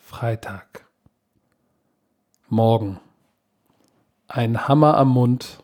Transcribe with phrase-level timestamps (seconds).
[0.00, 0.84] Freitag.
[2.48, 2.98] Morgen.
[4.26, 5.58] Ein Hammer am Mund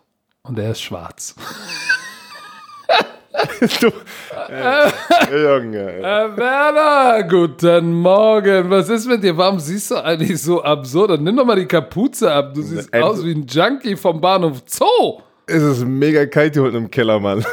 [0.45, 1.35] und er ist schwarz.
[3.81, 3.89] du,
[4.49, 4.93] äh,
[5.33, 5.93] Junge.
[6.03, 8.71] Herr Werner, guten Morgen.
[8.71, 9.37] Was ist mit dir?
[9.37, 11.11] Warum siehst du eigentlich so absurd?
[11.11, 12.55] Dann nimm doch mal die Kapuze ab.
[12.55, 15.21] Du siehst Ey, aus wie ein Junkie vom Bahnhof Zoo.
[15.47, 17.45] Es ist mega kalt hier unten im Keller, Mann.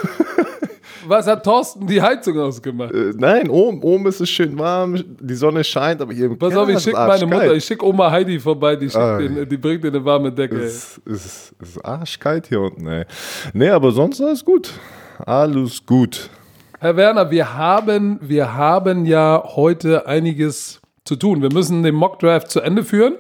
[1.09, 2.93] Was hat Thorsten die Heizung ausgemacht?
[2.93, 6.49] Äh, Nein, oben, oben ist es schön warm, die Sonne scheint, aber hier im Pass
[6.49, 9.17] Keller auf, ich ist schicke meine Mutter, ich schicke Oma Heidi vorbei, die, Ah.
[9.17, 10.57] den, die bringt dir eine warme Decke.
[10.57, 13.05] Es ist, es ist arschkalt hier unten, ey.
[13.53, 14.71] Nee, aber sonst alles gut.
[15.25, 16.29] Alles gut.
[16.79, 21.41] Herr Werner, wir haben, wir haben ja heute einiges zu tun.
[21.41, 23.15] Wir müssen den Mockdraft zu Ende führen.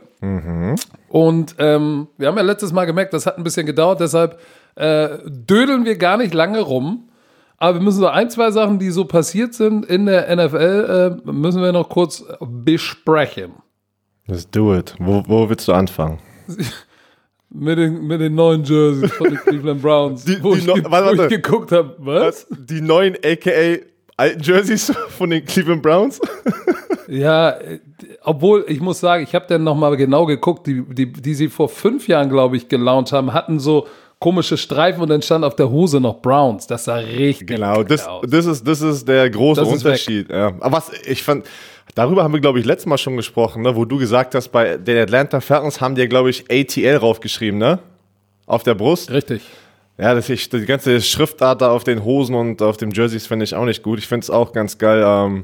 [1.09, 4.39] Und ähm, wir haben ja letztes Mal gemerkt, das hat ein bisschen gedauert, deshalb
[4.75, 7.08] äh, dödeln wir gar nicht lange rum.
[7.59, 11.31] Aber wir müssen so ein, zwei Sachen, die so passiert sind in der NFL, äh,
[11.31, 13.51] müssen wir noch kurz besprechen.
[14.27, 14.95] Let's do it.
[14.99, 16.19] Wo, wo willst du anfangen?
[17.51, 20.75] Mit den, mit den neuen Jerseys von den Cleveland Browns, Die- wo, die ich, neu-
[20.75, 21.41] ge- warte, wo ich warte.
[21.41, 21.95] geguckt habe.
[21.97, 22.45] Was?
[22.51, 23.77] Die neuen aka
[24.17, 26.19] alten Jerseys von den Cleveland Browns?
[27.07, 27.79] Ja, äh,
[28.23, 31.67] obwohl ich muss sagen, ich habe dann nochmal genau geguckt, die, die, die sie vor
[31.67, 33.87] fünf Jahren, glaube ich, gelauncht haben, hatten so
[34.19, 36.67] komische Streifen und dann stand auf der Hose noch Browns.
[36.67, 38.25] Das sah richtig Genau, geil das, aus.
[38.27, 40.29] das, ist, das ist der große Das Unterschied.
[40.29, 40.47] Ja.
[40.59, 41.45] Aber was ich fand,
[41.95, 44.77] darüber haben wir, glaube ich, letztes Mal schon gesprochen, ne, wo du gesagt hast, bei
[44.77, 47.79] den Atlanta Falcons haben die ja, glaube ich, ATL raufgeschrieben, ne?
[48.45, 49.11] Auf der Brust.
[49.11, 49.41] Richtig.
[49.97, 53.43] Ja, das ich, die ganze Schriftart da auf den Hosen und auf den Jerseys finde
[53.43, 53.99] ich auch nicht gut.
[53.99, 55.03] Ich finde es auch ganz geil.
[55.05, 55.43] Ähm,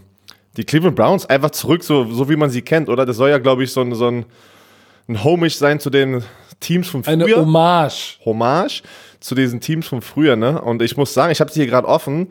[0.57, 3.05] die Cleveland Browns einfach zurück, so, so wie man sie kennt, oder?
[3.05, 4.25] Das soll ja, glaube ich, so ein, so ein,
[5.07, 6.23] ein Homage sein zu den
[6.59, 7.37] Teams von Eine früher.
[7.41, 8.17] Hommage.
[8.25, 8.81] Hommage
[9.19, 10.61] zu diesen Teams von früher, ne?
[10.61, 12.29] Und ich muss sagen, ich habe sie hier gerade offen.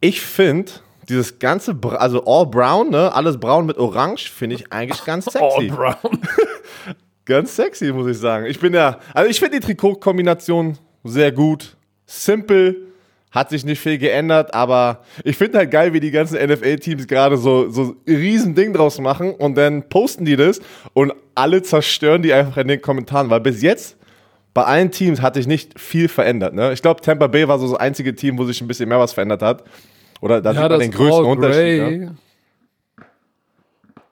[0.00, 0.70] Ich finde
[1.08, 3.12] dieses ganze, Bra- also all brown, ne?
[3.14, 5.70] Alles braun mit Orange, finde ich eigentlich ganz sexy.
[5.72, 5.96] Oh, Brown.
[7.26, 8.44] Ganz sexy, muss ich sagen.
[8.44, 11.74] Ich bin ja, also ich finde die Trikotkombination sehr gut.
[12.04, 12.76] Simple,
[13.34, 17.36] hat sich nicht viel geändert, aber ich finde halt geil, wie die ganzen NFL-Teams gerade
[17.36, 20.60] so, so ein riesen Ding draus machen und dann posten die das
[20.92, 23.96] und alle zerstören die einfach in den Kommentaren, weil bis jetzt
[24.54, 26.54] bei allen Teams hat sich nicht viel verändert.
[26.54, 26.72] Ne?
[26.72, 29.12] Ich glaube, Tampa Bay war so das einzige Team, wo sich ein bisschen mehr was
[29.12, 29.64] verändert hat.
[30.20, 31.80] Oder da Ja, sieht man den größten Unterschied.
[31.80, 31.98] Grey.
[31.98, 32.16] Ne?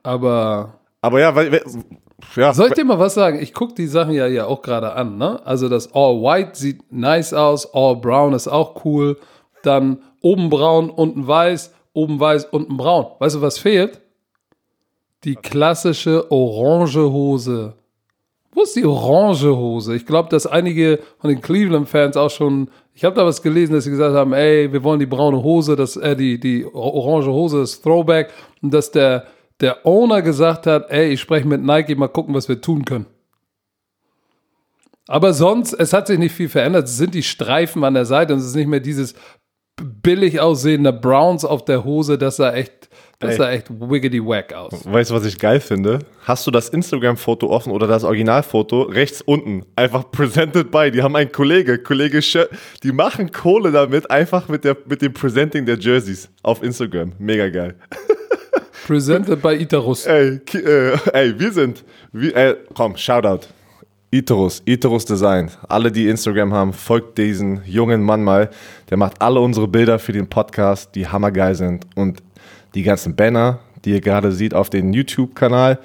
[0.02, 1.60] Aber Aber ja, weil,
[2.36, 3.40] ja, soll ich dir mal was sagen?
[3.42, 5.18] Ich gucke die Sachen ja, ja auch gerade an.
[5.18, 5.44] Ne?
[5.44, 9.18] Also das All White sieht nice aus, All Brown ist auch cool.
[9.64, 13.06] Dann oben braun, unten weiß, oben weiß, unten braun.
[13.18, 14.00] Weißt du, was fehlt?
[15.24, 17.74] Die klassische orange Hose.
[18.54, 19.96] Wo ist die orange Hose?
[19.96, 23.84] Ich glaube, dass einige von den Cleveland-Fans auch schon, ich habe da was gelesen, dass
[23.84, 27.62] sie gesagt haben, ey, wir wollen die braune Hose, das, äh, die, die orange Hose
[27.62, 28.30] ist Throwback
[28.60, 29.26] und dass der,
[29.62, 33.06] der Owner gesagt hat, ey, ich spreche mit Nike, mal gucken, was wir tun können.
[35.08, 36.86] Aber sonst, es hat sich nicht viel verändert.
[36.86, 39.14] Es sind die Streifen an der Seite und es ist nicht mehr dieses
[39.76, 42.18] billig aussehende Browns auf der Hose.
[42.18, 44.72] Das sah echt, das sah echt wiggity wack aus.
[44.84, 46.00] Weißt du, was ich geil finde?
[46.24, 49.64] Hast du das Instagram-Foto offen oder das Originalfoto rechts unten?
[49.76, 50.90] Einfach presented by.
[50.90, 52.38] Die haben einen Kollege, Kollege Sch
[52.82, 57.12] die machen Kohle damit, einfach mit, der, mit dem Presenting der Jerseys auf Instagram.
[57.18, 57.74] Mega geil.
[58.86, 60.06] Presented by Itarus.
[60.06, 63.46] Ey, äh, ey wir sind, wir, äh, komm, Shoutout.
[64.10, 65.50] Iterus, Iterus Design.
[65.68, 68.50] Alle, die Instagram haben, folgt diesen jungen Mann mal.
[68.90, 71.86] Der macht alle unsere Bilder für den Podcast, die hammergeil sind.
[71.94, 72.22] Und
[72.74, 75.78] die ganzen Banner, die ihr gerade seht auf dem YouTube-Kanal,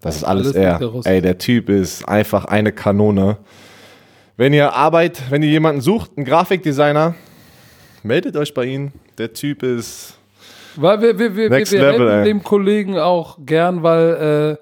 [0.00, 0.76] das ist alles, Alles er.
[0.76, 1.06] Icarus.
[1.06, 3.36] Ey, der Typ ist einfach eine Kanone.
[4.36, 7.14] Wenn ihr Arbeit, wenn ihr jemanden sucht, einen Grafikdesigner,
[8.02, 8.90] meldet euch bei ihm.
[9.18, 10.18] Der Typ ist
[10.76, 12.24] Weil wir, wir, wir, Next wir, wir level, helfen ey.
[12.24, 14.58] dem Kollegen auch gern, weil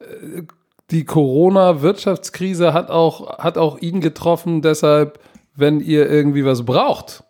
[0.00, 0.42] äh, äh,
[0.90, 4.62] die Corona-Wirtschaftskrise hat auch, hat auch ihn getroffen.
[4.62, 5.18] Deshalb,
[5.54, 7.24] wenn ihr irgendwie was braucht,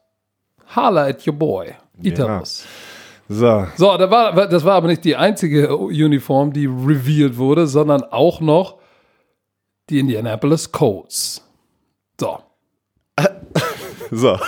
[0.75, 1.75] holla at your boy.
[2.03, 2.65] Itarus.
[3.29, 3.67] so.
[3.77, 8.41] So, da war, das war aber nicht die einzige Uniform, die revealed wurde, sondern auch
[8.41, 8.79] noch
[9.91, 11.47] die Indianapolis Colts.
[12.19, 12.39] So.
[14.15, 14.39] So,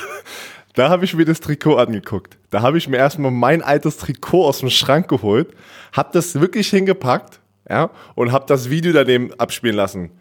[0.74, 2.36] da habe ich mir das Trikot angeguckt.
[2.54, 5.48] Da habe ich mir erstmal mein altes Trikot aus dem Schrank geholt,
[5.92, 10.12] habe das wirklich hingepackt ja, und habe das Video daneben abspielen lassen.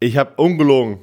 [0.00, 0.98] Ich habe ungelogen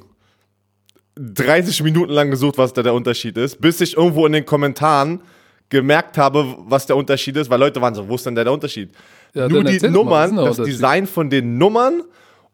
[1.16, 5.22] 30 Minuten lang gesucht, was da der Unterschied ist, bis ich irgendwo in den Kommentaren
[5.70, 8.52] gemerkt habe, was der Unterschied ist, weil Leute waren so, wo ist denn der, der
[8.52, 8.90] Unterschied?
[9.32, 10.58] Ja, Nur die Nummern, das?
[10.58, 12.02] Design von den Nummern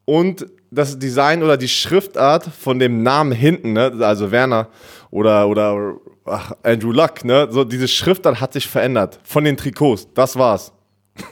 [0.05, 3.93] und das Design oder die Schriftart von dem Namen hinten, ne?
[4.01, 4.69] also Werner
[5.11, 7.49] oder, oder ach, Andrew Luck, ne?
[7.51, 10.09] so diese Schriftart hat sich verändert von den Trikots.
[10.15, 10.73] Das war's.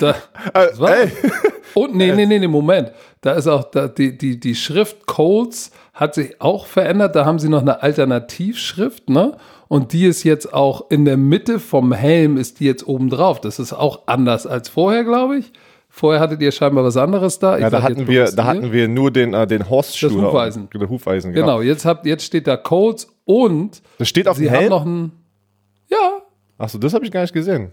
[0.00, 0.14] Da, Äh,
[0.52, 0.96] das war's.
[1.00, 1.10] ey.
[1.74, 2.92] Und nee, nee, nee, nee, Moment.
[3.20, 7.16] Da ist auch da, die, die, die Schrift Codes hat sich auch verändert.
[7.16, 9.36] Da haben sie noch eine Alternativschrift, ne?
[9.66, 13.40] Und die ist jetzt auch in der Mitte vom Helm, ist die jetzt oben drauf.
[13.40, 15.52] Das ist auch anders als vorher, glaube ich.
[15.98, 17.56] Vorher hattet ihr scheinbar was anderes da.
[17.56, 20.08] Ich Ja, da hatten wir, da hatten wir nur den, äh, den Horstschuh.
[20.08, 20.68] Das da Hufeisen.
[20.72, 21.46] Der Hufeisen, genau.
[21.46, 24.68] Genau, jetzt, habt, jetzt steht da Codes und Das steht auf sie dem Helm?
[24.70, 25.12] noch ein.
[25.88, 26.22] Ja,
[26.56, 27.72] Achso, das habe ich gar nicht gesehen.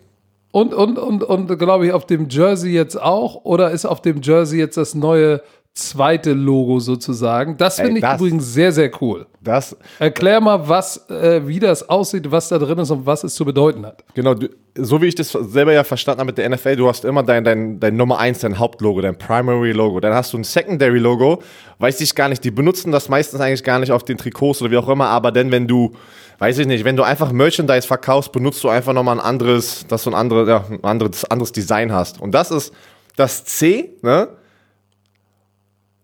[0.51, 3.43] Und, und, und, und glaube ich, auf dem Jersey jetzt auch?
[3.43, 5.41] Oder ist auf dem Jersey jetzt das neue
[5.75, 7.57] zweite Logo sozusagen?
[7.57, 9.25] Das finde ich das- übrigens sehr, sehr cool.
[9.41, 13.35] Das, Erklär mal, was, äh, wie das aussieht, was da drin ist und was es
[13.35, 14.03] zu bedeuten hat.
[14.15, 17.05] genau, du, so wie ich das selber ja verstanden habe mit der NFL, du hast
[17.05, 19.99] immer dein, dein, dein Nummer 1, dein Hauptlogo, dein Primary Logo.
[19.99, 21.41] Dann hast du ein Secondary Logo,
[21.79, 24.71] weiß ich gar nicht, die benutzen das meistens eigentlich gar nicht auf den Trikots oder
[24.71, 25.91] wie auch immer, aber dann, wenn du,
[26.39, 30.03] weiß ich nicht, wenn du einfach Merchandise verkaufst, benutzt du einfach nochmal ein anderes, dass
[30.05, 32.21] du ein, andere, ja, ein anderes, anderes Design hast.
[32.21, 32.73] Und das ist
[33.17, 34.29] das C, ne?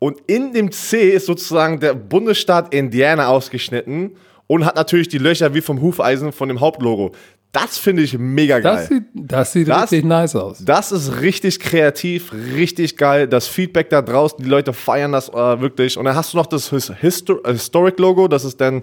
[0.03, 4.15] Und in dem C ist sozusagen der Bundesstaat Indiana ausgeschnitten
[4.47, 7.11] und hat natürlich die Löcher wie vom Hufeisen von dem Hauptlogo.
[7.51, 8.77] Das finde ich mega geil.
[8.77, 10.63] Das sieht, das sieht Das- richtig nice aus.
[10.65, 13.27] Das ist richtig kreativ, richtig geil.
[13.27, 15.97] Das Feedback da draußen, die Leute feiern das äh, wirklich.
[15.97, 18.81] Und dann hast du noch das His Histo Historic Logo, das ist dann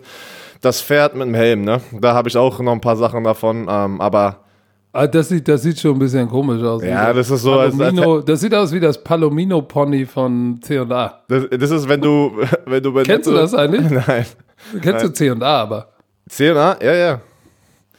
[0.61, 1.63] das Pferd mit dem Helm.
[1.63, 1.81] Ne?
[2.01, 3.67] Da habe ich auch noch ein paar Sachen davon.
[3.69, 4.45] Ähm, aber
[4.93, 6.83] Ah, Das sieht, das sieht schon ein bisschen komisch aus.
[6.83, 11.23] Ja, das ist so, als- Palomino, das sieht aus wie das Palomino-Pony von C&A.
[11.29, 12.33] das, das ist, wenn du,
[12.67, 13.91] wenn du bei Kennst du das eigentlich?
[14.07, 14.25] Nein.
[14.81, 15.89] Kennst du C&A aber?
[16.29, 16.77] CNA?
[16.83, 17.21] Ja, ja.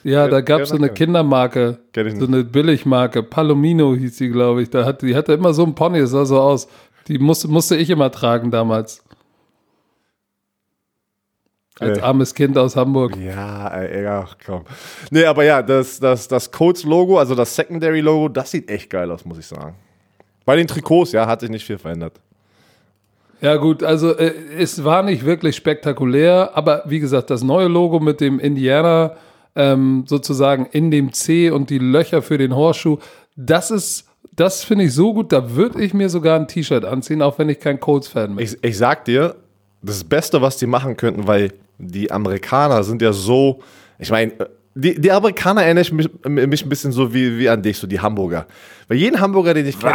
[0.04, 0.90] Ja, da gab es so eine.
[0.90, 4.70] Kindermarke, Kenn ich so eine Billigmarke, Palomino hieß die, glaube ich.
[4.70, 6.68] Da hat, die hatte immer so ein Pony, das sah so aus.
[7.08, 9.04] Die musste, musste ich immer tragen damals.
[11.80, 12.02] Als Äh.
[12.02, 13.16] armes Kind aus Hamburg.
[13.18, 14.64] Ja, ey, ja, komm.
[15.12, 19.24] Nee, aber ja, das, das, das Codes-Logo, also das Secondary-Logo, das sieht echt geil aus,
[19.26, 19.76] muss ich sagen.
[20.46, 22.20] Bei den Trikots, ja, hat sich nicht viel verändert.
[23.42, 28.00] Ja, gut, also äh, es war nicht wirklich spektakulär, aber wie gesagt, das neue Logo
[28.02, 29.14] mit dem Indiana
[29.56, 32.98] ähm, sozusagen in dem C und die Löcher für den Horseschuh,
[33.38, 37.22] das ist, das finde ich so gut, da würde ich mir sogar ein T-Shirt anziehen,
[37.22, 38.44] auch wenn ich kein Colts-Fan bin.
[38.44, 39.36] Ich, ich sag dir,
[39.81, 43.60] das Beste, was die machen könnten, weil die Amerikaner sind ja so,
[43.98, 44.34] ich meine,
[44.76, 48.00] die, die Amerikaner erinnern mich, mich ein bisschen so wie, wie an dich, so die
[48.00, 48.46] Hamburger.
[48.88, 49.94] Weil jeden Hamburger, den ich kenne.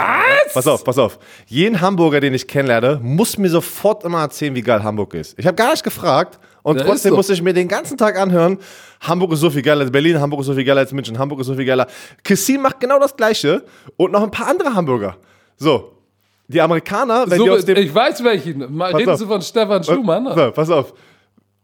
[0.52, 1.18] Pass auf, pass auf.
[1.46, 5.38] Jeden Hamburger, den ich kennenlerne, muss mir sofort immer erzählen, wie geil Hamburg ist.
[5.38, 7.16] Ich habe gar nicht gefragt und Ja, trotzdem so.
[7.16, 8.58] musste ich mir den ganzen Tag anhören,
[9.00, 11.40] Hamburg ist so viel geiler als Berlin, Hamburg ist so viel geiler als München, Hamburg
[11.40, 11.86] ist so viel geiler.
[12.22, 13.62] Kissin macht genau das Gleiche
[13.96, 15.16] und noch ein paar andere Hamburger.
[15.56, 15.92] So.
[16.48, 17.76] Die Amerikaner, wenn So, die aus dem.
[17.76, 18.74] ich weiß welchen.
[18.74, 19.20] Mal Redest auf.
[19.20, 20.26] du von Stefan Schumann?
[20.34, 20.92] So, pass auf.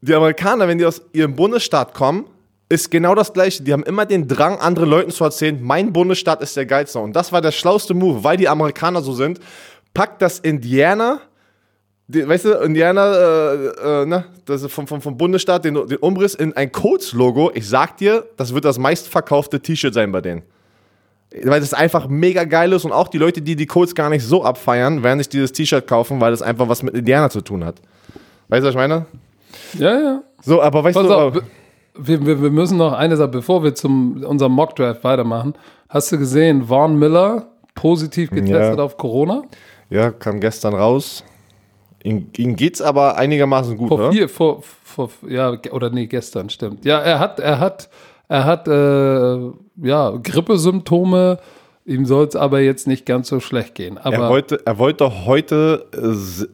[0.00, 2.24] Die Amerikaner, wenn die aus ihrem Bundesstaat kommen,
[2.70, 3.62] ist genau das Gleiche.
[3.62, 6.98] Die haben immer den Drang, anderen Leuten zu erzählen, mein Bundesstaat ist der geilste.
[7.00, 9.40] Und das war der schlauste Move, weil die Amerikaner so sind.
[9.92, 11.20] Packt das Indiana,
[12.06, 15.98] die, weißt du, Indiana, äh, äh, ne, das ist vom, vom, vom Bundesstaat, den, den
[15.98, 17.50] Umriss in ein Codes-Logo.
[17.54, 20.42] Ich sag dir, das wird das meistverkaufte T-Shirt sein bei denen.
[21.44, 24.24] Weil das einfach mega geil ist und auch die Leute, die die Codes gar nicht
[24.24, 27.64] so abfeiern, werden sich dieses T-Shirt kaufen, weil das einfach was mit Indiana zu tun
[27.64, 27.76] hat.
[28.48, 29.06] Weißt du, was ich meine?
[29.78, 30.22] Ja, ja.
[30.42, 31.34] So, aber weißt Pass du, auf,
[31.96, 35.54] wir, wir, wir müssen noch eine Sache, bevor wir zum unserem Mockdraft weitermachen.
[35.88, 37.46] Hast du gesehen, Vaughn Miller
[37.76, 38.82] positiv getestet Ja.
[38.84, 39.42] auf Corona?
[39.88, 41.24] ja, kam gestern raus.
[42.02, 44.12] Ihm, ihm geht's aber einigermaßen gut, Vor oder?
[44.12, 46.84] vier, vor, vor, ja, oder nee, gestern, stimmt.
[46.84, 47.88] Ja, er hat, er hat,
[48.30, 49.38] er hat, äh,
[49.82, 51.38] ja, Grippesymptome.
[51.86, 53.98] Ihm soll es aber jetzt nicht ganz so schlecht gehen.
[53.98, 56.46] Aber Er wollte, er wollte heute, äh,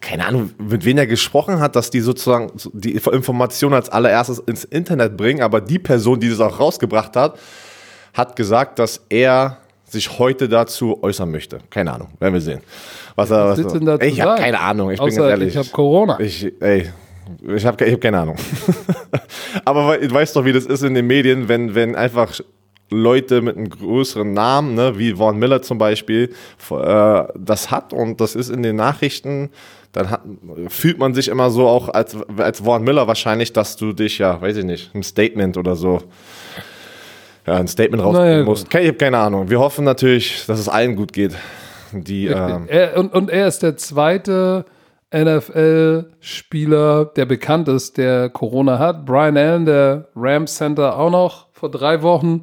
[0.00, 4.64] keine Ahnung, mit wem er gesprochen hat, dass die sozusagen die Information als allererstes ins
[4.64, 7.38] Internet bringen, aber die Person, die das auch rausgebracht hat,
[8.14, 11.58] hat gesagt, dass er sich heute dazu äußern möchte.
[11.68, 12.60] Keine Ahnung, werden wir sehen.
[13.16, 15.48] Was er, was du denn dazu ich habe keine Ahnung, ich bin außer ganz ehrlich.
[15.48, 16.18] ich habe Corona.
[16.20, 16.90] Ich, ey,
[17.54, 18.36] ich habe ich hab keine Ahnung.
[19.64, 22.40] Aber we- du weißt doch, wie das ist in den Medien, wenn, wenn einfach
[22.90, 26.32] Leute mit einem größeren Namen, ne, wie Vaughn Miller zum Beispiel,
[26.70, 29.50] äh, das hat und das ist in den Nachrichten,
[29.92, 30.22] dann hat,
[30.68, 34.40] fühlt man sich immer so auch als, als Vaughn Miller wahrscheinlich, dass du dich, ja,
[34.40, 36.00] weiß ich nicht, ein Statement oder so,
[37.46, 38.66] ja, ein Statement rausbringen Naja, musst.
[38.72, 39.48] Ich habe keine Ahnung.
[39.50, 41.34] Wir hoffen natürlich, dass es allen gut geht.
[41.92, 44.66] Die, ähm, er, und, und er ist der zweite
[45.12, 49.04] NFL-Spieler, der bekannt ist, der Corona hat.
[49.06, 52.42] Brian Allen, der Rams Center auch noch vor drei Wochen.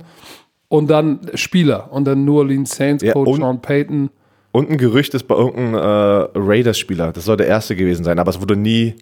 [0.68, 1.92] Und dann Spieler.
[1.92, 4.10] Und dann New Orleans Saints, Ja, Coach und- Sean Payton.
[4.52, 7.12] Und ein Gerücht ist bei irgendeinem äh, Raiders-Spieler.
[7.12, 8.96] Das soll der erste gewesen sein, aber es wurde nie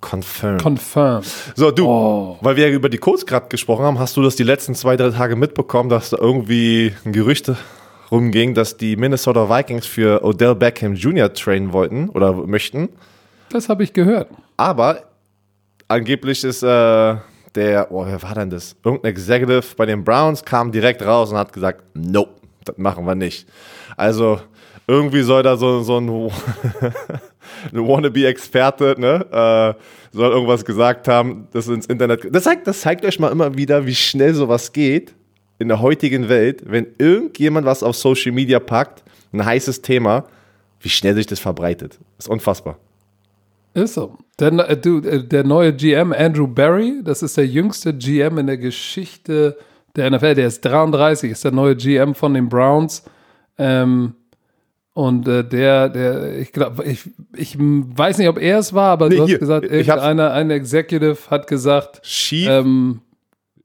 [0.00, 0.62] confirmed.
[0.62, 1.24] Confirmed.
[1.54, 2.38] so, du, Oh.
[2.40, 4.96] weil wir ja über die Colts gerade gesprochen haben, hast du das die letzten zwei,
[4.96, 7.52] drei Tage mitbekommen, dass da irgendwie ein Gerücht
[8.14, 11.32] rumging, dass die Minnesota Vikings für Odell Beckham Jr.
[11.32, 12.88] trainen wollten oder möchten.
[13.50, 14.28] Das habe ich gehört.
[14.56, 15.02] Aber
[15.88, 17.16] angeblich ist äh,
[17.56, 18.76] der, oh, wer war denn das?
[18.84, 23.16] Irgendein Executive bei den Browns kam direkt raus und hat gesagt, nope, das machen wir
[23.16, 23.48] nicht.
[23.96, 24.40] Also
[24.86, 26.08] irgendwie soll da so, so ein,
[27.72, 29.26] ein Wannabe-Experte, ne,
[29.74, 32.32] äh, soll irgendwas gesagt haben, das ins Internet.
[32.32, 35.14] Das zeigt, das zeigt euch mal immer wieder, wie schnell sowas geht
[35.64, 39.02] in der heutigen Welt, wenn irgendjemand was auf Social Media packt,
[39.32, 40.24] ein heißes Thema,
[40.80, 41.98] wie schnell sich das verbreitet.
[42.18, 42.78] ist unfassbar.
[43.72, 44.16] Ist so.
[44.38, 48.46] Der, äh, du, äh, der neue GM Andrew Barry, das ist der jüngste GM in
[48.46, 49.56] der Geschichte
[49.96, 50.34] der NFL.
[50.34, 53.02] Der ist 33, ist der neue GM von den Browns.
[53.58, 54.14] Ähm,
[54.92, 59.08] und äh, der, der, ich glaube, ich, ich weiß nicht, ob er es war, aber
[59.08, 63.00] Nee, du hast hier, gesagt, irgendeiner, ein Executive hat gesagt, Chief ähm,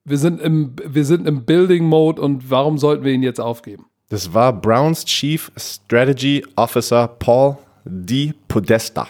[0.06, 3.86] wir sind im, wir sind im Building Mode und warum sollten wir ihn jetzt aufgeben?
[4.10, 8.34] Das war Browns Chief Strategy Officer Paul D.
[8.48, 9.08] Podesta.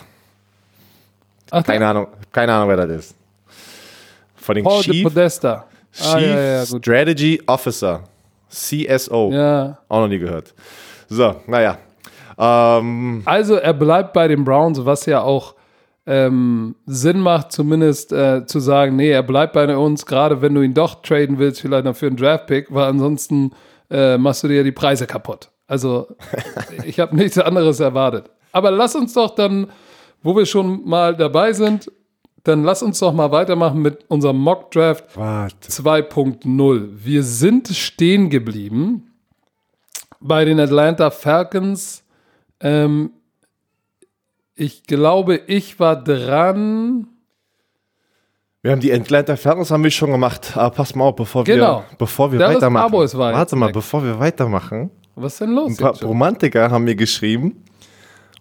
[1.51, 3.15] Ach, Keine Ahnung, keine Ahnung, wer das ist.
[4.36, 5.65] Von den Paul Chief, Podesta.
[5.91, 6.65] Chief Ah, ja, ja.
[6.65, 8.03] Strategy Officer.
[8.50, 9.31] CSO.
[9.31, 9.77] Ja.
[9.88, 10.53] Auch noch nie gehört.
[11.08, 11.77] So, naja.
[12.38, 15.55] Ähm, Also er bleibt bei den Browns, was ja auch
[16.10, 20.62] ähm, Sinn macht, zumindest äh, zu sagen, nee, er bleibt bei uns, gerade wenn du
[20.62, 23.51] ihn doch traden willst, vielleicht noch für einen Draftpick, weil ansonsten
[23.92, 25.51] äh, machst du dir die Preise kaputt.
[25.68, 26.08] Also
[26.84, 28.32] ich habe nichts anderes erwartet.
[28.51, 29.68] Aber lass uns doch dann,
[30.24, 31.92] wo wir schon mal dabei sind,
[32.44, 35.70] dann lass uns doch mal weitermachen mit unserem Mock Draft warte.
[35.70, 36.88] 2.0.
[37.04, 39.12] Wir sind stehen geblieben
[40.20, 42.04] bei den Atlanta Falcons.
[42.62, 43.12] Ähm,
[44.60, 47.08] ich glaube, ich war dran.
[48.62, 50.58] Wir haben die Atlanta Falcons haben wir schon gemacht.
[50.58, 51.80] Aber pass mal auf, bevor Genau.
[51.89, 52.92] wir, bevor wir Dallas weitermachen.
[52.92, 54.92] Cowboys war warte mal, bevor wir weitermachen.
[55.16, 55.70] Was ist denn los?
[55.72, 56.01] Ein paar?
[56.04, 57.63] Romantiker haben mir geschrieben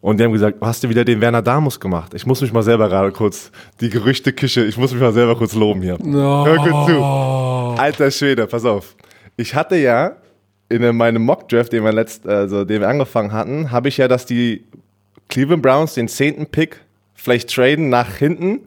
[0.01, 2.15] und die haben gesagt, hast du wieder den Werner Damus gemacht?
[2.15, 5.55] Ich muss mich mal selber gerade kurz, die Gerüchteküche, ich muss mich mal selber kurz
[5.55, 5.99] loben hier.
[6.03, 6.47] No.
[6.47, 7.81] Hör kurz zu.
[7.81, 8.97] Alter Schwede, pass auf.
[9.37, 10.17] Ich hatte ja
[10.69, 14.27] in meinem Mock-Draft, den wir letzt, also den wir angefangen hatten, habe ich ja, dass
[14.27, 14.67] die
[15.29, 16.81] Cleveland Browns den zehnten Pick
[17.15, 18.61] vielleicht traden nach hinten.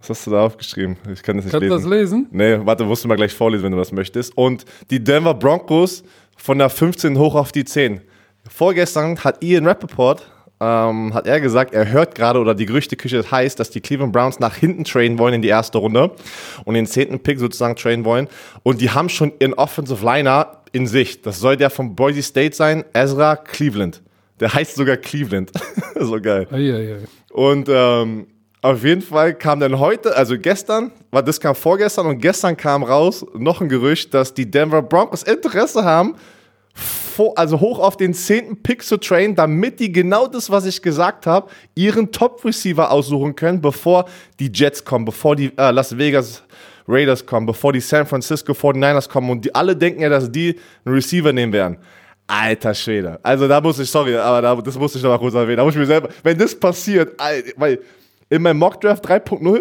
[0.00, 0.96] Was hast du da aufgeschrieben?
[1.12, 1.90] Ich kann das nicht Kannst du das lesen.
[1.90, 2.26] lesen?
[2.32, 4.36] Nee, warte, musst du mal gleich vorlesen, wenn du das möchtest.
[4.36, 6.02] Und die Denver Broncos
[6.36, 8.00] von der 15 hoch auf die 10.
[8.48, 13.60] Vorgestern hat Ian Rappaport, ähm, hat er gesagt, er hört gerade, oder die Gerüchteküche heißt,
[13.60, 16.10] dass die Cleveland Browns nach hinten trainen wollen in die erste Runde
[16.64, 17.20] und den 10.
[17.20, 18.26] Pick sozusagen trainen wollen.
[18.64, 21.24] Und die haben schon ihren Offensive Liner in Sicht.
[21.26, 24.02] Das soll der von Boise State sein, Ezra Cleveland.
[24.42, 25.52] Der heißt sogar Cleveland.
[26.00, 26.48] so geil.
[26.50, 26.98] Eieiei.
[27.30, 28.26] Und ähm,
[28.60, 32.82] auf jeden Fall kam dann heute, also gestern, war das kam vorgestern und gestern kam
[32.82, 36.16] raus noch ein Gerücht, dass die Denver Broncos Interesse haben,
[37.36, 38.64] also hoch auf den 10.
[38.64, 43.60] Pick zu trainen, damit die genau das, was ich gesagt habe, ihren Top-Receiver aussuchen können,
[43.60, 44.06] bevor
[44.40, 46.42] die Jets kommen, bevor die äh, Las Vegas
[46.88, 50.58] Raiders kommen, bevor die San Francisco 49ers kommen und die alle denken ja, dass die
[50.84, 51.78] einen Receiver nehmen werden.
[52.26, 53.18] Alter Schwede.
[53.22, 55.58] Also da muss ich, sorry, aber da, das muss ich noch mal kurz erwähnen.
[55.58, 57.20] Da muss ich mir selber, wenn das passiert,
[57.56, 57.80] weil
[58.30, 59.60] in meinem Mockdraft 3.0,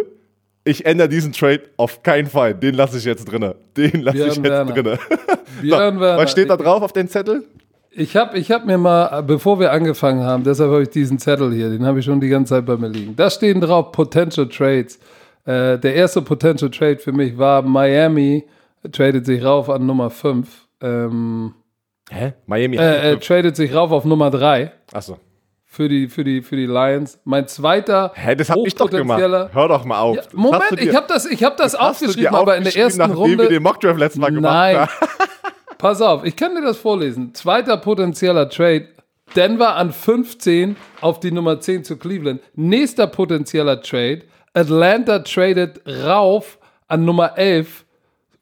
[0.64, 2.54] ich ändere diesen Trade auf keinen Fall.
[2.54, 3.56] Den lasse ich jetzt drinne.
[3.76, 4.72] Den lasse ich jetzt Werner.
[4.72, 5.00] drinne.
[5.62, 6.22] Björn Werner.
[6.22, 7.46] Was steht da drauf auf den Zettel?
[7.94, 11.52] Ich habe ich hab mir mal, bevor wir angefangen haben, deshalb habe ich diesen Zettel
[11.52, 13.16] hier, den habe ich schon die ganze Zeit bei mir liegen.
[13.18, 14.98] Da stehen drauf Potential Trades.
[15.46, 18.46] Äh, der erste Potential Trade für mich war Miami,
[18.92, 20.48] tradet sich rauf an Nummer 5.
[20.82, 21.54] Ähm,
[22.12, 22.34] Hä?
[22.46, 22.78] Miami.
[22.78, 25.18] äh, äh, tradet sich rauf auf Nummer 3 Achso.
[25.66, 27.20] für die, für, die, für die Lions.
[27.24, 29.22] Mein zweiter Hä, das hab ich doch gemacht.
[29.22, 30.18] Hör doch mal auf.
[30.18, 33.00] Ja, Moment, dir- ich habe das, ich hab das, das aufgeschrieben, aber in der ersten
[33.00, 33.38] nachdem Runde.
[33.44, 34.88] wir den Mockdraft letztes Mal gemacht Nein.
[35.78, 37.34] Pass auf, ich kann dir das vorlesen.
[37.34, 38.88] Zweiter potenzieller Trade.
[39.36, 42.42] Denver an 15 auf die Nummer 10 zu Cleveland.
[42.54, 44.24] Nächster potenzieller Trade.
[44.54, 47.86] Atlanta tradet rauf an Nummer 11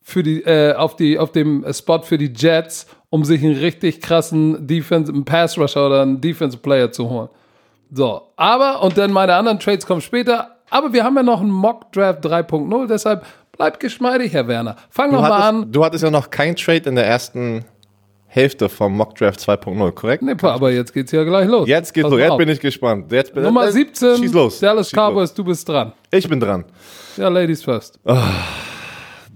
[0.01, 4.01] für die, äh, auf, die, auf dem Spot für die Jets, um sich einen richtig
[4.01, 7.29] krassen Defense, einen Pass Rusher oder einen Defense Player zu holen.
[7.91, 11.49] So, aber, und dann meine anderen Trades kommen später, aber wir haben ja noch einen
[11.49, 14.75] Mock Draft 3.0, deshalb bleibt geschmeidig, Herr Werner.
[14.91, 15.71] Fang Du noch mal an.
[15.71, 17.65] du hattest ja noch kein Trade in der ersten
[18.27, 20.21] Hälfte vom Mockdraft 2.0, korrekt?
[20.21, 21.67] Nee, aber jetzt geht's ja gleich los.
[21.67, 22.19] Jetzt geht's los.
[22.19, 23.11] Jetzt bin ich gespannt.
[23.11, 24.59] Jetzt bin, Nummer äh, 17, Schieß los.
[24.59, 25.09] Dallas Schieß los.
[25.09, 25.93] Cowboys, du bist dran.
[26.11, 26.63] Ich bin dran.
[27.17, 27.99] Ja, Ladies first.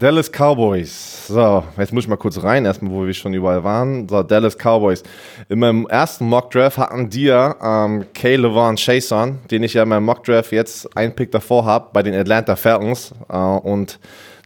[0.03, 1.27] Dallas Cowboys.
[1.29, 4.09] So, jetzt muss ich mal kurz rein, erstmal, wo wir schon überall waren.
[4.09, 5.01] So, Dallas Cowboys.
[5.47, 9.87] In meinem ersten Mock-Draft hatten die ja ähm, Kay LeVon Chason, den ich ja in
[9.87, 13.13] meinem Mock-Draft jetzt einen Pick davor habe, bei den Atlanta Falcons.
[13.29, 13.97] Äh, und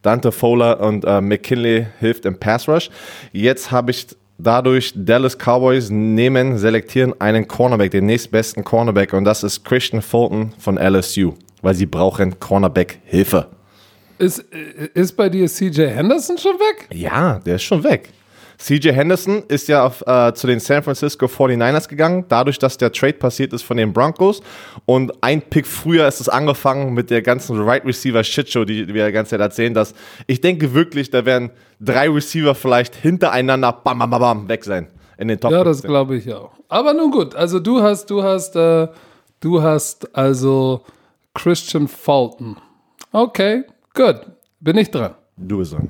[0.04, 2.92] Dante Fowler und äh, McKinley hilft im Pass Rush.
[3.32, 9.42] Jetzt habe ich dadurch Dallas Cowboys nehmen, selektieren einen Cornerback, den nächstbesten Cornerback, und das
[9.42, 11.34] ist Christian Fulton von LSU,
[11.64, 13.57] weil sie brauchen Cornerback-Hilfe.
[14.20, 16.88] Ist, ist bei dir CJ Henderson schon weg?
[16.92, 18.10] Ja, der ist schon weg.
[18.58, 22.92] CJ Henderson ist ja auf, äh, zu den San Francisco 49ers gegangen, dadurch, dass der
[22.92, 24.42] Trade passiert ist von den Broncos.
[24.86, 29.06] Und ein Pick früher ist es angefangen mit der ganzen Right Receiver Shitshow, die wir
[29.06, 29.94] die ganze Zeit erzählen, dass
[30.26, 34.88] ich denke wirklich, da werden drei Receiver vielleicht hintereinander bam, bam, bam, bam weg sein
[35.20, 35.52] in den Top.
[35.52, 36.52] Ja, das glaube ich auch.
[36.68, 38.88] Aber nun gut, also du hast, du hast, äh,
[39.40, 40.82] du hast also
[41.36, 42.58] Christian Fulton.
[43.12, 43.64] Okay,
[43.98, 44.22] gut.
[44.60, 45.16] Bin ich dran.
[45.36, 45.90] Du bist dran.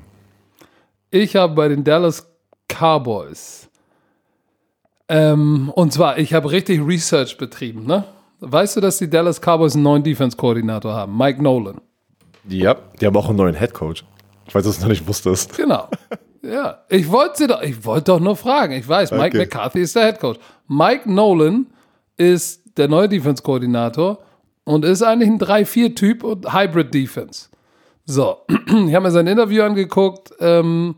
[1.10, 2.26] Ich habe bei den Dallas
[2.68, 3.68] Cowboys.
[5.08, 8.04] Ähm, und zwar, ich habe richtig Research betrieben, ne?
[8.40, 11.16] Weißt du, dass die Dallas Cowboys einen neuen Defense-Koordinator haben?
[11.16, 11.80] Mike Nolan.
[12.48, 14.04] Ja, die haben auch einen neuen Head Coach.
[14.46, 15.56] Ich weiß, dass du es noch nicht wusstest.
[15.56, 15.88] Genau.
[16.42, 18.74] Ja, ich wollte doch, ich wollte doch nur fragen.
[18.74, 19.38] Ich weiß, Mike Okay.
[19.38, 20.38] McCarthy ist der Head Coach.
[20.68, 21.66] Mike Nolan
[22.16, 24.18] ist der neue Defense-Koordinator
[24.64, 27.48] und ist eigentlich ein 3-4-Typ und Hybrid-Defense.
[28.10, 30.94] So, ich habe mir sein Interview angeguckt, ähm,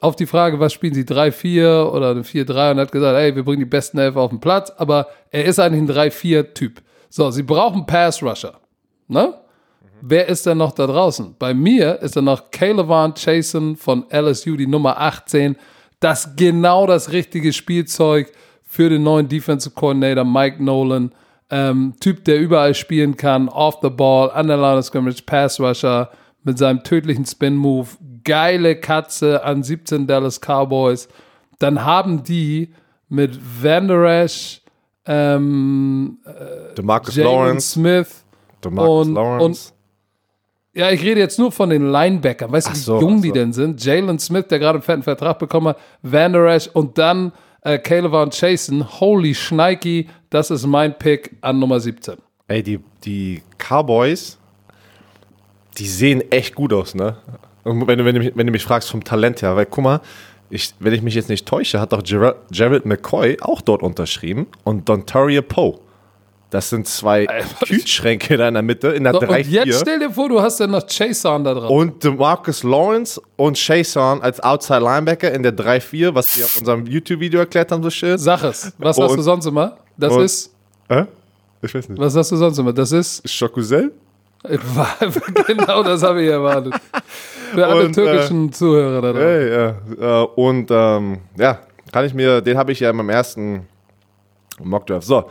[0.00, 3.44] auf die Frage, was spielen sie, 3-4 oder eine 4-3 und hat gesagt, ey, wir
[3.44, 6.82] bringen die besten Elf auf den Platz, aber er ist eigentlich ein 3-4-Typ.
[7.10, 8.54] So, sie brauchen Pass-Rusher.
[9.06, 9.34] Ne?
[10.00, 11.36] Wer ist denn noch da draußen?
[11.38, 15.54] Bei mir ist dann noch Caleb Chasen von LSU, die Nummer 18.
[16.00, 18.32] Das genau das richtige Spielzeug
[18.64, 21.12] für den neuen Defensive Coordinator Mike Nolan.
[21.50, 25.60] Ähm, typ, der überall spielen kann, off the ball, an der Line of Scrimmage, Pass
[25.60, 26.10] Rusher
[26.44, 27.88] mit seinem tödlichen Spin-Move.
[28.24, 31.08] Geile Katze an 17 Dallas Cowboys.
[31.58, 32.72] Dann haben die
[33.08, 34.60] mit Van Der Esch,
[35.06, 36.18] ähm,
[36.76, 37.70] DeMarcus Jalen Lawrence.
[37.72, 38.24] Smith
[38.64, 39.72] DeMarcus und- Lawrence.
[40.74, 42.52] Ja, ich rede jetzt nur von den Linebackern.
[42.52, 43.34] Weißt du, wie so, jung ach die so.
[43.34, 43.84] denn sind?
[43.84, 47.78] Jalen Smith, der gerade einen fetten Vertrag bekommen hat, Van Der Esch und dann äh,
[47.78, 49.00] Caleb und Chasen.
[49.00, 52.16] Holy Schneiki, das ist mein Pick an Nummer 17.
[52.46, 54.37] Ey, die, die Cowboys,
[55.78, 57.16] die sehen echt gut aus, ne?
[57.64, 59.84] Und wenn du, wenn, du mich, wenn du mich fragst vom Talent her, weil guck
[59.84, 60.00] mal,
[60.50, 64.46] ich, wenn ich mich jetzt nicht täusche, hat doch Jared, Jared McCoy auch dort unterschrieben
[64.64, 65.78] und Dontaria Poe.
[66.50, 67.26] Das sind zwei
[67.66, 69.66] Kühlschränke da in der Mitte, in der So, und 3-4.
[69.66, 71.68] jetzt stell dir vor, du hast dann noch Chason da drauf.
[71.70, 76.86] Und DeMarcus Lawrence und Chason als Outside Linebacker in der 3-4, was wir auf unserem
[76.86, 78.16] YouTube-Video erklärt haben, so schön.
[78.16, 78.72] Sag es.
[78.78, 79.76] Was hast Und- du sonst immer?
[79.98, 80.54] Das und- ist.
[80.88, 81.04] Hä?
[81.60, 82.00] Ich weiß nicht.
[82.00, 82.72] Was hast du sonst immer?
[82.72, 83.22] Das ist.
[83.38, 83.92] Chocuzel?
[85.46, 86.74] genau, das habe ich erwartet.
[87.52, 89.22] Für alle Und, türkischen Zuhörer da drauf.
[89.22, 90.22] Hey, ja.
[90.22, 91.60] Äh, und ähm, ja,
[91.92, 93.66] kann ich mir, den habe ich ja in meinem ersten
[94.62, 95.06] Mockdraft.
[95.06, 95.24] So,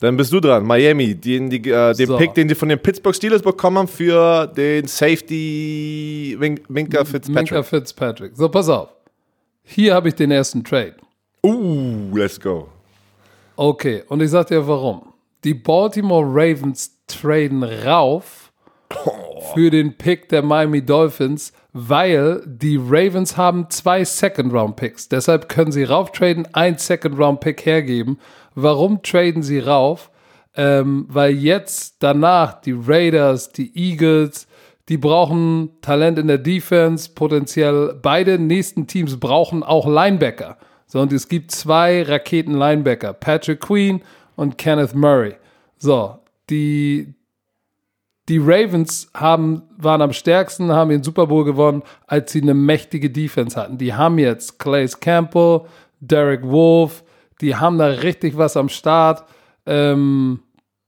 [0.00, 0.64] dann bist du dran.
[0.64, 2.16] Miami, den, die, äh, den So.
[2.16, 7.34] Pick, den sie von den Pittsburgh Steelers bekommen haben für den Safety Win Minka Fitzpatrick.
[7.34, 8.36] Minka Fitzpatrick.
[8.36, 8.88] So, pass auf.
[9.62, 10.96] Hier habe ich den ersten Trade.
[11.42, 12.68] Uh, let's go.
[13.56, 15.12] Okay, und ich sag dir warum.
[15.44, 18.52] Die Baltimore Ravens traden rauf
[19.54, 25.08] für den Pick der Miami Dolphins, weil die Ravens haben zwei Second-Round-Picks.
[25.08, 28.18] Deshalb können sie rauftraden, ein Second-Round-Pick hergeben.
[28.54, 30.10] Warum traden sie rauf?
[30.54, 34.46] Ähm, weil jetzt danach die Raiders, die Eagles,
[34.88, 40.56] die brauchen Talent in der Defense, potenziell beide nächsten Teams brauchen auch Linebacker.
[40.86, 44.00] So, und es gibt zwei Raketen-Linebacker, Patrick Queen
[44.36, 45.34] und Kenneth Murray.
[45.76, 47.14] So, die,
[48.28, 53.10] die Ravens haben, waren am stärksten, haben den Super Bowl gewonnen, als sie eine mächtige
[53.10, 53.78] Defense hatten.
[53.78, 55.62] Die haben jetzt Clays Campbell,
[56.00, 57.04] Derek Wolf,
[57.40, 59.24] die haben da richtig was am Start.
[59.66, 60.40] Ähm,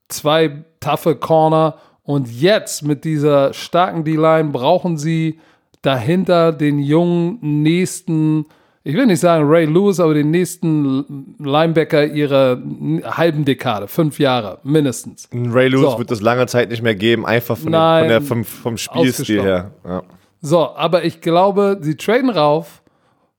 [0.08, 1.78] zwei taffe Corner.
[2.02, 5.40] Und jetzt mit dieser starken D-Line brauchen sie
[5.82, 8.46] dahinter den jungen nächsten,
[8.88, 12.58] ich will nicht sagen Ray Lewis, aber den nächsten Linebacker ihrer
[13.04, 15.28] halben Dekade, fünf Jahre mindestens.
[15.30, 15.98] Ray Lewis So.
[15.98, 18.08] wird es lange Zeit nicht mehr geben, einfach von, Nein.
[18.08, 19.72] dem, von der, vom, vom Spielstil her.
[19.84, 20.02] Ja.
[20.40, 22.80] So, aber ich glaube, sie traden rauf.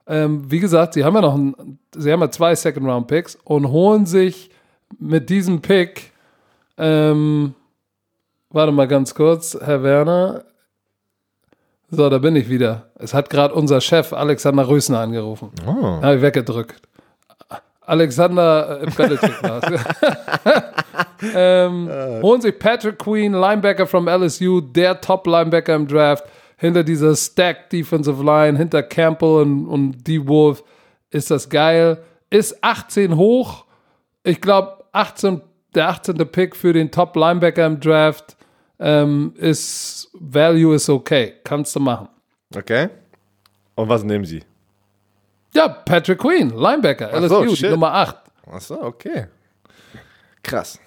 [0.05, 4.05] Ähm, wie gesagt, sie haben ja noch ein, sie haben ja zwei Second-Round-Picks und holen
[4.05, 4.51] sich
[4.99, 6.11] mit diesem Pick,
[6.77, 7.55] ähm,
[8.51, 10.43] warte mal ganz kurz, Herr Werner.
[11.91, 12.91] So, da bin ich wieder.
[12.95, 15.51] Es hat gerade unser Chef Alexander Rösner angerufen.
[15.65, 16.01] Oh.
[16.01, 16.81] Habe ich weggedrückt.
[17.81, 19.81] Alexander äh, Belichick es.
[21.35, 21.89] ähm,
[22.21, 26.23] holen sich Patrick Queen, Linebacker from LSU, der Top-Linebacker im Draft.
[26.57, 30.27] hinter dieser Stack Defensive Line, hinter Campbell und, und D.
[30.27, 30.63] Wolf,
[31.09, 32.03] ist das geil.
[32.29, 33.65] Ist 18 hoch.
[34.23, 35.41] Ich glaube, 18,
[35.73, 36.17] der 18.
[36.31, 38.35] Pick für den Top Linebacker im Draft
[38.79, 41.35] ähm, ist Value ist okay.
[41.43, 42.07] Kannst du machen.
[42.55, 42.89] Okay.
[43.75, 44.43] Und was nehmen Sie?
[45.53, 47.71] Ja, Patrick Queen, Linebacker, Ach so, LSU, shit.
[47.71, 48.15] Nummer 8.
[48.51, 49.25] Achso, okay.
[50.43, 50.79] Krass.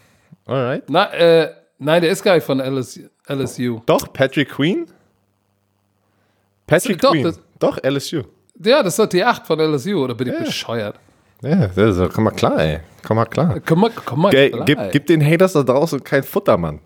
[0.47, 0.85] Alright.
[0.89, 3.03] Na, äh, nein, der ist gar nicht von LSU.
[3.29, 3.81] LSU.
[3.87, 4.87] Doch, Patrick Queen?
[6.67, 7.25] Patrick Doch, Queen.
[7.25, 8.23] das- Doch, LSU.
[8.63, 10.99] Ja, das ist doch die 8 von LSU, oder bin ich bescheuert?
[11.43, 12.81] Ja, das ist, komm mal klar, ey.
[13.03, 13.59] Komm mal klar.
[13.67, 14.31] Komm mal, komm mal.
[14.31, 16.81] Ge klar, gib, gib den Haters da draußen kein Futter, Mann.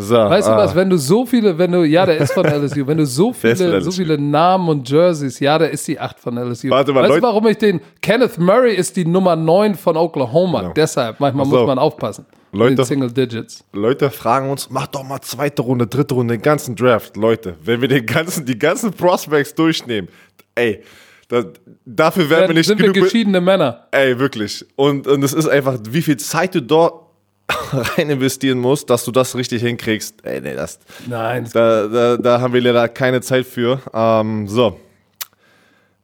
[0.00, 2.44] So, Weißt du ah, was, wenn du so viele, wenn du, ja, der ist von
[2.62, 6.18] LSU, wenn du so viele, so viele Namen und Jerseys, ja, der ist die 8
[6.18, 6.70] von LSU.
[6.70, 9.96] Warte mal, weißt Leute- du, warum ich den, Kenneth Murray ist die Nummer 9 von
[9.96, 10.72] Oklahoma, Genau.
[10.74, 12.26] deshalb, manchmal Pass muss man aufpassen.
[12.52, 13.62] Leute- Single Digits.
[13.72, 17.16] Leute fragen uns, mach doch mal zweite Runde, dritte Runde, den ganzen Draft.
[17.16, 20.08] Leute, wenn wir den ganzen, die ganzen Prospects durchnehmen,
[20.56, 20.82] ey,
[21.28, 21.44] da,
[21.84, 22.94] dafür werden wir nicht sind wir genug.
[22.94, 23.86] be- geschiedene Männer.
[23.92, 24.66] Ey, wirklich.
[24.74, 27.09] Und, und es ist einfach, wie viel Zeit du dort
[27.96, 30.24] rein investieren musst, dass du das richtig hinkriegst.
[30.24, 33.80] Ey, nee, das, Nein, da, da, da haben wir leider keine Zeit für.
[33.92, 34.78] Ähm, so.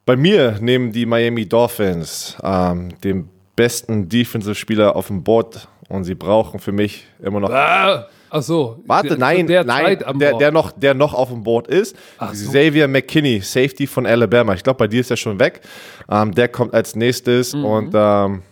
[0.05, 6.15] Bei mir nehmen die Miami Dolphins ähm, den besten Defensive-Spieler auf dem Board und sie
[6.15, 7.49] brauchen für mich immer noch.
[7.49, 8.79] ah, ach so.
[8.85, 11.95] Warte, Zu nein, der nein, der, der, noch, der noch auf dem Board ist.
[12.19, 12.51] so.
[12.51, 14.53] Xavier McKinney, Safety von Alabama.
[14.53, 15.61] Ich glaube, bei dir ist er schon weg.
[16.09, 17.65] Ähm, der kommt als nächstes Mhm.
[17.65, 18.43] und ähm,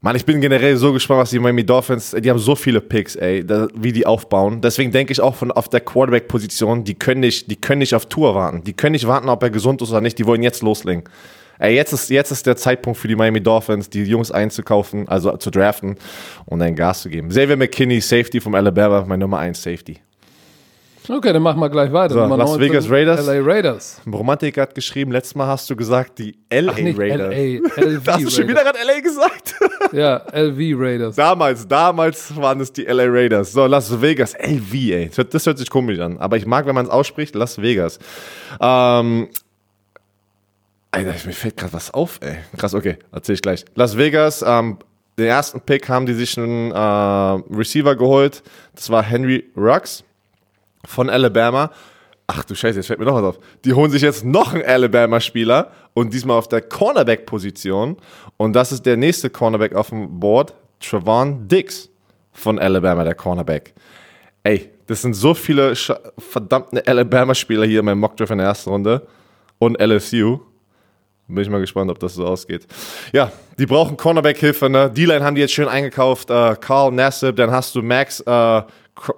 [0.00, 3.16] Mann, ich bin generell so gespannt, was die Miami Dolphins, die haben so viele Picks,
[3.16, 4.60] ey, da, wie die aufbauen.
[4.60, 8.06] Deswegen denke ich auch von auf der Quarterback-Position, die können nicht, die können nicht auf
[8.06, 8.62] Tour warten.
[8.62, 10.16] Die können nicht warten, ob er gesund ist oder nicht.
[10.16, 11.02] Die wollen jetzt loslegen.
[11.58, 15.36] Ey, jetzt ist, jetzt ist der Zeitpunkt für die Miami Dolphins, die Jungs einzukaufen, also
[15.36, 15.96] zu draften
[16.46, 17.30] und dann Gas zu geben.
[17.30, 19.98] Xavier McKinney, Safety vom Alabama, mein Nummer 1 Safety.
[21.10, 22.12] Okay, dann machen wir gleich weiter.
[22.12, 23.26] So, Nummer Las 19, Vegas Raiders.
[23.26, 24.00] LA Raiders.
[24.12, 27.34] Romantik hat geschrieben, letztes Mal hast du gesagt, die LA Ach, nicht Raiders.
[27.34, 29.54] LA, LV Da hast du schon wieder gerade LA gesagt?
[29.92, 31.16] Ja, LV Raiders.
[31.16, 33.52] damals, damals waren es die LA Raiders.
[33.52, 35.08] So, Las Vegas, LV, ey.
[35.08, 36.18] Das hört, das hört sich komisch an.
[36.18, 37.98] Aber ich mag, wenn man es ausspricht, Las Vegas.
[38.60, 39.28] Ähm,
[40.90, 42.36] Alter, mir fällt gerade was auf, ey.
[42.58, 43.64] Krass, okay, erzähl ich gleich.
[43.76, 44.78] Las Vegas, ähm,
[45.18, 46.76] den ersten Pick haben die sich einen äh,
[47.56, 48.42] Receiver geholt.
[48.74, 50.04] Das war Henry Ruggs
[50.84, 51.70] von Alabama.
[52.26, 53.38] Ach du Scheiße, jetzt fällt mir noch was auf.
[53.64, 57.96] Die holen sich jetzt noch einen Alabama-Spieler und diesmal auf der Cornerback-Position.
[58.36, 61.88] Und das ist der nächste Cornerback auf dem Board, Trevon Diggs
[62.32, 63.74] von Alabama, der Cornerback.
[64.44, 68.70] Ey, das sind so viele Sch- verdammte Alabama-Spieler hier in meinem Mockdraft in der ersten
[68.70, 69.06] Runde
[69.58, 70.38] und LSU.
[71.30, 72.66] Bin ich mal gespannt, ob das so ausgeht.
[73.12, 74.70] Ja, die brauchen Cornerback-Hilfe.
[74.70, 74.90] Ne?
[74.90, 76.30] D-Line haben die jetzt schön eingekauft.
[76.30, 78.62] Äh, Carl Nassib, dann hast du Max, äh,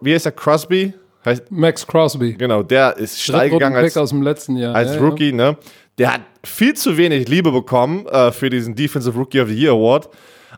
[0.01, 0.95] wie heißt der, Crosby?
[1.25, 2.33] Heißt, Max Crosby.
[2.33, 4.75] genau, der ist steil gegangen als, aus dem letzten Jahr.
[4.75, 5.33] als ja, Rookie.
[5.33, 5.57] Ne?
[5.99, 9.73] Der hat viel zu wenig Liebe bekommen äh, für diesen Defensive Rookie of the Year
[9.73, 10.09] Award.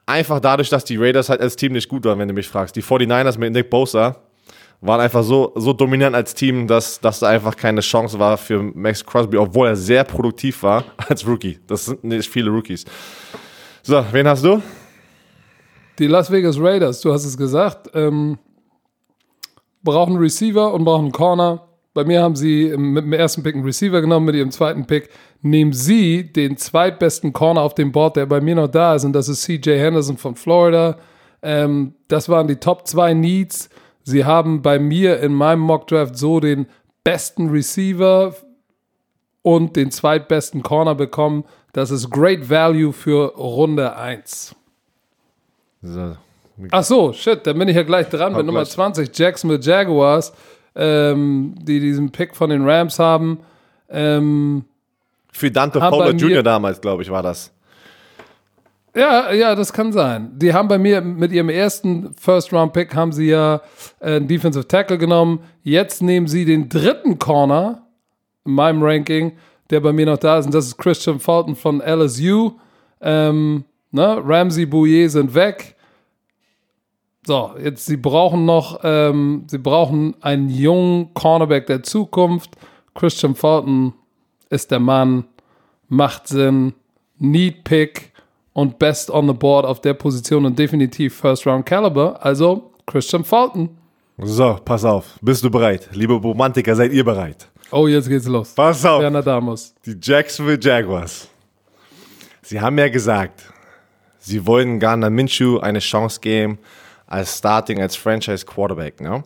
[0.06, 2.76] Einfach dadurch, dass die Raiders halt als Team nicht gut waren, wenn du mich fragst.
[2.76, 4.16] Die 49ers mit Nick Bosa
[4.80, 8.62] waren einfach so, so dominant als Team, dass, dass da einfach keine Chance war für
[8.62, 11.58] Max Crosby, obwohl er sehr produktiv war als Rookie.
[11.66, 12.84] Das sind nicht viele Rookies.
[13.82, 14.54] So, wen hast du?
[14.54, 14.62] Ja.
[15.98, 18.38] Die Las Vegas Raiders, du hast es gesagt, ähm,
[19.82, 21.68] brauchen einen Receiver und brauchen einen Corner.
[21.94, 25.10] Bei mir haben sie mit dem ersten Pick einen Receiver genommen, mit ihrem zweiten Pick
[25.42, 29.12] nehmen sie den zweitbesten Corner auf dem Board, der bei mir noch da ist, und
[29.12, 30.98] das ist CJ Henderson von Florida.
[31.42, 33.68] Ähm, das waren die Top 2 Needs.
[34.04, 36.66] Sie haben bei mir in meinem Mockdraft so den
[37.04, 38.34] besten Receiver
[39.42, 41.44] und den zweitbesten Corner bekommen.
[41.72, 44.54] Das ist Great Value für Runde 1.
[45.82, 46.16] So.
[46.70, 48.70] Ach so, shit, dann bin ich ja gleich dran mit Nummer gleich.
[48.70, 50.32] 20, Jacksonville Jaguars,
[50.74, 53.40] ähm, die diesen Pick von den Rams haben.
[53.88, 54.64] Ähm,
[55.32, 56.42] Für Dante Haben Fowler Jr.
[56.42, 57.52] damals, glaube ich, war das.
[58.94, 60.30] ja, ja, das kann sein.
[60.34, 63.60] Die haben bei mir mit ihrem ersten First-Round-Pick haben sie ja
[64.00, 65.40] äh, einen Defensive Tackle genommen.
[65.62, 67.82] Jetzt nehmen sie den dritten Corner
[68.44, 69.32] in meinem Ranking,
[69.70, 72.52] der bei mir noch da ist, und das ist Christian Fulton von LSU.
[73.00, 74.20] Ähm, ne?
[74.22, 75.76] Ramsey Bouye sind weg.
[77.24, 82.50] So, jetzt sie brauchen noch, ähm, sie brauchen einen jungen Cornerback der Zukunft.
[82.94, 83.92] Christian Fulton
[84.50, 85.24] ist der Mann,
[85.88, 86.74] macht Sinn,
[87.18, 88.10] Need Pick
[88.52, 92.18] und Best on the Board auf der Position und definitiv First Round Caliber.
[92.24, 93.68] Also Christian Fulton.
[94.18, 95.18] So, pass auf.
[95.22, 95.90] Bist du bereit?
[95.92, 97.48] Liebe Romantiker, seid ihr bereit?
[97.70, 98.52] Oh, jetzt geht's los.
[98.54, 99.00] Pass auf.
[99.00, 99.74] Werner Damus.
[99.86, 101.28] Die Jacksonville Jaguars.
[102.42, 103.44] Sie haben ja gesagt,
[104.18, 106.58] sie wollen Garner Minshew eine Chance geben
[107.12, 109.00] als Starting, als Franchise Quarterback.
[109.00, 109.22] Ne?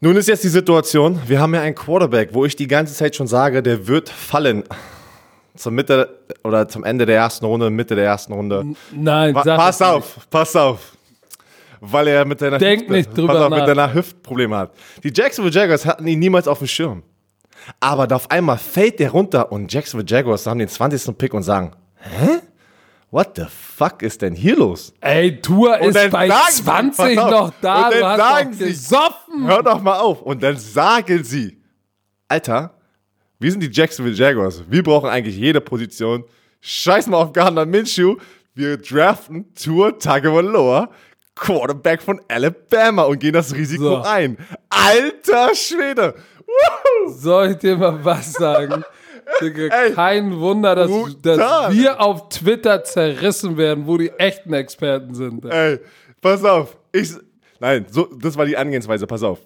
[0.00, 3.16] Nun ist jetzt die Situation, wir haben ja einen Quarterback, wo ich die ganze Zeit
[3.16, 4.64] schon sage, der wird fallen.
[5.56, 8.74] Zur Mitte oder zum Ende der ersten Runde, Mitte der ersten Runde.
[8.90, 10.96] Nein, Pa pass auf, pass auf.
[11.80, 13.58] Weil er mit seiner Denk Hüfte, nicht drüber pass auf, nach.
[13.58, 14.72] mit seiner Hüftprobleme hat.
[15.04, 17.04] Die Jacksonville Jaguars hatten ihn niemals auf dem Schirm.
[17.78, 21.16] Aber auf einmal fällt der runter und Jacksonville Jaguars haben den 20.
[21.16, 22.40] Pick und sagen, hä?
[23.14, 24.92] What the fuck ist denn hier los?
[25.00, 28.52] Ey, Tour Und ist bei sagen sie, 20 pass auf, noch da, und dann sagen
[28.54, 29.46] sie, gesoffen.
[29.46, 30.20] Hör doch mal auf.
[30.22, 31.62] Und dann sagen sie,
[32.26, 32.74] Alter,
[33.38, 34.64] wir sind die Jacksonville Jaguars.
[34.68, 36.24] Wir brauchen eigentlich jede Position.
[36.60, 38.16] Scheiß mal auf Gardner Minshew.
[38.52, 40.90] Wir draften Tour Tagovailoa,
[41.36, 44.02] Quarterback von Alabama und gehen das Risiko So.
[44.02, 44.36] ein.
[44.70, 46.16] Alter Schwede.
[46.48, 47.12] Woohoo.
[47.12, 48.82] Soll ich dir mal was sagen?
[49.40, 50.90] Digga, kein Wunder, dass,
[51.22, 55.44] dass wir auf Twitter zerrissen werden, wo die echten Experten sind.
[55.44, 55.80] Ey,
[56.20, 56.76] pass auf.
[56.92, 57.10] Ich,
[57.60, 59.06] nein, so, das war die Angehensweise.
[59.06, 59.40] Pass auf.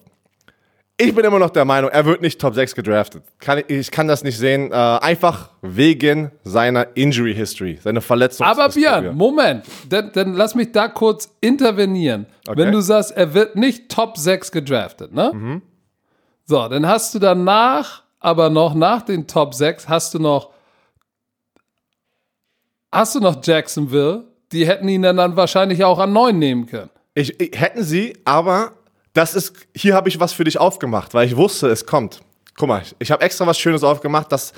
[1.00, 3.22] Ich bin immer noch der Meinung, er wird nicht Top 6 gedraftet.
[3.38, 4.72] Kann, ich kann das nicht sehen.
[4.72, 8.44] Äh, einfach wegen seiner Injury History, seine Verletzung.
[8.44, 12.26] Aber Björn, Moment, dann, dann lass mich da kurz intervenieren.
[12.48, 12.58] Okay.
[12.58, 15.30] Wenn du sagst, er wird nicht Top 6 gedraftet, ne?
[15.32, 15.62] Mhm.
[16.46, 20.50] So, dann hast du danach, aber noch nach den Top 6, hast du noch,
[22.92, 26.90] hast du noch Jacksonville, die hätten ihn dann, wahrscheinlich auch an 9 nehmen können.
[27.14, 28.72] Ich, ich, hätten sie, aber
[29.12, 32.20] das ist, hier habe ich was für dich aufgemacht, weil ich wusste, es kommt.
[32.56, 34.52] Guck mal, ich habe extra was Schönes aufgemacht, dass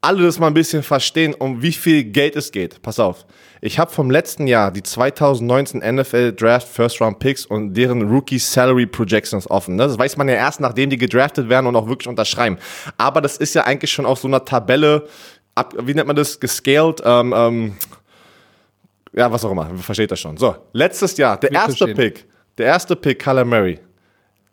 [0.00, 2.80] alle das mal ein bisschen verstehen, um wie viel Geld es geht.
[2.82, 3.26] Pass auf.
[3.66, 8.38] Ich habe vom letzten Jahr die 2019 NFL Draft First Round Picks und deren Rookie
[8.38, 9.74] Salary Projections offen.
[9.74, 9.88] ne?
[9.88, 12.58] Das weiß man ja erst, nachdem die gedraftet werden und auch wirklich unterschreiben.
[12.96, 15.08] Aber das ist ja eigentlich schon auf so einer Tabelle,
[15.56, 17.76] ab, wie nennt man das, gescaled, ähm, ähm,
[19.12, 20.36] ja, was auch immer, versteht das schon.
[20.36, 21.96] So, letztes Jahr, der Wir erste verstehen.
[21.96, 22.24] Pick,
[22.58, 23.80] der erste Pick, Kyler Murray,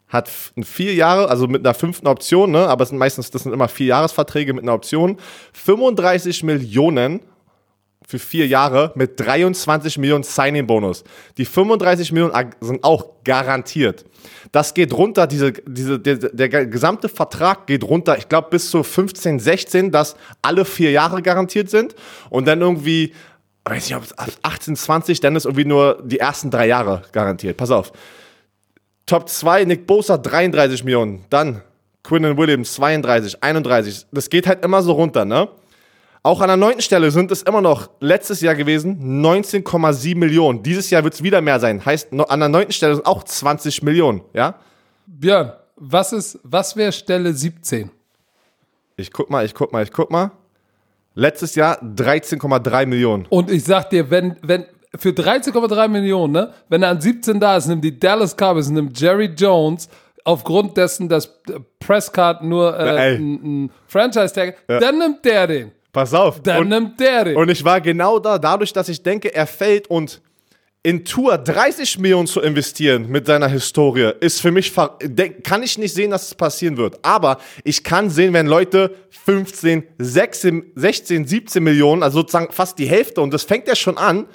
[0.07, 0.27] hat
[0.63, 3.67] vier Jahre, also mit einer fünften Option, ne, aber es sind meistens, das sind immer
[3.67, 5.17] vier Jahresverträge mit einer Option,
[5.53, 7.19] 35 Millionen
[8.07, 11.03] für vier Jahre mit 23 Millionen Signing-Bonus.
[11.37, 14.05] Die 35 Millionen sind auch garantiert.
[14.51, 18.83] Das geht runter, diese, diese, der, der gesamte Vertrag geht runter, ich glaube bis zu
[18.83, 21.95] 15, 16, dass alle vier Jahre garantiert sind
[22.29, 23.13] und dann irgendwie,
[23.65, 27.03] weiß nicht, ob es ab 18, 20, dann ist irgendwie nur die ersten drei Jahre
[27.11, 27.57] garantiert.
[27.57, 27.91] Pass auf.
[29.05, 31.25] Top 2, Nick Bosa 33 Millionen.
[31.29, 31.61] Dann
[32.03, 34.05] Quinnen Williams 32, 31.
[34.11, 35.47] Das geht halt immer so runter, ne?
[36.25, 40.63] Auch an der neunten Stelle sind es immer noch letztes Jahr gewesen 19,7 Millionen.
[40.63, 41.85] Dieses Jahr wird es wieder mehr sein.
[41.85, 44.55] Heißt, an der neunten Stelle sind auch 20 Millionen, ja?
[45.05, 47.91] Björn, was ist, was wäre Stelle 17?
[48.95, 50.31] Ich guck mal, ich guck mal, ich guck mal.
[51.13, 53.25] Letztes Jahr 13,3 Millionen.
[53.29, 54.65] Und ich sag dir, wenn, wenn,
[54.97, 58.97] für 13,3 Millionen, ne, wenn er an 17 da ist, nimmt die Dallas Cowboys, nimmt
[58.97, 59.89] Jerry Jones,
[60.23, 61.41] aufgrund dessen, dass
[61.79, 65.71] Prescott nur Ja, äh, ein, ein Franchise-Tag, dann nimmt der den.
[65.93, 66.41] Pass auf.
[66.41, 67.37] Dann Und, nimmt der den.
[67.37, 70.21] und ich war genau da, dadurch, dass ich denke, er fällt und
[70.85, 74.73] in Tour 30 Millionen zu investieren mit seiner Historie, ist für mich,
[75.43, 76.99] kann ich nicht sehen, dass es passieren wird.
[77.03, 82.85] Aber ich kann sehen, wenn Leute 15, 16, 16 17 Millionen, also sozusagen fast die
[82.85, 84.25] Hälfte, und das fängt ja schon an,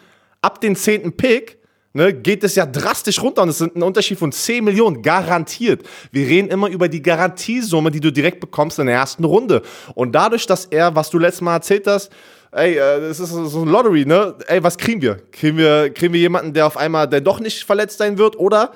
[0.41, 1.13] ab den 10.
[1.19, 1.58] Pick,
[1.99, 5.83] ne, geht es ja drastisch runter und es sind ein Unterschied von 10 Millionen, garantiert.
[6.13, 9.63] Wir reden immer über die Garantiesumme, die du direkt bekommst in der ersten Runde.
[9.95, 12.11] Und dadurch, dass er, was du letztes Mal erzählt hast,
[12.53, 14.35] ey, äh, das ist so ein Lottery, ne?
[14.47, 15.17] Ey, was kriegen wir?
[15.33, 18.73] Kriegen wir, kriegen wir jemanden, der auf einmal, der doch nicht verletzt sein wird oder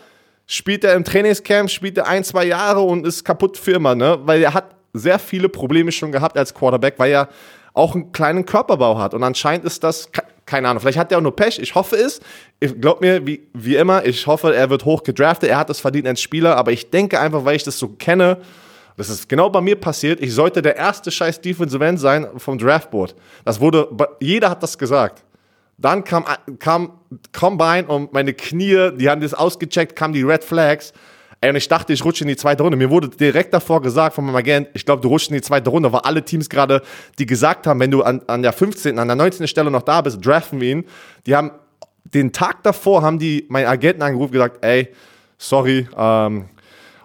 [0.46, 4.18] spielt er im Trainingscamp, spielt er ein, zwei Jahre und ist kaputt für immer, ne?
[4.24, 7.28] Weil er hat sehr viele Probleme schon gehabt als Quarterback, weil er
[7.72, 9.14] auch einen kleinen Körperbau hat.
[9.14, 10.11] Und anscheinend ist das,
[10.52, 11.58] keine Ahnung, vielleicht hat er auch nur Pech.
[11.58, 12.20] Ich hoffe es.
[12.60, 15.48] Ich glaub mir, wie, wie immer, ich hoffe, er wird hoch gedraftet.
[15.48, 18.36] Er hat es verdient als Spieler, aber ich denke einfach, weil ich das so kenne,
[18.98, 20.20] das ist genau bei mir passiert.
[20.20, 23.14] Ich sollte der erste scheiß Defensive End sein vom Draftboard.
[23.46, 23.88] Das wurde,
[24.20, 25.24] jeder hat das gesagt.
[25.78, 26.26] Dann kam,
[26.58, 27.00] kam
[27.32, 30.92] Combine und meine Knie, die haben das ausgecheckt, kamen die Red Flags.
[31.42, 32.76] Ey, und ich dachte, ich rutsche in die zweite Runde.
[32.76, 35.70] Mir wurde direkt davor gesagt von meinem Agent, ich glaube, du rutschst in die zweite
[35.70, 36.83] Runde, weil alle Teams gerade,
[37.18, 39.48] die gesagt haben, wenn du an, an der 15., an der 19.
[39.48, 40.85] Stelle noch da bist, draften wir ihn.
[41.26, 41.50] Die haben,
[42.05, 44.90] den Tag davor haben die meinen Agenten angerufen und gesagt, ey,
[45.37, 46.44] sorry, ähm,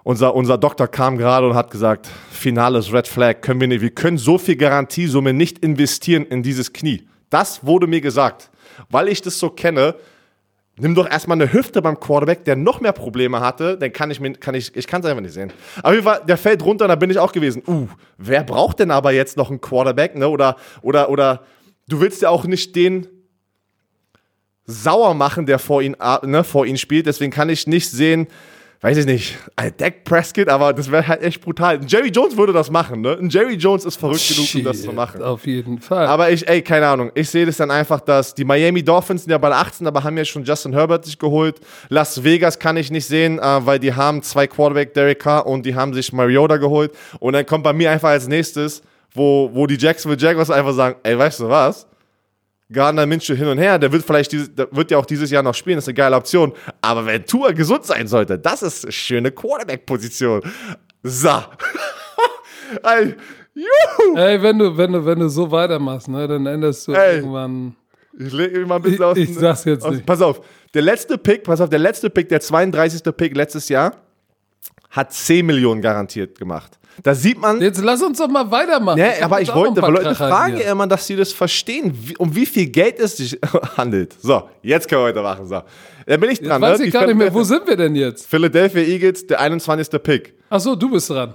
[0.04, 3.90] unser, unser Doktor kam gerade und hat gesagt, finales Red Flag, können wir nicht, wir
[3.90, 7.08] können so viel Garantiesumme nicht investieren in dieses Knie.
[7.28, 8.50] Das wurde mir gesagt.
[8.88, 9.96] Weil ich das so kenne,
[10.78, 14.20] nimm doch erstmal eine Hüfte beim Quarterback, der noch mehr Probleme hatte, dann kann ich
[14.20, 15.52] mir, kann ich, ich kann es einfach nicht sehen.
[15.82, 17.62] Auf jeden Fall, der fällt runter, da bin ich auch gewesen.
[17.66, 20.28] Uh, wer braucht denn aber jetzt noch einen Quarterback, ne?
[20.28, 21.42] Oder, oder, oder,
[21.88, 23.06] du willst ja auch nicht den
[24.66, 28.28] sauer machen, der vor ihn, ne, vor ihn spielt, deswegen kann ich nicht sehen,
[28.80, 31.76] weiß ich nicht, ein Dak Prescott, aber das wäre halt echt brutal.
[31.78, 33.18] Ein Jerry Jones würde das machen, ne?
[33.20, 35.20] Ein Jerry Jones ist verrückt genug, um das zu machen.
[35.20, 36.06] Auf jeden Fall.
[36.06, 37.10] Aber ich, ey, keine Ahnung.
[37.14, 40.16] Ich sehe das dann einfach, dass die Miami Dolphins sind ja bei 18, aber haben
[40.16, 41.60] ja schon Justin Herbert sich geholt.
[41.88, 45.66] Las Vegas kann ich nicht sehen, äh, weil die haben zwei Quarterback, Derek Carr, und
[45.66, 46.92] die haben sich Mariota geholt.
[47.18, 50.96] Und dann kommt bei mir einfach als nächstes, wo, wo die Jacksonville Jaguars einfach sagen,
[51.02, 51.88] ey, weißt du was?
[52.70, 55.42] Gardner Minshew hin und her, der wird vielleicht dieses, der wird ja auch dieses Jahr
[55.42, 56.52] noch spielen, das ist eine geile Option.
[56.82, 60.42] Aber wenn Tour gesund sein sollte, das ist eine schöne Quarterback-Position.
[61.02, 61.28] So.
[62.82, 63.14] ey,
[63.54, 64.16] juhu.
[64.16, 67.16] Ey, wenn du, wenn du, wenn du so weitermachst, ne, dann änderst du Ey.
[67.16, 67.74] irgendwann.
[68.18, 69.16] Ich lege mal ein bisschen Ich- aus.
[69.16, 70.06] ich sag's jetzt aus, nicht.
[70.06, 70.40] Pass auf,
[70.74, 73.02] der letzte Pick, pass auf, der letzte Pick, der 32.
[73.16, 73.96] Pick letztes Jahr,
[74.90, 76.78] hat 10 Millionen garantiert gemacht.
[77.02, 78.98] Da sieht man, Jetzt lass uns doch mal weitermachen.
[78.98, 80.66] Ne, hab aber jetzt ich wollte, weil Leute fragen hier.
[80.66, 83.38] ja immer, dass sie das verstehen, wie, um wie viel Geld es sich
[83.76, 84.14] handelt.
[84.20, 85.46] So, jetzt können wir weitermachen.
[85.46, 85.62] So,
[86.06, 86.60] da bin ich dran.
[86.60, 86.86] Weiß ne?
[86.86, 88.26] ich gar nicht mehr, wo sind wir denn jetzt?
[88.26, 89.90] Philadelphia Eagles, der 21.
[90.02, 90.34] Pick.
[90.50, 91.34] Achso, du bist dran.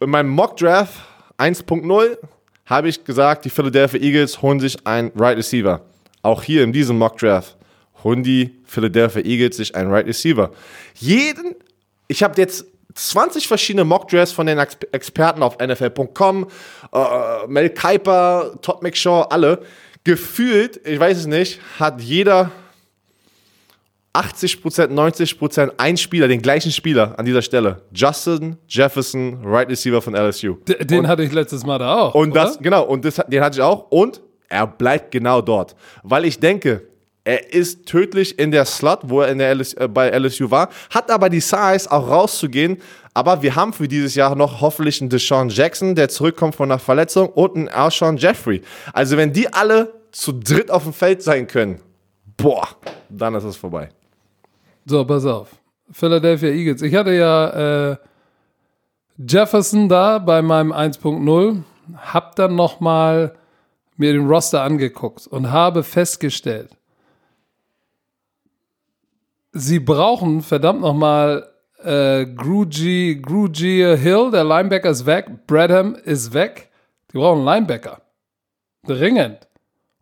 [0.00, 0.94] In meinem Mock Draft
[1.38, 2.18] 1.0
[2.66, 5.82] habe ich gesagt, die Philadelphia Eagles holen sich einen Right Receiver.
[6.22, 7.56] Auch hier in diesem Mock Draft
[8.04, 10.50] holen die Philadelphia Eagles sich einen Right Receiver.
[10.94, 11.54] Jeden,
[12.08, 16.46] ich habe jetzt 20 verschiedene Mock Drafts von den Ex Experten auf NFL.com,
[16.92, 19.62] äh, Mel Kiper, Todd McShaw, alle.
[20.04, 22.50] Gefühlt, ich weiß es nicht, hat jeder
[24.14, 27.82] 80%, 90% ein Spieler, den gleichen Spieler an dieser Stelle.
[27.92, 30.56] Justin Jefferson, Right Receiver von LSU.
[30.68, 32.14] D den hatte ich letztes Mal da auch.
[32.14, 32.44] Und oder?
[32.44, 33.90] das, genau, und das, den hatte ich auch.
[33.90, 35.74] Und er bleibt genau dort.
[36.02, 36.86] Weil ich denke,
[37.24, 40.70] er ist tödlich in der Slot, wo er in der LS, äh, bei LSU war,
[40.90, 42.78] hat aber die Size, auch rauszugehen.
[43.14, 46.78] Aber wir haben für dieses Jahr noch hoffentlich einen Deshaun Jackson, der zurückkommt von einer
[46.78, 48.62] Verletzung, und einen Alshon Jeffrey.
[48.92, 51.78] Also, wenn die alle zu dritt auf dem Feld sein können,
[52.36, 52.68] boah,
[53.08, 53.90] dann ist es vorbei.
[54.84, 55.48] So, pass auf.
[55.92, 56.82] Philadelphia Eagles.
[56.82, 57.96] Ich hatte ja äh,
[59.18, 61.62] Jefferson da bei meinem 1.0,
[61.96, 63.34] hab dann noch mal
[63.96, 66.70] mir den Roster angeguckt und habe festgestellt,
[69.52, 71.46] sie brauchen verdammt noch mal
[71.84, 76.70] äh, Grugy, Grugy Hill, der Linebacker ist weg, Bradham ist weg.
[77.12, 78.00] Die brauchen einen Linebacker.
[78.86, 79.46] Dringend.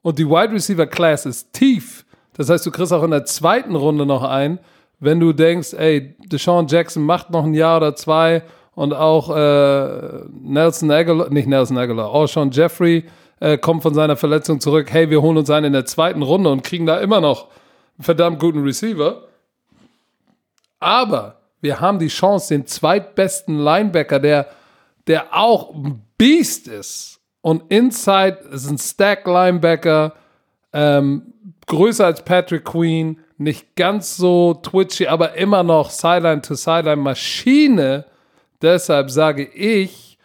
[0.02, 2.06] Und die Wide Receiver Class ist tief.
[2.34, 4.58] Das heißt, du kriegst auch in der zweiten Runde noch einen,
[4.98, 8.42] wenn du denkst, ey, Deshaun Jackson macht noch ein Jahr oder zwei
[8.74, 13.04] und auch äh, Nelson Aguilar, nicht Nelson Aguilar, auch Sean Jeffrey
[13.40, 14.90] äh, kommt von seiner Verletzung zurück.
[14.90, 17.48] Hey, wir holen uns einen in der zweiten Runde und kriegen da immer noch
[17.98, 19.22] einen verdammt guten Receiver.
[20.80, 24.46] Aber wir haben die Chance, den zweitbesten Linebacker, der,
[25.06, 27.20] der auch ein Beast ist.
[27.42, 30.14] Und Inside ist ein Stack-Linebacker,
[30.72, 31.34] ähm,
[31.66, 38.06] größer als Patrick Queen, nicht ganz so twitchy, aber immer noch Sideline-to-Sideline-Maschine.
[38.60, 40.18] Deshalb sage ich,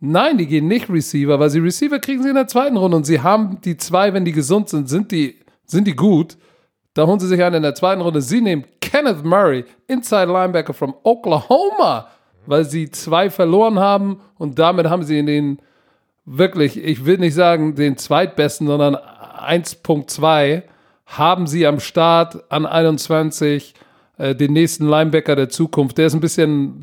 [0.00, 3.04] nein, die gehen nicht Receiver, weil sie Receiver kriegen sie in der zweiten Runde und
[3.04, 6.36] sie haben die zwei, wenn die gesund sind, sind die, sind die gut.
[6.96, 8.22] Da holen sie sich einen in der zweiten Runde.
[8.22, 12.08] Sie nehmen Kenneth Murray, Inside Linebacker from Oklahoma,
[12.46, 15.58] weil sie zwei verloren haben und damit haben sie in den
[16.24, 20.62] wirklich, ich will nicht sagen den zweitbesten, sondern 1.2
[21.04, 23.74] haben sie am Start an 21
[24.16, 25.98] äh, den nächsten Linebacker der Zukunft.
[25.98, 26.80] Der ist ein bisschen,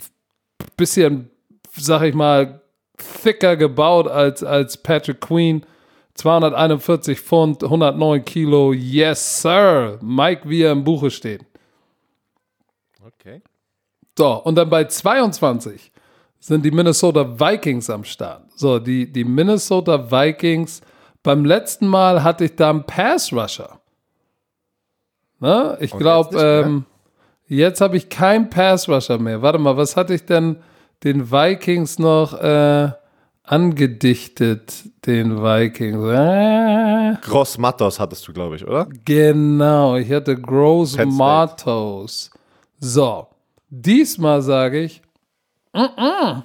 [0.77, 1.31] bisschen,
[1.75, 2.61] sag ich mal,
[3.23, 5.65] thicker gebaut als, als Patrick Queen.
[6.15, 8.73] 241 Pfund, 109 Kilo.
[8.73, 9.97] Yes, sir.
[10.01, 11.45] Mike, wie er im Buche steht.
[13.03, 13.41] Okay.
[14.17, 15.91] So, und dann bei 22
[16.39, 18.43] sind die Minnesota Vikings am Start.
[18.55, 20.81] So, die, die Minnesota Vikings,
[21.23, 23.79] beim letzten Mal hatte ich da einen Pass-Rusher.
[25.39, 25.77] Ne?
[25.79, 26.85] Ich glaube, jetzt ähm,
[27.47, 29.41] jetzt habe ich keinen Pass-Rusher mehr.
[29.41, 30.57] Warte mal, was hatte ich denn
[31.03, 32.91] den Vikings noch äh,
[33.43, 34.89] angedichtet?
[35.05, 36.03] Den Vikings.
[36.05, 38.87] Äh, Gross Matos hattest du, glaube ich, oder?
[39.05, 40.97] Genau, ich hatte Gross.
[40.97, 42.31] Matos.
[42.79, 43.27] So,
[43.69, 45.01] diesmal sage ich,
[45.73, 46.43] mm -mm.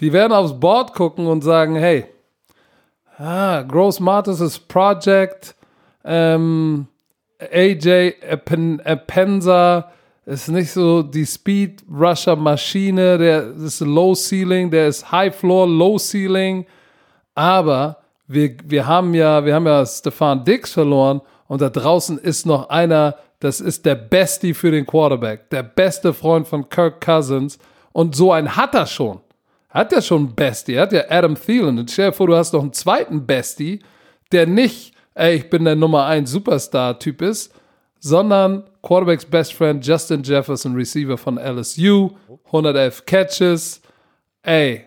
[0.00, 2.06] die werden aufs Board gucken und sagen, hey,
[3.18, 5.54] ah, Gross Matos ist Project,
[6.04, 6.86] ähm,
[7.38, 9.92] AJ Epenza
[10.24, 15.66] ist nicht so die Speed Rusher Maschine, der ist Low Ceiling, der ist High Floor,
[15.66, 16.66] Low Ceiling.
[17.34, 22.46] Aber wir, wir haben ja, wir haben ja Stefan Dix verloren und da draußen ist
[22.46, 27.58] noch einer, das ist der Bestie für den Quarterback, der beste Freund von Kirk Cousins
[27.92, 29.20] und so einen hat er schon.
[29.70, 32.52] Hat ja schon einen Bestie, hat ja Adam Thielen und stell dir vor, du hast
[32.52, 33.80] noch einen zweiten Bestie,
[34.30, 37.52] der nicht, ey, ich bin der Nummer 1 Superstar-Typ ist,
[38.02, 42.10] sondern Quarterbacks Best Friend Justin Jefferson, Receiver von LSU,
[42.46, 43.80] 111 Catches.
[44.42, 44.84] Ey,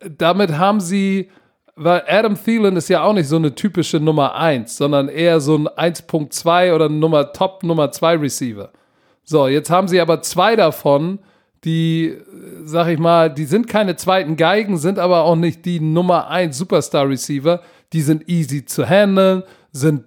[0.00, 1.30] damit haben sie,
[1.76, 5.56] weil Adam Thielen ist ja auch nicht so eine typische Nummer 1, sondern eher so
[5.56, 8.72] ein 1.2 oder Nummer Top Nummer 2 Receiver.
[9.22, 11.20] So, jetzt haben sie aber zwei davon,
[11.64, 12.18] die,
[12.64, 16.58] sag ich mal, die sind keine zweiten Geigen, sind aber auch nicht die Nummer 1
[16.58, 17.60] Superstar Receiver.
[17.92, 19.44] Die sind easy zu handeln,
[19.74, 20.04] sind,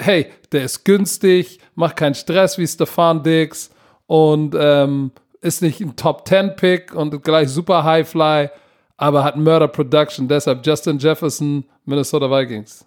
[0.00, 3.70] hey, der ist günstig, macht keinen Stress wie Stefan Dix
[4.06, 8.48] und ähm, ist nicht ein Top 10 Pick und gleich super High Fly,
[8.96, 10.26] aber hat Murder Production.
[10.26, 12.86] Deshalb Justin Jefferson, Minnesota Vikings.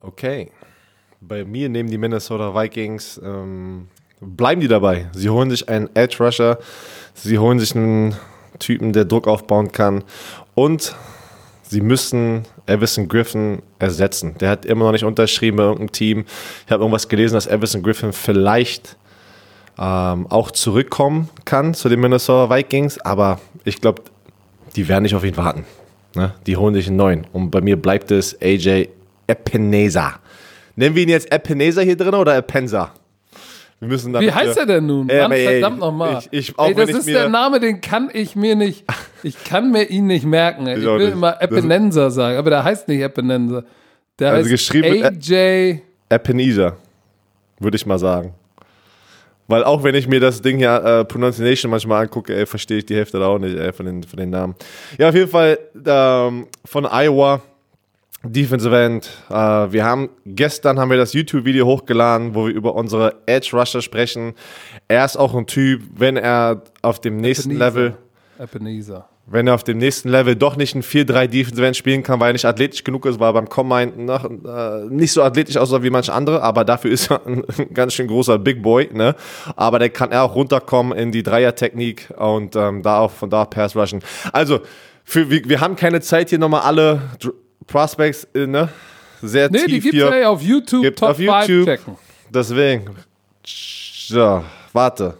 [0.00, 0.50] Okay.
[1.20, 3.86] Bei mir nehmen die Minnesota Vikings, ähm,
[4.20, 5.08] bleiben die dabei.
[5.14, 6.58] Sie holen sich einen Edge Rusher,
[7.14, 8.16] sie holen sich einen
[8.58, 10.02] Typen, der Druck aufbauen kann
[10.56, 10.96] und
[11.62, 14.36] sie müssen Everson Griffin ersetzen.
[14.38, 16.24] Der hat immer noch nicht unterschrieben bei irgendeinem Team.
[16.66, 18.96] Ich habe irgendwas gelesen, dass Everson Griffin vielleicht
[19.78, 24.02] ähm, auch zurückkommen kann zu den Minnesota Vikings, aber ich glaube,
[24.76, 25.64] die werden nicht auf ihn warten.
[26.14, 26.34] Ne?
[26.46, 27.26] Die holen sich einen neuen.
[27.32, 28.88] Und bei mir bleibt es AJ
[29.26, 30.20] Epinesa.
[30.76, 32.92] Nennen wir ihn jetzt Epinesa hier drin oder Epensa?
[33.82, 35.08] Wir müssen Wie heißt er denn nun?
[35.08, 36.22] Äh, Mann, ey, verdammt nochmal.
[36.30, 38.84] das ist der Name, den kann ich mir nicht,
[39.24, 40.68] ich kann mir ihn nicht merken.
[40.68, 40.74] ey.
[40.74, 41.14] Ich Ich will nicht.
[41.14, 43.64] immer Epinenser sagen, aber der heißt nicht Epinenser.
[44.20, 45.80] Der Also heißt geschrieben AJ.
[46.12, 46.76] Ebenezer,
[47.58, 48.34] würde ich mal sagen.
[49.48, 52.86] Weil auch wenn ich mir das Ding ja äh, Pronunciation manchmal angucke, ey, verstehe ich
[52.86, 54.54] die Hälfte da auch nicht ey, von, den, von den Namen.
[54.96, 57.42] Ja, auf jeden Fall ähm, von Iowa,
[58.24, 59.10] Defensive End.
[59.30, 63.82] Äh, wir haben gestern haben wir das YouTube-Video hochgeladen, wo wir über unsere Edge Rusher
[63.82, 64.34] sprechen.
[64.88, 67.66] Er ist auch ein Typ, wenn er auf dem nächsten Ebenezer.
[67.66, 67.96] Level
[68.38, 69.08] Ebenezer.
[69.26, 72.30] wenn er auf dem nächsten Level doch nicht ein 4-3 Defensive End spielen kann, weil
[72.30, 75.90] er nicht athletisch genug ist, war beim Combine noch, äh, nicht so athletisch aussah wie
[75.90, 77.44] manche andere, aber dafür ist er ein,
[77.74, 79.16] ganz schön großer Big Boy, ne?
[79.56, 83.44] Aber der kann er auch runterkommen in die Dreier-Technik und ähm, da auch von da
[83.44, 84.00] Pass rushen.
[84.32, 84.60] Also,
[85.04, 87.02] für, wir, wir haben keine Zeit hier nochmal alle
[87.72, 88.68] Prospects, äh, ne?
[89.22, 90.16] Sehr Nee, die tief gibt's hier.
[90.20, 91.64] ja auf YouTube Gibt Top auf 5 YouTube.
[91.64, 91.96] checken.
[92.30, 92.96] Deswegen.
[93.44, 95.16] So, warte.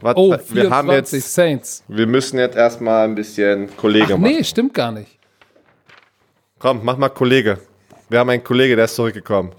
[0.00, 1.84] Warte, Oh, wir haben 24 jetzt, Saints.
[1.88, 4.22] wir müssen jetzt erstmal ein bisschen Kollege Ach machen.
[4.22, 5.18] nee, stimmt gar nicht.
[6.60, 7.58] Komm, mach mal Kollege.
[8.08, 9.52] Wir haben einen Kollege, der ist zurückgekommen.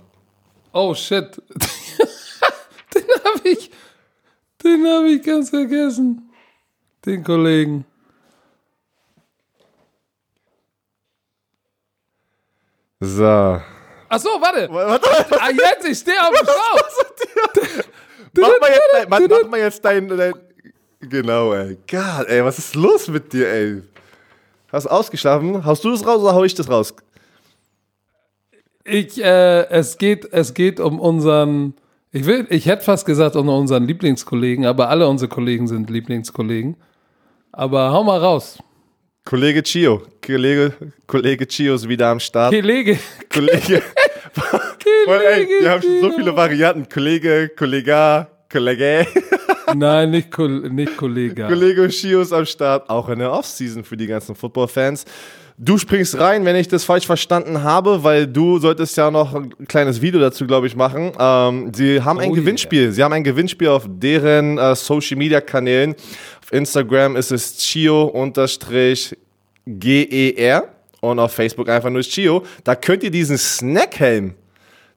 [0.72, 1.42] Oh shit.
[2.96, 3.70] den habe ich,
[4.64, 6.30] den habe ich ganz vergessen.
[7.06, 7.86] Den Kollegen.
[13.00, 13.62] So.
[14.10, 14.68] Ach so, warte.
[14.72, 15.08] Warte,
[15.40, 17.84] Ah, jetzt, ich stehe auf dem Schlauch.
[18.40, 20.34] mach mal jetzt dein, mach, mach mal jetzt dein, dein.
[21.00, 21.78] Genau, ey.
[21.90, 23.84] Gott, ey, was ist los mit dir, ey?
[24.72, 25.66] Hast du ausgeschlafen?
[25.66, 26.94] Haust du das raus oder hau ich das raus?
[28.84, 31.76] Ich, äh, es geht, es geht um unseren,
[32.12, 36.76] ich will, ich hätte fast gesagt um unseren Lieblingskollegen, aber alle unsere Kollegen sind Lieblingskollegen.
[37.52, 38.60] Aber hau mal raus.
[39.30, 40.02] Kollege Chio.
[40.26, 40.74] Kollege,
[41.06, 42.52] Kollege Chio ist wieder am Start.
[42.52, 42.98] Kollege.
[43.32, 43.84] Kollege.
[45.06, 46.90] Voll, ey, wir haben schon so viele Varianten.
[46.90, 49.06] Kollege, Kollega, Kollege.
[49.76, 51.46] Nein, nicht, nicht Kollege.
[51.46, 52.90] Kollege Chio ist am Start.
[52.90, 55.06] Auch in der Offseason für die ganzen Football-Fans.
[55.62, 59.54] Du springst rein, wenn ich das falsch verstanden habe, weil du solltest ja noch ein
[59.68, 61.12] kleines Video dazu, glaube ich, machen.
[61.20, 62.94] Ähm, sie haben ein Oh Gewinnspiel.
[62.94, 65.96] Sie haben ein Gewinnspiel auf deren äh, Social-Media-Kanälen.
[66.42, 68.24] Auf Instagram ist es chio-ger
[71.02, 72.44] und auf Facebook einfach nur Chio.
[72.64, 74.36] Da könnt ihr diesen Snackhelm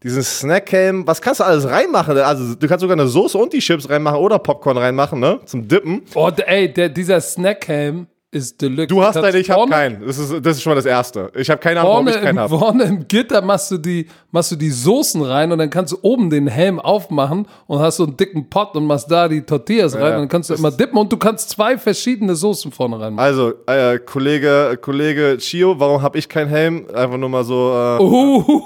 [0.04, 2.18] diesen Snackhelm, was kannst du alles reinmachen?
[2.18, 5.38] Also du kannst sogar eine Soße und die Chips reinmachen oder Popcorn reinmachen, ne?
[5.44, 6.02] Zum Dippen.
[6.14, 8.86] Oh, ey, der, dieser Snackhelm ist Deluxe.
[8.86, 10.06] Du hast einen, ich habe keinen.
[10.06, 11.30] Das ist, das ist schon mal das Erste.
[11.36, 12.58] Ich habe keine Ahnung, warum ich keinen habe.
[12.58, 15.98] vorne im Gitter machst du, die, machst du die Soßen rein und dann kannst du
[16.00, 19.94] oben den Helm aufmachen und hast so einen dicken Pot und machst da die Tortillas
[19.94, 23.18] rein und dann kannst du immer dippen und du kannst zwei verschiedene Soßen vorne reinmachen.
[23.18, 26.86] Also, äh, Kollege, Kollege Chio, warum habe ich keinen Helm?
[26.94, 28.62] Einfach nur mal so, äh, Uhuhuhu.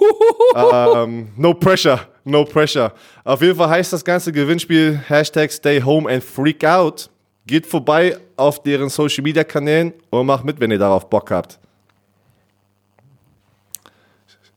[0.54, 2.92] ähm, no pressure, no pressure.
[3.24, 7.10] Auf jeden Fall heißt das ganze Gewinnspiel Hashtag Stay Home and Freak Out.
[7.46, 11.58] Geht vorbei auf deren Social Media Kanälen und macht mit, wenn ihr darauf Bock habt.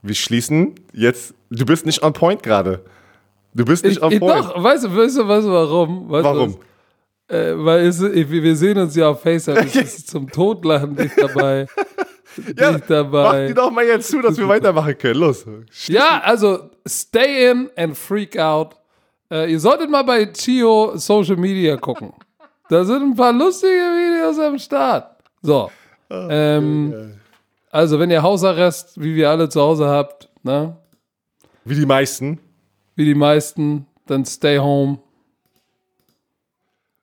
[0.01, 1.33] Wir schließen jetzt.
[1.49, 2.83] Du bist nicht on point gerade.
[3.53, 4.45] Du bist nicht Ich, on ich, point.
[4.45, 6.09] doch, weißt du, weißt du, weißt du warum?
[6.09, 6.57] Weißt Warum?
[7.27, 7.35] was?
[7.35, 11.67] Äh, weil es, wir sehen uns ja auf FaceTime, es ist zum Totlachen dich dabei.
[12.57, 13.41] Ja, dich dabei.
[13.41, 15.19] Mach die doch mal jetzt zu, dass wir weitermachen können.
[15.19, 15.45] Los.
[15.87, 18.75] Ja, also stay in and freak out.
[19.31, 22.13] Äh, ihr solltet mal bei Chio Social Media gucken.
[22.69, 25.17] Da sind ein paar lustige Videos am Start.
[25.41, 25.71] So.
[26.09, 27.15] ähm,
[27.71, 30.75] also, wenn ihr Hausarrest, wie wir alle zu Hause habt, ne?
[31.65, 32.39] Wie die meisten.
[32.95, 34.99] wie die meisten, dann stay home.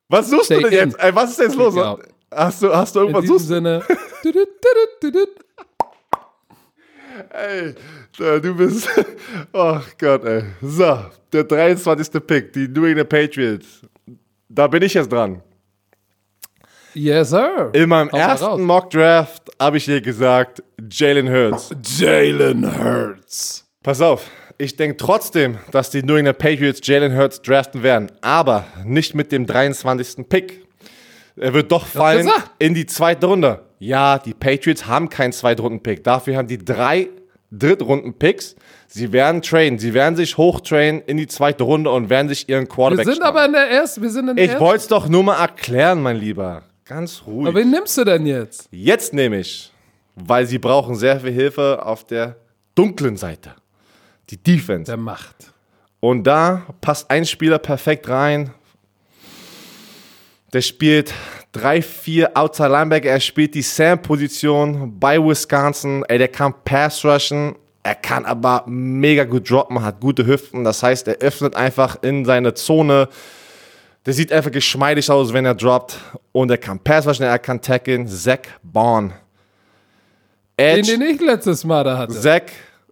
[0.09, 0.89] Was suchst Stay du denn in.
[0.89, 0.99] jetzt?
[1.03, 1.75] Ey, was ist jetzt los?
[1.75, 1.97] Ja.
[2.33, 3.47] Hast du, hast du In irgendwas diesem suchst?
[3.47, 3.83] Sinne.
[7.29, 7.73] Ey,
[8.17, 8.89] du bist.
[9.53, 10.43] Oh Gott, ey.
[10.61, 10.97] So,
[11.33, 12.11] der 23.
[12.25, 13.81] Pick, die New England Patriots.
[14.49, 15.41] Da bin ich jetzt dran.
[16.97, 17.69] Yes, sir.
[17.73, 18.19] In meinem raus.
[18.19, 21.69] ersten Mock Draft habe ich dir gesagt, Jalen Hurts.
[21.99, 23.65] Jalen Hurts.
[23.83, 28.65] Pass auf, ich denke trotzdem, dass die New England Patriots Jalen Hurts draften werden, aber
[28.83, 30.27] nicht mit dem 23.
[30.27, 30.65] Pick.
[31.35, 32.27] Er wird doch fallen
[32.57, 33.61] in die zweite Runde.
[33.77, 36.03] Ja, die Patriots haben keinen Zweitrunden-Pick.
[36.03, 37.09] Dafür haben die drei
[37.51, 38.55] Drittrunden-Picks.
[38.87, 39.77] Sie werden trainen.
[39.77, 43.17] Sie werden sich hochtrainen in die zweite Runde und werden sich ihren Wir Quarterback sind
[43.17, 43.37] schnappen.
[43.37, 44.01] aber in der ersten.
[44.01, 46.63] Wir sind in der Ich wollte es doch nur mal erklären, mein Lieber.
[46.87, 47.47] Ganz ruhig.
[47.47, 48.69] Aber wen nimmst du denn jetzt?
[48.71, 49.71] Jetzt nehme ich,
[50.15, 52.37] weil sie brauchen sehr viel Hilfe auf der
[52.75, 53.55] dunklen Seite.
[54.29, 54.89] Die Defense.
[54.89, 55.53] Der Macht.
[55.99, 58.51] Und da passt ein Spieler perfekt rein.
[60.53, 61.13] Der spielt
[61.53, 63.09] 3-4 Outside Linebacker.
[63.09, 66.05] Er spielt die Sam-Position bei Wisconsin.
[66.07, 67.55] Ey, der kann Pass rushen.
[67.83, 70.63] Er kann aber mega gut droppen, hat gute Hüften.
[70.63, 73.09] Das heißt, er öffnet einfach in seine Zone.
[74.07, 75.97] Der sieht einfach geschmeidig aus, wenn er droppt.
[76.31, 78.07] Und er kann Pass rushen, er kann tackeln.
[78.07, 79.13] Zach Bond.
[80.59, 80.97] Den, Edge.
[80.97, 82.13] den ich letztes Mal da hatte.
[82.19, 82.41] Zach,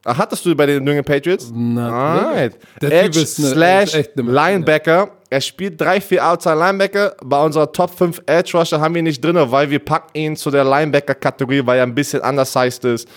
[0.07, 1.51] Ah, hattest du bei den New England Patriots?
[1.51, 2.55] Alright.
[2.80, 4.32] Der Typ Edge ist eine- slash ist echt eine.
[4.32, 5.09] Linebacker.
[5.32, 7.16] Er spielt 3-4 Outside Linebacker.
[7.24, 10.36] Bei unserer Top 5 Edge Rusher haben wir ihn nicht drin, weil wir packen ihn
[10.36, 13.07] zu der Linebacker-Kategorie, weil er ein bisschen undersized ist.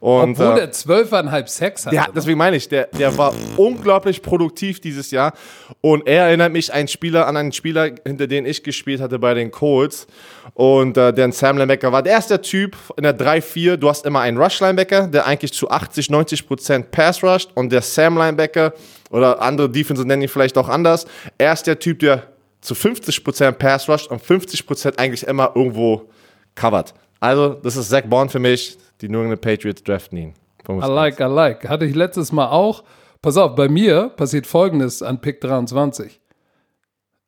[0.00, 1.96] Und, Obwohl äh, der zwölfeinhalb Sex hatte.
[1.96, 5.32] ja, deswegen meine ich, der, der war unglaublich produktiv dieses Jahr.
[5.80, 9.34] Und er erinnert mich ein Spieler, an einen Spieler, hinter den ich gespielt hatte bei
[9.34, 10.06] den Colts.
[10.54, 12.02] Und äh, der Sam Linebacker war.
[12.02, 13.76] Der der Typ in der 3-4.
[13.76, 17.50] Du hast immer einen Rush-Linebacker, der eigentlich zu 80, 90 Prozent Pass rusht.
[17.54, 18.72] Und der Sam Linebacker
[19.10, 21.06] oder andere Defense nennen ihn vielleicht auch anders.
[21.38, 22.24] Er ist der Typ, der
[22.60, 26.08] zu 50 Prozent Pass rusht und 50 Prozent eigentlich immer irgendwo
[26.54, 26.94] covert.
[27.20, 28.76] Also, das ist Zach Bond für mich.
[29.00, 30.34] Die New England Patriots draften ihn.
[30.68, 31.68] I like, I like.
[31.68, 32.84] Hatte ich letztes Mal auch.
[33.20, 36.20] Pass auf, bei mir passiert folgendes an Pick 23.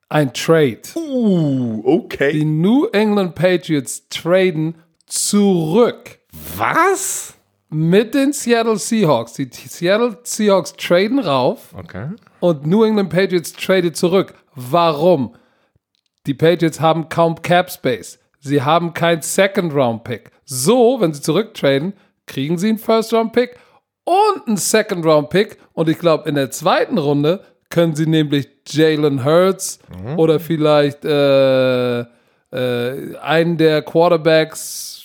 [0.08, 0.80] Ein Trade.
[0.94, 2.32] Uh, okay.
[2.32, 6.18] Die New England Patriots traden zurück
[6.56, 7.34] Was?
[7.70, 9.34] mit den Seattle Seahawks.
[9.34, 12.10] Die Seattle Seahawks traden rauf Okay.
[12.40, 14.34] und New England Patriots tradet zurück.
[14.54, 15.34] Warum?
[16.26, 18.18] Die Patriots haben kaum Cap Space.
[18.40, 20.30] Sie haben kein Second Round Pick.
[20.46, 21.92] So, wenn sie zurücktraden,
[22.26, 23.56] kriegen sie einen First Round Pick
[24.04, 25.58] und einen Second Round Pick.
[25.74, 29.80] Und ich glaube, in der zweiten Runde können sie nämlich Jalen Hurts
[30.16, 35.04] oder vielleicht äh, äh, einen der Quarterbacks.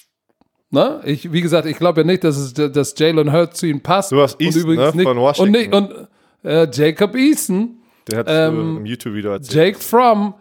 [0.70, 1.02] Ne?
[1.06, 4.12] Ich, wie gesagt, ich glaube ja nicht, dass, es, dass Jalen Hurts zu ihnen passt.
[4.12, 5.56] Du hast Easton, ne, nicht, von Washington.
[5.56, 6.08] Und, nicht, und
[6.50, 7.78] äh, Jacob Eason.
[8.10, 9.54] Der hat Ähm, im YouTube-Video erzählt.
[9.76, 10.34] Jake Fromm,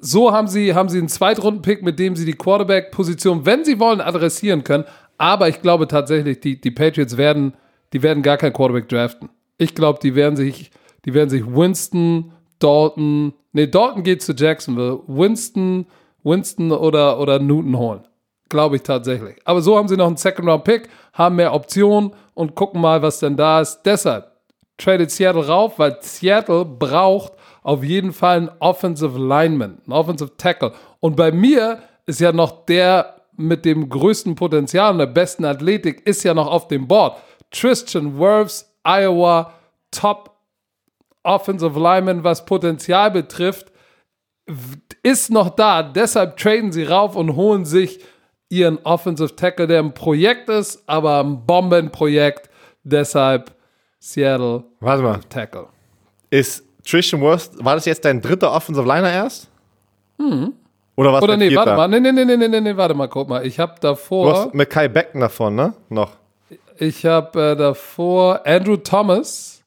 [0.00, 4.00] so haben sie, haben sie einen Zweitrunden-Pick, mit dem sie die Quarterback-Position, wenn sie wollen,
[4.00, 4.84] adressieren können.
[5.18, 7.54] Aber ich glaube tatsächlich, die, die Patriots werden,
[7.92, 9.30] die werden gar keinen Quarterback draften.
[9.58, 10.70] Ich glaube, die werden sich,
[11.04, 15.86] die werden sich Winston, Dalton, nee, Dalton geht zu Jacksonville, Winston,
[16.24, 18.00] Winston oder, oder Newton holen.
[18.48, 19.36] Glaube ich tatsächlich.
[19.44, 23.36] Aber so haben sie noch einen Second-Round-Pick, haben mehr Optionen und gucken mal, was denn
[23.36, 23.82] da ist.
[23.84, 24.30] Deshalb
[24.78, 27.32] tradet Seattle rauf, weil Seattle braucht
[27.66, 30.72] auf jeden Fall einen Offensive Lineman, einen Offensive Tackle.
[31.00, 36.06] Und bei mir ist ja noch der mit dem größten Potenzial und der besten Athletik
[36.06, 37.18] ist ja noch auf dem Board.
[37.50, 39.52] Tristan Wirfs, Iowa,
[39.90, 40.30] Top
[41.24, 43.72] Offensive Lineman, was Potenzial betrifft,
[45.02, 45.82] ist noch da.
[45.82, 47.98] Deshalb traden sie rauf und holen sich
[48.48, 52.48] ihren Offensive Tackle, der ein Projekt ist, aber ein Bombenprojekt.
[52.84, 53.56] Deshalb
[53.98, 55.20] Seattle Warte mal.
[55.28, 55.66] Tackle.
[56.30, 59.48] Ist Tristan Worst, war das jetzt dein dritter Offensive Liner erst?
[60.96, 61.88] Oder was Oder nee, warte mal.
[61.88, 63.44] Nee, nee, nee, nee, nee, nee, warte mal, guck mal.
[63.44, 65.74] Ich habe Du davor, hast mit Kai Beckton davon, ne?
[65.88, 66.12] Noch.
[66.78, 69.62] ich habe äh, davor Andrew Thomas.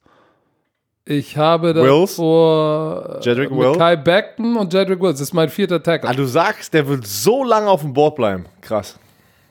[1.05, 3.77] Ich habe davor äh, Jedrick Wills?
[3.77, 5.19] Kai Beckton und Jedrick Wills.
[5.19, 6.09] Das ist mein vierter Tackle.
[6.09, 8.45] Ah, du sagst, der wird so lange auf dem Board bleiben.
[8.61, 8.97] Krass.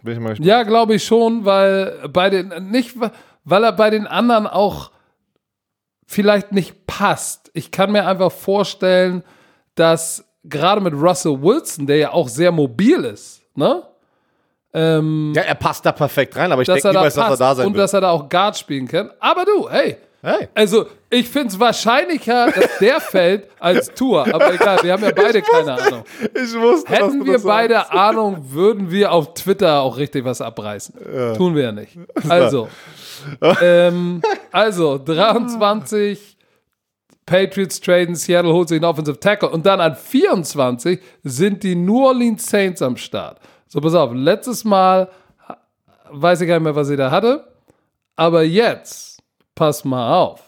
[0.03, 0.47] Bin ich mal gespannt.
[0.47, 2.97] Ja, glaube ich schon, weil bei den nicht,
[3.45, 4.91] weil er bei den anderen auch
[6.07, 7.48] vielleicht nicht passt.
[7.59, 9.25] Ich kann mir einfach vorstellen,
[9.75, 13.83] dass gerade mit Russell Wilson, der ja auch sehr mobil ist, ne?
[14.73, 17.37] Ähm, Ja, er passt da perfekt rein, aber ich denke er da niemals, dass er
[17.37, 17.83] da sein und wird.
[17.83, 19.11] dass er da auch Guard spielen kann.
[19.19, 20.49] Aber du, hey, Hey.
[20.55, 24.27] also ich finde es wahrscheinlicher, dass der fällt als Tour.
[24.35, 26.03] Aber egal, wir haben ja beide keine Ahnung.
[26.35, 27.93] Ich wusste, Hätten wir beide sagst.
[27.93, 31.35] Ahnung, würden wir auf Twitter auch richtig was abreißen.
[31.37, 31.97] Tun wir ja nicht.
[32.29, 32.69] Also,
[33.63, 36.37] ähm, also 23
[37.29, 42.07] Patriots traden, Seattle holt sich einen Offensive Tackle und dann an 24 sind die New
[42.07, 43.39] Orleans Saints am Start.
[43.67, 45.11] So, pass auf, letztes Mal
[46.11, 47.47] weiß ich gar nicht mehr, was sie da hatte,
[48.17, 49.23] aber jetzt,
[49.55, 50.43] pass mal auf.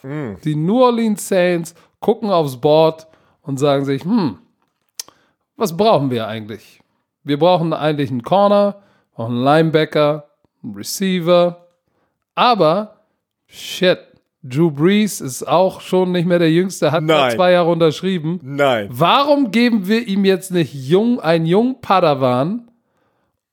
[0.44, 3.06] Die New Orleans Saints gucken aufs Board
[3.42, 4.38] und sagen sich, hm,
[5.56, 6.80] was brauchen wir eigentlich?
[7.22, 8.82] Wir brauchen eigentlich einen Corner,
[9.14, 10.30] brauchen einen Linebacker,
[10.62, 11.66] einen Receiver,
[12.34, 13.00] aber
[13.46, 13.98] shit,
[14.43, 17.36] Drew Brees ist auch schon nicht mehr der Jüngste, hat nur Nein.
[17.36, 18.41] zwei Jahre unterschrieben.
[18.43, 18.88] Nein.
[18.91, 22.70] Warum geben wir ihm jetzt nicht jung, einen jungen Padawan,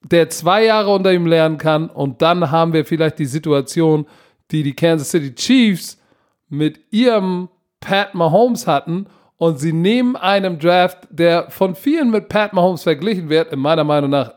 [0.02, 4.06] der zwei Jahre unter ihm lernen kann und dann haben wir vielleicht die Situation,
[4.52, 6.02] die die Kansas City Chiefs
[6.48, 7.50] mit ihrem
[7.82, 13.28] Pat Mahomes hatten und sie nehmen einen Draft, der von vielen mit Pat Mahomes verglichen
[13.28, 14.34] wird, in meiner Meinung nach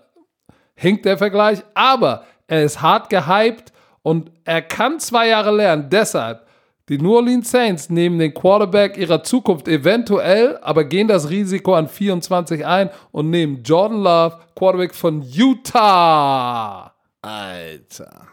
[0.74, 3.72] hinkt der Vergleich, aber er ist hart gehypt
[4.02, 5.88] und er kann zwei Jahre lernen.
[5.90, 6.46] Deshalb,
[6.88, 11.88] die New Orleans Saints nehmen den Quarterback ihrer Zukunft eventuell, aber gehen das Risiko an
[11.88, 16.92] 24 ein und nehmen Jordan Love, Quarterback von Utah.
[17.22, 18.26] Alter.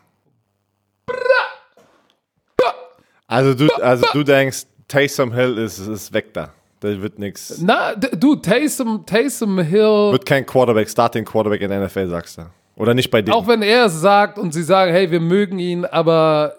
[3.28, 6.53] Also du, also du denkst, Taysom Hill ist, ist weg da.
[6.80, 7.59] Da wird nichts.
[7.61, 12.43] Na, du, Taysom, Taysom Hill, Wird kein Quarterback, Starting Quarterback in der NFL, sagst du.
[12.78, 13.36] Oder nicht bei denen.
[13.36, 16.53] auch wenn er es sagt und sie sagen, hey, wir mögen ihn, aber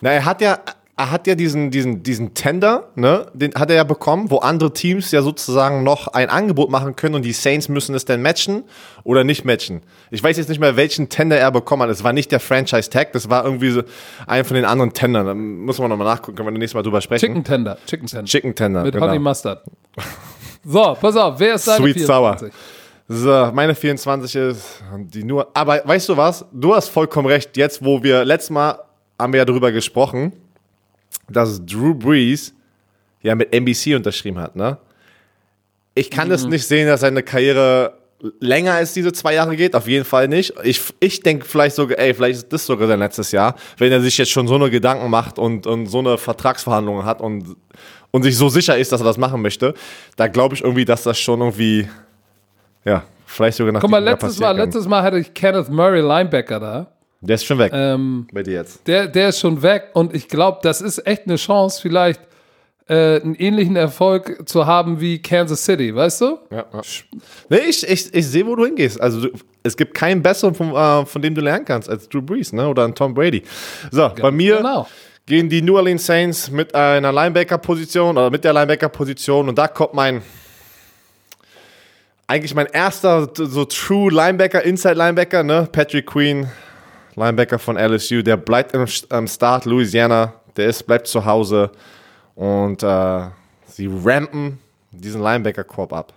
[0.00, 0.58] Na, er hat ja,
[0.96, 4.72] er hat ja diesen, diesen, diesen Tender, ne, den hat er ja bekommen, wo andere
[4.72, 8.64] Teams ja sozusagen noch ein Angebot machen können und die Saints müssen es dann matchen
[9.04, 9.82] oder nicht matchen.
[10.10, 11.90] Ich weiß jetzt nicht mehr, welchen Tender er bekommen hat.
[11.90, 13.82] Es war nicht der Franchise Tag, das war irgendwie so
[14.26, 15.26] ein von den anderen Tendern.
[15.26, 17.26] Da muss man nochmal nachgucken, können wir nächstes Mal drüber sprechen.
[17.26, 18.24] Chicken Tender, Chicken Tender.
[18.24, 18.82] Chicken Tender.
[18.84, 19.06] mit genau.
[19.06, 19.62] Honey Mustard.
[20.64, 22.52] So, pass auf, wer ist deine Sweet 24?
[23.10, 25.48] So, meine 24 ist die nur.
[25.54, 26.44] Aber weißt du was?
[26.52, 27.56] Du hast vollkommen recht.
[27.56, 28.78] Jetzt, wo wir letztes Mal
[29.18, 30.32] haben wir ja darüber gesprochen,
[31.26, 32.52] dass Drew Brees
[33.22, 34.76] ja mit NBC unterschrieben hat, ne?
[35.94, 37.94] Ich kann es nicht sehen, dass seine Karriere
[38.38, 39.74] länger als diese zwei Jahre geht.
[39.74, 40.52] Auf jeden Fall nicht.
[40.62, 44.00] Ich, ich denke vielleicht sogar, ey, vielleicht ist das sogar sein letztes Jahr, wenn er
[44.00, 47.56] sich jetzt schon so eine Gedanken macht und, und so eine Vertragsverhandlung hat und,
[48.12, 49.74] und sich so sicher ist, dass er das machen möchte.
[50.14, 51.88] Da glaube ich irgendwie, dass das schon irgendwie
[52.88, 54.56] ja, vielleicht sogar nach Guck mal, letztes Mal, kann.
[54.56, 56.86] letztes Mal hatte ich Kenneth Murray, Linebacker da.
[57.20, 58.86] Der ist schon weg Ähm, bei dir jetzt.
[58.86, 62.20] der, der ist schon weg und ich glaube, das ist echt eine Chance, vielleicht
[62.88, 66.38] äh, einen ähnlichen Erfolg zu haben wie Kansas City, weißt du?
[66.50, 66.80] Ja, ja.
[67.50, 69.00] Nee, ich, ich, ich sehe, wo du hingehst.
[69.00, 69.30] Also du,
[69.62, 72.66] es gibt keinen besseren, von, äh, von dem du lernen kannst, als Drew Brees ne?
[72.68, 73.42] oder ein Tom Brady.
[73.90, 74.86] So, bei mir genau.
[75.26, 79.92] gehen die New Orleans Saints mit einer Linebacker-Position oder mit der Linebacker-Position und da kommt
[79.92, 80.22] mein
[82.28, 85.66] eigentlich mein erster so True Linebacker, Inside Linebacker, ne?
[85.72, 86.46] Patrick Queen,
[87.16, 91.70] Linebacker von LSU, der bleibt im, am Start Louisiana, der ist, bleibt zu Hause
[92.36, 93.26] und äh,
[93.66, 94.58] sie rampen
[94.92, 96.12] diesen Linebacker-Korb ab.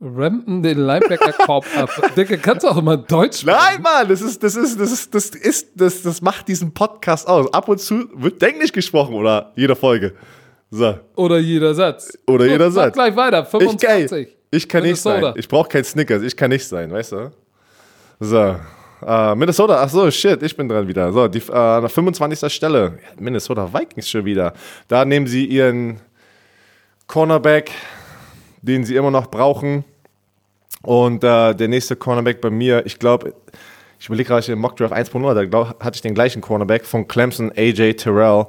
[0.00, 1.88] Rampton den Linebacker-Korb ab.
[2.14, 3.58] Digga, kannst du auch immer Deutsch sprechen?
[3.58, 7.26] Nein, Mann, das ist, das ist, das ist, das ist, das, das macht diesen Podcast
[7.26, 7.52] aus.
[7.54, 10.12] Ab und zu wird Englisch gesprochen oder jede Folge.
[10.70, 10.98] So.
[11.16, 12.16] Oder jeder Satz.
[12.26, 12.92] Oder So, jeder Satz.
[12.94, 14.12] gleich weiter, Ich, 25.
[14.12, 15.20] ey, ich kann nicht Minnesota.
[15.32, 15.34] sein.
[15.36, 16.22] Ich brauche kein Snickers.
[16.22, 17.30] Ich kann nicht sein, weißt du?
[18.20, 18.56] So.
[19.06, 21.12] Äh, Minnesota, ach so, shit, ich bin dran wieder.
[21.12, 22.52] So, die, äh, an 25.
[22.52, 22.98] Stelle.
[23.18, 24.52] Minnesota Vikings schon wieder.
[24.88, 26.00] Da nehmen sie ihren
[27.06, 27.70] Cornerback,
[28.62, 29.84] den sie immer noch brauchen.
[30.82, 33.34] Und äh, der nächste Cornerback bei mir, ich glaube,
[33.98, 37.06] ich überlege gerade, ich im Mockdraft 1.0, da glaub, hatte ich den gleichen Cornerback von
[37.06, 38.46] Clemson, AJ Terrell.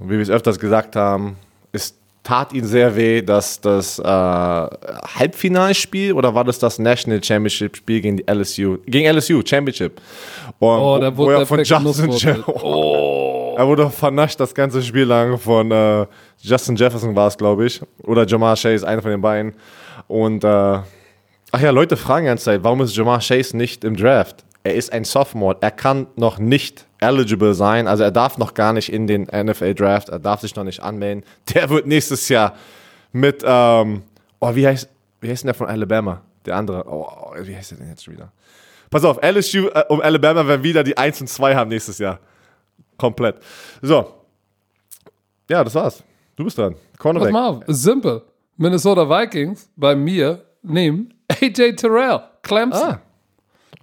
[0.00, 1.36] Und wie wir es öfters gesagt haben,
[1.72, 7.76] es tat ihnen sehr weh, dass das äh, Halbfinalspiel oder war das das National Championship
[7.76, 10.00] Spiel gegen die LSU, gegen LSU Championship.
[10.58, 13.54] Und Oh, da wo wurde er der von Justin oh.
[13.56, 16.06] Er wurde vernascht das ganze Spiel lang von äh,
[16.38, 17.80] Justin Jefferson war es, glaube ich.
[18.04, 19.52] Oder Jamar Chase, einer von den beiden.
[20.08, 23.96] Und äh, ach ja, Leute fragen die ganze Zeit, warum ist Jamar Chase nicht im
[23.96, 24.44] Draft?
[24.62, 25.56] Er ist ein Sophomore.
[25.60, 27.88] Er kann noch nicht eligible sein.
[27.88, 30.10] Also er darf noch gar nicht in den NFL Draft.
[30.10, 31.24] Er darf sich noch nicht anmelden.
[31.54, 32.54] Der wird nächstes Jahr
[33.12, 34.02] mit, ähm,
[34.38, 34.88] oh, wie heißt,
[35.20, 36.22] wie heißt denn der von Alabama?
[36.46, 36.84] Der andere.
[36.86, 38.32] Oh, oh, wie heißt der denn jetzt schon wieder?
[38.90, 42.18] Pass auf, LSU äh, um Alabama werden wieder die 1 und 2 haben nächstes Jahr.
[42.96, 43.36] Komplett.
[43.82, 44.14] So.
[45.48, 46.02] Ja, das war's.
[46.36, 46.74] Du bist dran.
[46.74, 47.32] Pass Cornerback.
[47.32, 48.22] mal auf, simpel.
[48.56, 52.82] Minnesota Vikings bei mir nehmen AJ Terrell, Clemson.
[52.82, 53.00] Ah.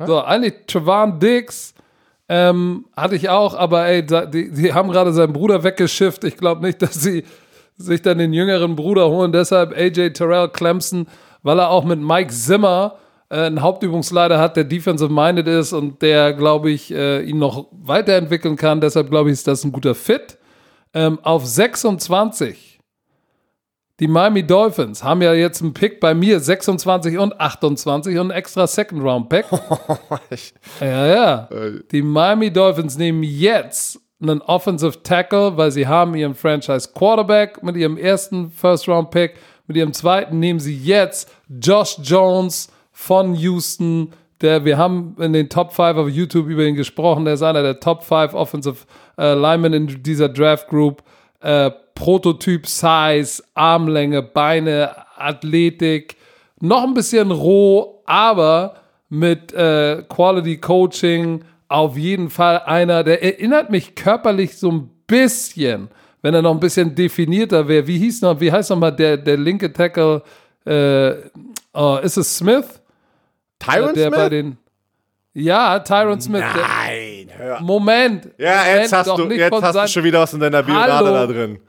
[0.05, 1.73] So, eigentlich Trevon Diggs
[2.29, 6.23] ähm, hatte ich auch, aber ey, die, die haben gerade seinen Bruder weggeschifft.
[6.23, 7.23] Ich glaube nicht, dass sie
[7.77, 9.31] sich dann den jüngeren Bruder holen.
[9.31, 11.07] Deshalb AJ Terrell Clemson,
[11.43, 12.95] weil er auch mit Mike Zimmer
[13.29, 18.55] äh, einen Hauptübungsleiter hat, der defensive-minded ist und der, glaube ich, äh, ihn noch weiterentwickeln
[18.55, 18.81] kann.
[18.81, 20.37] Deshalb glaube ich, ist das ein guter Fit.
[20.93, 22.76] Ähm, auf 26.
[23.99, 28.31] Die Miami Dolphins haben ja jetzt einen Pick bei mir, 26 und 28 und einen
[28.31, 29.45] extra Second Round Pick.
[30.79, 31.49] ja, ja.
[31.91, 37.75] Die Miami Dolphins nehmen jetzt einen Offensive Tackle, weil sie haben ihren Franchise Quarterback mit
[37.75, 39.33] ihrem ersten First Round Pick.
[39.65, 44.13] Mit ihrem zweiten nehmen sie jetzt Josh Jones von Houston.
[44.41, 47.25] Der, wir haben in den Top 5 auf YouTube über ihn gesprochen.
[47.25, 48.85] Der ist einer der Top 5 Offensive
[49.17, 51.01] äh, Linemen in dieser Draft Group.
[51.47, 56.17] Äh, Prototyp Size, Armlänge, Beine, Athletik.
[56.59, 58.75] Noch ein bisschen roh, aber
[59.07, 65.87] mit äh, Quality Coaching auf jeden Fall einer, der erinnert mich körperlich so ein bisschen,
[66.21, 67.87] wenn er noch ein bisschen definierter wäre.
[67.87, 70.23] Wie hieß noch, wie heißt noch mal der, der linke Tackle?
[70.65, 71.13] Äh,
[71.73, 72.81] oh, ist es Smith?
[73.57, 74.19] Tyron der Smith?
[74.19, 74.57] bei den
[75.38, 76.41] ja, Tyron Smith.
[76.41, 77.61] Nein, hör.
[77.61, 78.31] Moment.
[78.39, 81.13] Ja, Moment, jetzt hast, du, jetzt hast du schon wieder was in deiner Hallo.
[81.13, 81.59] da drin.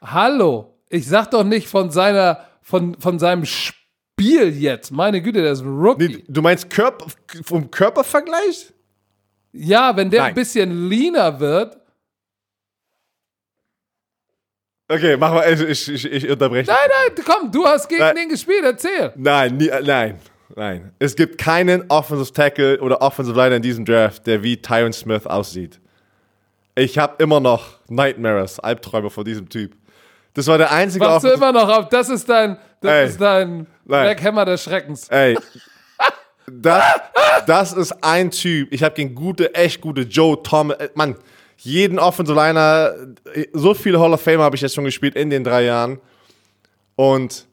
[0.00, 4.92] Hallo, ich sag doch nicht von seiner, von, von seinem Spiel jetzt.
[4.92, 6.08] Meine Güte, der ist ein Rookie.
[6.08, 7.06] Nee, du meinst Körper,
[7.42, 8.72] vom Körpervergleich?
[9.50, 10.28] Ja, wenn der Nein.
[10.28, 11.76] ein bisschen leaner wird.
[14.88, 16.70] Okay, mach mal, ich, ich, ich, unterbreche.
[16.70, 18.14] Nein, nein, komm, du hast gegen Nein.
[18.14, 19.12] den gespielt, erzähl.
[19.16, 20.20] Nein, nie, nein,
[20.56, 20.92] nein.
[20.98, 25.26] Es gibt keinen Offensive Tackle oder Offensive Liner in diesem Draft, der wie Tyron Smith
[25.26, 25.80] aussieht.
[26.74, 29.74] Ich habe immer noch Nightmares, Albträume vor diesem Typ.
[30.34, 31.88] Das war der einzige Wachst du immer noch auf?
[31.88, 33.06] Das ist dein, das Ey.
[33.06, 35.08] ist dein Black Hammer des Schreckens.
[35.08, 35.38] Ey,
[36.46, 36.84] das,
[37.46, 38.70] das ist ein Typ.
[38.72, 40.76] Ich habe gegen gute, echt gute Joe Thomas.
[40.76, 41.16] äh, Mann,
[41.56, 42.92] jeden Offensive Liner,
[43.32, 45.98] äh, so viele Hall of Famer habe ich jetzt schon gespielt in den drei Jahren.
[46.96, 47.46] Und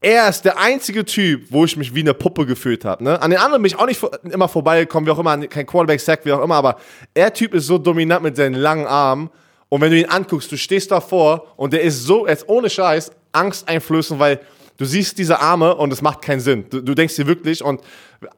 [0.00, 3.04] er ist der einzige Typ, wo ich mich wie eine Puppe gefühlt habe.
[3.04, 3.20] Ne?
[3.20, 6.32] An den anderen bin ich auch nicht immer vorbeigekommen, wie auch immer, kein Quarterback-Sack, wie
[6.32, 6.76] auch immer, aber
[7.12, 9.30] er Typ ist so dominant mit seinen langen Armen.
[9.68, 12.70] Und wenn du ihn anguckst, du stehst davor und der ist so, er ist ohne
[12.70, 14.40] Scheiß, angsteinflößend, weil
[14.78, 16.64] du siehst diese Arme und es macht keinen Sinn.
[16.70, 17.80] Du, du denkst dir wirklich und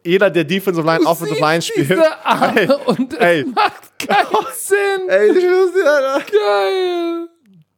[0.05, 1.91] jeder, der Defensive Line, Offensive Line spielt.
[1.91, 3.45] Diese Arme Ey, und es ey.
[3.45, 5.09] macht keinen Sinn.
[5.09, 6.39] Ey, ich schwör's dir.
[6.39, 7.29] Geil.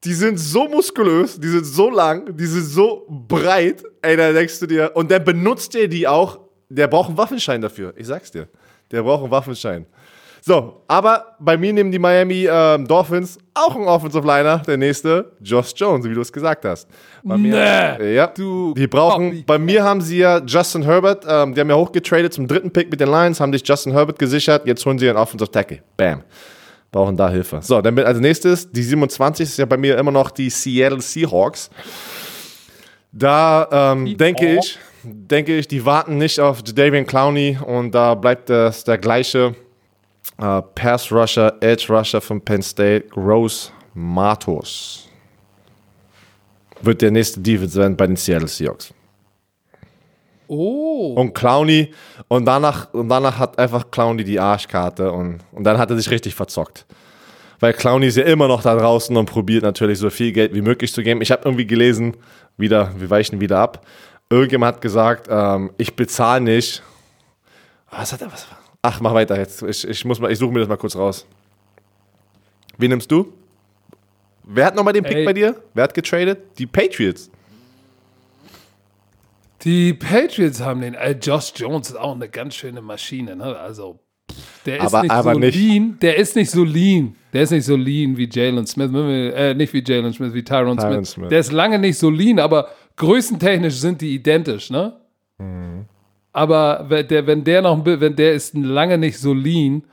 [0.04, 3.82] Die sind so muskulös, die sind so lang, die sind so breit.
[4.02, 6.40] Ey, da denkst du dir, und dann benutzt er die auch.
[6.68, 7.92] Der braucht einen Waffenschein dafür.
[7.96, 8.48] Ich sag's dir.
[8.90, 9.86] Der braucht einen Waffenschein.
[10.46, 15.32] So, aber bei mir nehmen die Miami ähm, Dolphins auch einen Offensive Liner, der nächste,
[15.40, 16.86] Josh Jones, wie du es gesagt hast.
[17.22, 21.54] Bei mir, Nee, ja, du die brauchen, bei mir haben sie ja Justin Herbert, ähm,
[21.54, 24.66] die haben ja hochgetradet zum dritten Pick mit den Lions, haben sich Justin Herbert gesichert,
[24.66, 25.78] jetzt holen sie einen Offensive Tackle.
[25.96, 26.22] Bam.
[26.94, 27.58] Brauchen da Hilfe.
[27.60, 31.68] So, dann als nächstes, die 27 ist ja bei mir immer noch die Seattle Seahawks.
[33.10, 38.48] Da ähm, denke ich, denke ich, die warten nicht auf Jadavian Clowney und da bleibt
[38.48, 39.56] das der gleiche
[40.38, 45.08] äh, Pass Rusher, Edge Rusher von Penn State, Gross Matos.
[46.80, 48.94] Wird der nächste Defense End bei den Seattle Seahawks.
[50.46, 51.14] Oh.
[51.14, 51.92] Und Clowney,
[52.28, 56.10] und danach, und danach hat einfach Clowney die Arschkarte und, und dann hat er sich
[56.10, 56.86] richtig verzockt.
[57.60, 60.60] Weil Clowney ist ja immer noch da draußen und probiert natürlich so viel Geld wie
[60.60, 61.22] möglich zu geben.
[61.22, 62.16] Ich habe irgendwie gelesen,
[62.56, 63.86] wieder, wir weichen wieder ab.
[64.28, 66.82] Irgendjemand hat gesagt, ähm, ich bezahle nicht.
[67.90, 68.32] Was hat er?
[68.32, 68.46] Was?
[68.82, 69.62] Ach, mach weiter jetzt.
[69.62, 71.26] Ich, ich, muss mal, ich suche mir das mal kurz raus.
[72.76, 73.32] Wen nimmst du?
[74.42, 75.24] Wer hat nochmal den Pick Ey.
[75.24, 75.56] bei dir?
[75.72, 76.58] Wer hat getradet?
[76.58, 77.30] Die Patriots.
[79.64, 80.94] Die Patriots haben den.
[80.94, 83.34] Äh, Josh Jones ist auch eine ganz schöne Maschine.
[83.36, 83.56] Ne?
[83.58, 83.98] Also,
[84.66, 85.98] der ist Aber- nicht aber so nicht- lean.
[86.02, 87.14] Der ist nicht so lean.
[87.32, 88.90] Der ist nicht so lean wie Jalen Smith.
[88.94, 91.08] Äh, nicht wie Jalen Smith, wie Tyron Tyron Smith.
[91.10, 91.28] Smith.
[91.30, 94.94] Der ist lange nicht so lean, aber größentechnisch sind die identisch, ne?
[95.38, 95.86] Mhm.
[96.32, 99.84] Aber wenn der, wenn der noch wenn der ist lange nicht so lean,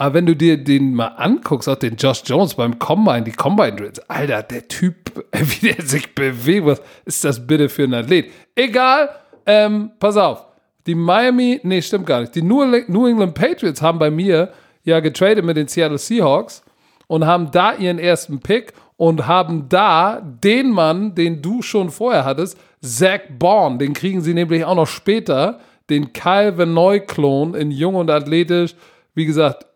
[0.00, 3.74] aber wenn du dir den mal anguckst, auch den Josh Jones beim Combine, die Combine
[3.74, 8.30] Drills, Alter, der Typ, wie der sich bewegt, was ist das bitte für ein Athlet?
[8.54, 9.10] Egal,
[9.44, 10.46] ähm, pass auf.
[10.86, 12.32] Die Miami, nee, stimmt gar nicht.
[12.36, 14.52] Die New England Patriots haben bei mir
[14.84, 16.62] ja getradet mit den Seattle Seahawks
[17.08, 22.24] und haben da ihren ersten Pick und haben da den Mann, den du schon vorher
[22.24, 25.58] hattest, Zach Bourne, den kriegen sie nämlich auch noch später,
[25.90, 28.76] den Kyle Vanoy-Klon in jung und athletisch,
[29.16, 29.66] wie gesagt,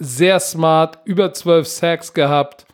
[0.00, 2.66] sehr smart, über 12 Sacks gehabt,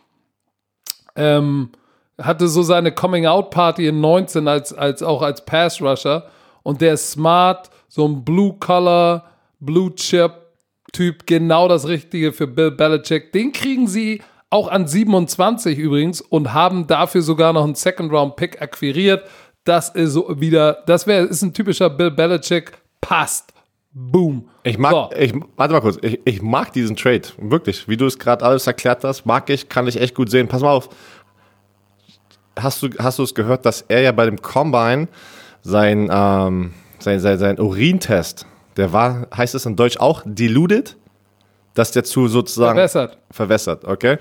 [1.17, 1.71] ähm,
[2.19, 6.31] hatte so seine Coming-out-Party in 19 als, als auch als Pass-Rusher
[6.63, 9.25] und der ist smart, so ein Blue-Collar,
[9.61, 13.33] Blue-Chip-Typ, genau das Richtige für Bill Belichick.
[13.33, 19.27] Den kriegen sie auch an 27 übrigens und haben dafür sogar noch einen Second-Round-Pick akquiriert.
[19.65, 23.53] Das ist wieder, das wäre, ist ein typischer Bill Belichick, passt.
[23.99, 24.47] Boom.
[24.63, 25.11] Ich mag, So.
[25.19, 27.23] ich, warte mal kurz, ich, ich mag diesen Trade.
[27.39, 27.89] Wirklich.
[27.89, 30.49] Wie du es gerade alles erklärt hast, mag ich, kann ich echt gut sehen.
[30.49, 30.91] Pass mal auf.
[32.59, 35.09] Hast du, hast du es gehört, dass er ja bei dem Combine
[35.63, 40.97] sein, ähm, sein, sein, sein Urintest, der war, heißt es in Deutsch auch, diluted?
[41.73, 43.19] Dass der zu sozusagen Verbessert.
[43.31, 44.19] verwässert, okay?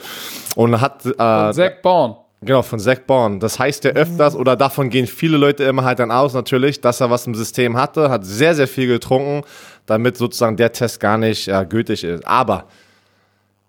[0.56, 2.18] Und hat, äh, Zach Bourne.
[2.46, 3.40] Genau, von Zach Bourne.
[3.40, 7.02] Das heißt ja öfters, oder davon gehen viele Leute immer halt dann aus, natürlich, dass
[7.02, 9.42] er was im System hatte, hat sehr, sehr viel getrunken,
[9.88, 12.26] damit sozusagen der Test gar nicht äh, gültig ist.
[12.28, 12.66] Aber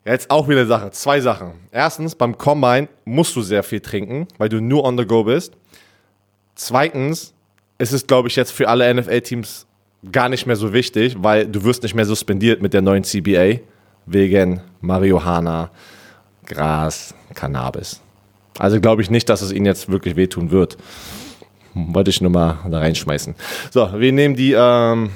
[0.05, 1.53] jetzt auch wieder eine Sache, zwei Sachen.
[1.73, 5.55] Erstens, beim Combine musst du sehr viel trinken, weil du nur on the go bist.
[6.55, 7.33] Zweitens,
[7.79, 9.67] ist es, glaube ich, jetzt für alle NFL-Teams
[10.13, 13.61] gar nicht mehr so wichtig, weil du wirst nicht mehr suspendiert mit der neuen CBA
[14.05, 15.71] wegen Marihuana,
[16.45, 18.03] Gras, Cannabis.
[18.59, 20.77] Also glaube ich nicht, dass es ihnen jetzt wirklich wehtun wird.
[21.75, 23.35] Wollte ich nur mal da reinschmeißen.
[23.71, 25.11] So, wir nehmen die ähm,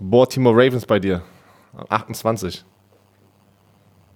[0.00, 1.22] Baltimore Ravens bei dir.
[1.88, 2.64] 28.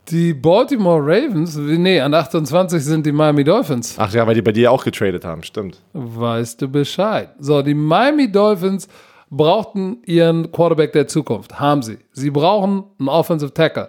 [0.08, 3.94] Die Baltimore Ravens, nee, an 28 sind die Miami Dolphins.
[3.96, 5.80] Ach ja, weil die bei dir auch getradet haben, stimmt.
[5.92, 7.30] Weißt du Bescheid.
[7.38, 8.88] So, die Miami Dolphins
[9.30, 11.60] brauchten ihren Quarterback der Zukunft.
[11.60, 11.98] Haben sie.
[12.12, 13.88] Sie brauchen einen Offensive Tackle.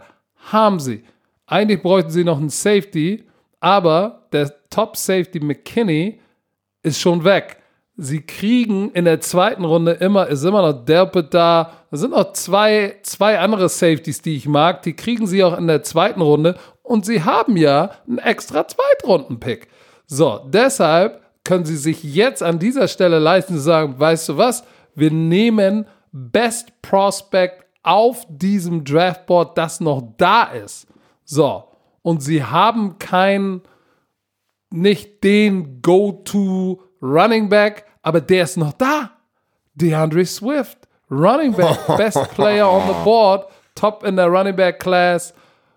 [0.51, 1.03] Haben sie.
[1.47, 3.23] Eigentlich bräuchten sie noch einen Safety,
[3.61, 6.19] aber der Top Safety McKinney
[6.83, 7.57] ist schon weg.
[7.95, 11.71] Sie kriegen in der zweiten Runde immer, ist immer noch Delpit da.
[11.91, 14.81] Da sind noch zwei, zwei andere Safeties, die ich mag.
[14.81, 16.57] Die kriegen sie auch in der zweiten Runde.
[16.81, 19.67] Und sie haben ja einen extra Zweitrunden-Pick.
[20.07, 24.63] So, deshalb können sie sich jetzt an dieser Stelle leisten zu sagen, weißt du was,
[24.95, 30.87] wir nehmen Best Prospect auf diesem Draftboard, das noch da ist.
[31.23, 31.70] So,
[32.01, 33.61] und sie haben kein,
[34.69, 39.11] nicht den Go-To Running Back, aber der ist noch da.
[39.73, 40.77] DeAndre Swift,
[41.09, 45.33] Running Back, Best Player on the Board, Top in der Running Back Class.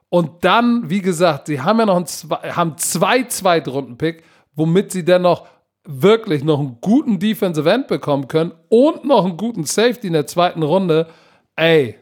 [0.08, 4.22] Und dann, wie gesagt, sie haben ja noch zwei, haben zwei Zweitrunden-Pick,
[4.54, 5.46] womit sie dann noch
[5.86, 10.26] wirklich noch einen guten Defensive End bekommen können und noch einen guten Safety in der
[10.26, 11.08] zweiten Runde.
[11.56, 11.98] Ey,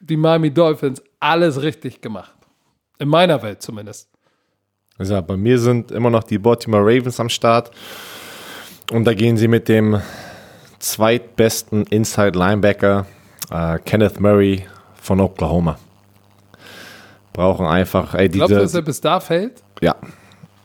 [0.00, 2.39] die Miami Dolphins, alles richtig gemacht.
[3.00, 4.08] In meiner Welt zumindest.
[4.98, 7.70] Also bei mir sind immer noch die Baltimore Ravens am Start.
[8.92, 10.00] Und da gehen sie mit dem
[10.78, 13.06] zweitbesten Inside Linebacker,
[13.50, 15.78] äh, Kenneth Murray von Oklahoma.
[17.32, 19.62] Brauchen einfach, ey, Glaubst du, dass diese, er bis da fällt?
[19.80, 19.96] ja.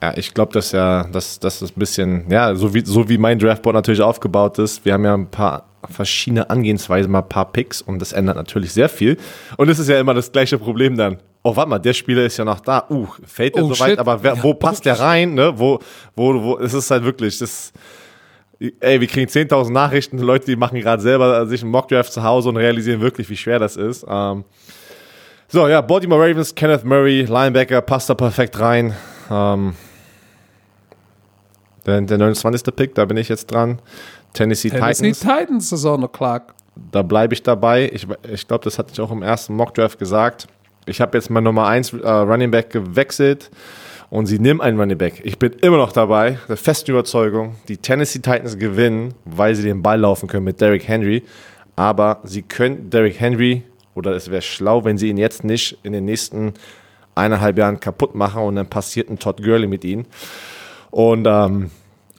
[0.05, 3.17] Ja, ich glaube, dass ja, dass das ist ein bisschen, ja, so wie, so wie
[3.17, 4.85] mein Draftboard natürlich aufgebaut ist.
[4.85, 8.71] Wir haben ja ein paar verschiedene Angehensweisen, mal ein paar Picks und das ändert natürlich
[8.71, 9.17] sehr viel.
[9.57, 11.17] Und es ist ja immer das gleiche Problem dann.
[11.41, 12.85] Oh, warte mal, der Spieler ist ja noch da.
[12.87, 13.99] Uh, fällt er Oh, so weit, shit.
[13.99, 15.33] aber wer, Ja, wo oh, passt der rein?
[15.33, 15.53] Ne?
[15.57, 15.79] Wo,
[16.15, 17.73] wo, wo, es ist halt wirklich, das,
[18.59, 22.49] ey, wir kriegen 10.000 Nachrichten, Leute, die machen gerade selber sich einen Mockdraft zu Hause
[22.49, 24.05] und realisieren wirklich, wie schwer das ist.
[24.07, 24.43] Ähm,
[25.47, 28.93] so, ja, Baltimore Ravens, Kenneth Murray, Linebacker, passt da perfekt rein.
[29.31, 29.73] Ähm,
[31.86, 32.75] der, der 29.
[32.75, 33.79] Pick, da bin ich jetzt dran.
[34.33, 36.53] Tennessee, Tennessee Titans, Titans ist auch noch Clark.
[36.91, 37.89] da bleibe ich dabei.
[37.93, 40.47] Ich, ich glaube, das hatte ich auch im ersten Mockdraft gesagt.
[40.86, 43.49] Ich habe jetzt mein Nummer 1 äh, Running Back gewechselt
[44.09, 45.21] und sie nehmen einen Running Back.
[45.23, 49.81] Ich bin immer noch dabei, der festen Überzeugung, die Tennessee Titans gewinnen, weil sie den
[49.81, 51.23] Ball laufen können mit Derrick Henry.
[51.75, 53.63] Aber sie können Derrick Henry,
[53.95, 56.53] oder es wäre schlau, wenn sie ihn jetzt nicht in den nächsten
[57.15, 60.05] eineinhalb Jahren kaputt machen und dann passiert ein Todd Gurley mit ihnen.
[60.95, 61.71] Und ähm,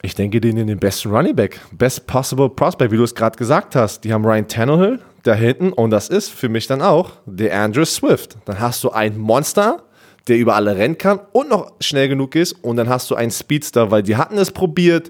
[0.03, 1.59] ich denke, die nehmen den besten Running Back.
[1.71, 4.03] Best possible prospect, wie du es gerade gesagt hast.
[4.03, 7.85] Die haben Ryan Tannehill da hinten und das ist für mich dann auch der Andrew
[7.85, 8.37] Swift.
[8.45, 9.81] Dann hast du ein Monster,
[10.27, 12.53] der über alle rennen kann und noch schnell genug ist.
[12.63, 15.09] Und dann hast du einen Speedster, weil die hatten es probiert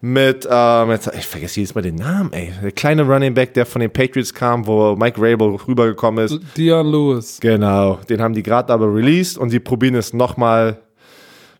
[0.00, 2.52] mit, äh, mit ich vergesse jedes Mal den Namen, ey.
[2.64, 6.40] Der kleine Running Back, der von den Patriots kam, wo Mike Rabel rübergekommen ist.
[6.56, 7.38] Dion Lewis.
[7.40, 10.80] Genau, den haben die gerade aber released und sie probieren es nochmal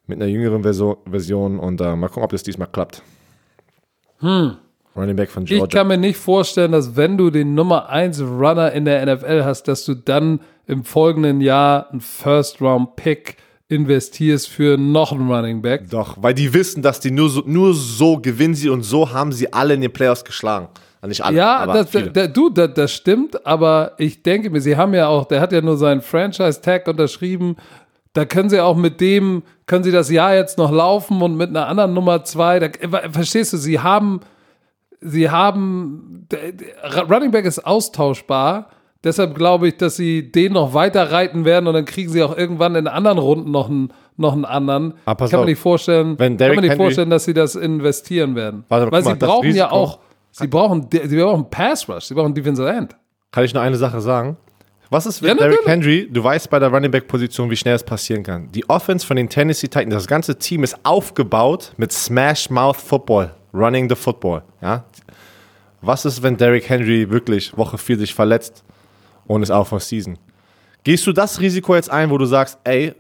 [0.06, 3.02] mit einer jüngeren Verso Version und äh, mal gucken, ob das diesmal klappt.
[4.22, 5.52] Running Back von Hm.
[5.52, 5.78] Ich Georgia.
[5.80, 9.64] kann mir nicht vorstellen, dass wenn du den Nummer 1 Runner in der NFL hast,
[9.68, 13.36] dass du dann im folgenden Jahr einen First-Round-Pick
[13.68, 15.90] investierst für noch einen Running Back.
[15.90, 19.32] Doch, weil die wissen, dass die nur so, nur so gewinnen sie und so haben
[19.32, 20.68] sie alle in den Playoffs geschlagen.
[21.00, 22.10] Also Nicht alle, Ja, das, viele.
[22.10, 25.52] der, du, das, das stimmt, aber ich denke mir, sie haben ja auch, der hat
[25.52, 27.56] ja nur seinen Franchise-Tag unterschrieben.
[28.12, 31.50] Da können sie auch mit dem, können sie das Jahr jetzt noch laufen und mit
[31.50, 32.68] einer anderen Nummer zwei, da,
[33.10, 34.20] verstehst du, sie haben,
[35.00, 36.28] sie haben,
[37.10, 38.68] Running Back ist austauschbar.
[39.02, 42.36] Deshalb glaube ich, dass sie den noch weiter reiten werden und dann kriegen sie auch
[42.36, 44.94] irgendwann in anderen Runden noch einen, noch einen anderen.
[45.04, 47.54] Aber pass kann man auf, nicht vorstellen, wenn kann man nicht vorstellen, dass sie das
[47.54, 48.64] investieren werden.
[48.68, 49.98] Warte, Weil sie mal, brauchen ja auch,
[50.30, 52.96] sie brauchen, sie brauchen Pass Rush, sie brauchen Defensive End.
[53.30, 54.38] Kann ich nur eine Sache sagen?
[54.90, 55.66] Was ist mit Ja, Derrick.
[55.66, 56.08] Henry?
[56.10, 58.50] Du weißt bei der Running Back Position, wie schnell es passieren kann.
[58.52, 63.34] Die Offense von den Tennessee Titans, das ganze Team ist aufgebaut mit Smash Mouth Football,
[63.52, 64.42] Running the Football.
[64.60, 64.84] Ja?
[65.80, 68.62] Was ist, wenn Derrick Henry wirklich Woche 4 sich verletzt
[69.26, 70.18] und ist out for Season?
[70.84, 72.94] Gehst du das Risiko jetzt ein, wo du sagst, ey,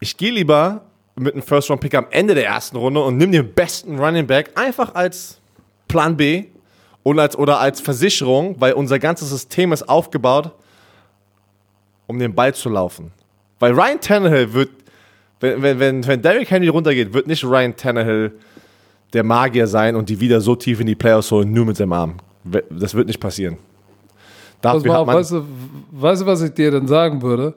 [0.00, 0.82] ich gehe lieber
[1.16, 4.26] mit einem First Round Pick am Ende der ersten Runde und nimm den besten Running
[4.26, 5.38] Back einfach als
[5.86, 6.44] Plan B
[7.02, 10.52] und als, oder als Versicherung, weil unser ganzes System ist aufgebaut,
[12.08, 13.12] um den Ball zu laufen.
[13.60, 14.70] Weil Ryan Tannehill wird,
[15.38, 18.32] wenn, wenn, wenn, wenn Derrick Henry runtergeht, wird nicht Ryan Tannehill
[19.12, 21.92] der Magier sein und die wieder so tief in die Playoffs holen, nur mit seinem
[21.92, 22.16] Arm.
[22.70, 23.58] Das wird nicht passieren.
[24.60, 25.44] Pass Dafür mal auf, weißt, du,
[25.92, 27.54] weißt du, was ich dir dann sagen würde?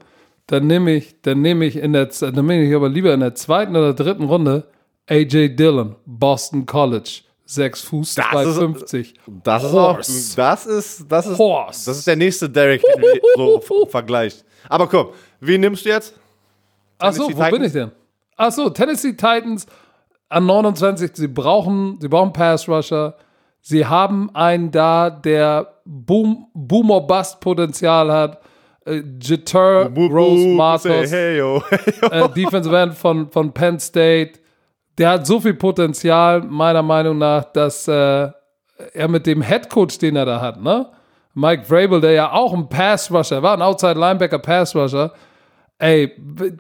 [0.48, 3.36] Dann nehme ich, dann nehme ich in der, dann nehme ich aber lieber in der
[3.36, 4.66] zweiten oder dritten Runde
[5.08, 7.22] AJ Dillon, Boston College,
[7.54, 9.14] 6 Fuß, Das ist- 250.
[9.44, 10.10] das ist auch, das
[10.66, 11.86] ist, das ist, Horse.
[11.86, 14.44] das ist der nächste Derrick Henry so im Vergleich.
[14.70, 16.14] Aber komm, wen nimmst du jetzt?
[16.98, 17.92] Ach so, wo Tennessee bin ich denn?
[18.38, 19.66] Ach so, Tennessee Titans
[20.30, 21.12] an 29.
[21.16, 23.16] Sie brauchen, sie brauchen Pass Rusher.
[23.60, 28.42] Sie haben einen da, der Boom, Boomer Bust Potenzial hat.
[28.86, 31.62] Äh, Jeter, Rose Matos, Say, hey, yo.
[32.12, 34.40] äh, Defensive End von, von Penn State.
[35.02, 38.30] Der hat so viel Potenzial, meiner Meinung nach, dass äh,
[38.94, 40.92] er mit dem Head Coach, den er da hat, ne?
[41.34, 45.12] Mike Vrabel, der ja auch ein Pass Rusher war, ein Outside Linebacker Pass Rusher.
[45.80, 46.12] Ey,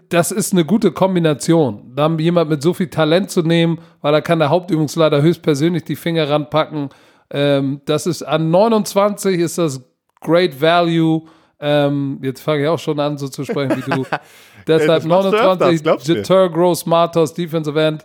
[0.09, 1.91] das ist eine gute Kombination.
[1.95, 5.83] Da haben jemand mit so viel Talent zu nehmen, weil da kann der Hauptübungsleiter höchstpersönlich
[5.83, 6.89] die Finger ranpacken.
[7.29, 9.83] Ähm, das ist an 29 ist das
[10.19, 11.27] Great Value.
[11.59, 14.03] Ähm, jetzt fange ich auch schon an, so zu sprechen wie du.
[14.67, 16.17] Deshalb das machst du öfters, 29 glaubst du mir.
[16.17, 18.03] Jeter Gross Matos, Defensive End,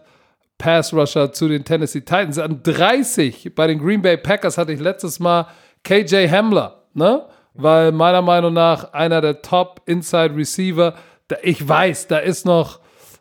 [0.59, 2.39] Pass Rusher zu den Tennessee Titans.
[2.39, 5.47] An 30 bei den Green Bay Packers hatte ich letztes Mal
[5.85, 7.25] KJ Hamler, ne?
[7.55, 10.95] Weil meiner Meinung nach einer der Top Inside Receiver.
[11.43, 12.81] Ich weiß, da ist noch,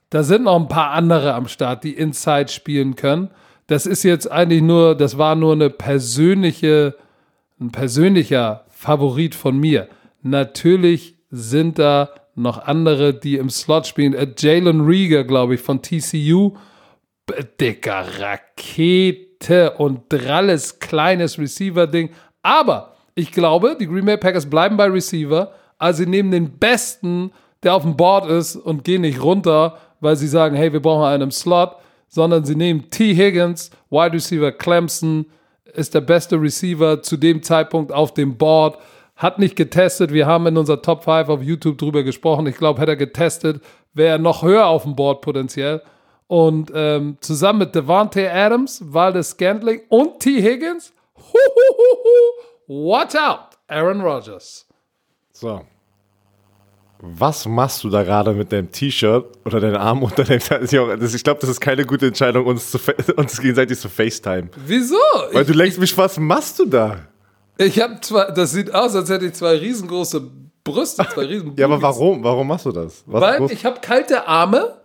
[0.09, 3.29] da sind noch ein paar andere am Start, die Inside spielen können.
[3.67, 6.95] Das ist jetzt eigentlich nur, das war nur eine persönliche,
[7.59, 9.87] ein persönlicher Favorit von mir.
[10.21, 14.13] Natürlich sind da noch andere, die im Slot spielen.
[14.13, 16.55] Äh, Jalen Rieger, glaube ich, von TCU.
[17.59, 22.09] Dicker Rakete und dralles kleines Receiver-Ding.
[22.43, 25.51] Aber ich glaube, die Green Bay Packers bleiben bei Receiver.
[25.77, 27.31] Also sie nehmen den Besten,
[27.63, 31.05] der auf dem Board ist und gehen nicht runter, weil sie sagen, hey, wir brauchen
[31.05, 31.75] einen Slot,
[32.07, 33.15] sondern sie nehmen T.
[33.15, 35.25] Higgins, Wide Receiver Clemson,
[35.73, 38.77] ist der beste Receiver zu dem Zeitpunkt auf dem Board.
[39.15, 40.13] Hat nicht getestet.
[40.13, 42.47] Wir haben in unserer Top 5 auf YouTube drüber gesprochen.
[42.47, 43.61] Ich glaube, hätte er getestet,
[43.93, 45.81] wäre er noch höher auf dem Board potenziell.
[46.27, 50.41] Und ähm, zusammen mit Devontae Adams, Valdez Scantling und T.
[50.41, 50.91] Higgins,
[52.67, 54.65] watch out, Aaron Rodgers.
[55.31, 55.61] So.
[56.99, 61.23] Was machst du da gerade mit deinem T-Shirt oder deinen Arm unter dem das, Ich
[61.23, 62.79] glaube, das ist keine gute Entscheidung, uns, zu,
[63.17, 64.49] uns gegenseitig zu FaceTime.
[64.65, 64.95] Wieso?
[65.31, 66.99] Weil Ich, du lenkst mich, was machst du da?
[67.57, 70.29] ich habe zwei, das sieht aus, als hätte ich zwei riesengroße
[70.63, 72.23] Brüste, zwei riesen Ja, aber warum?
[72.23, 73.03] Warum machst du das?
[73.05, 74.81] Was, Weil ich habe kalte Arme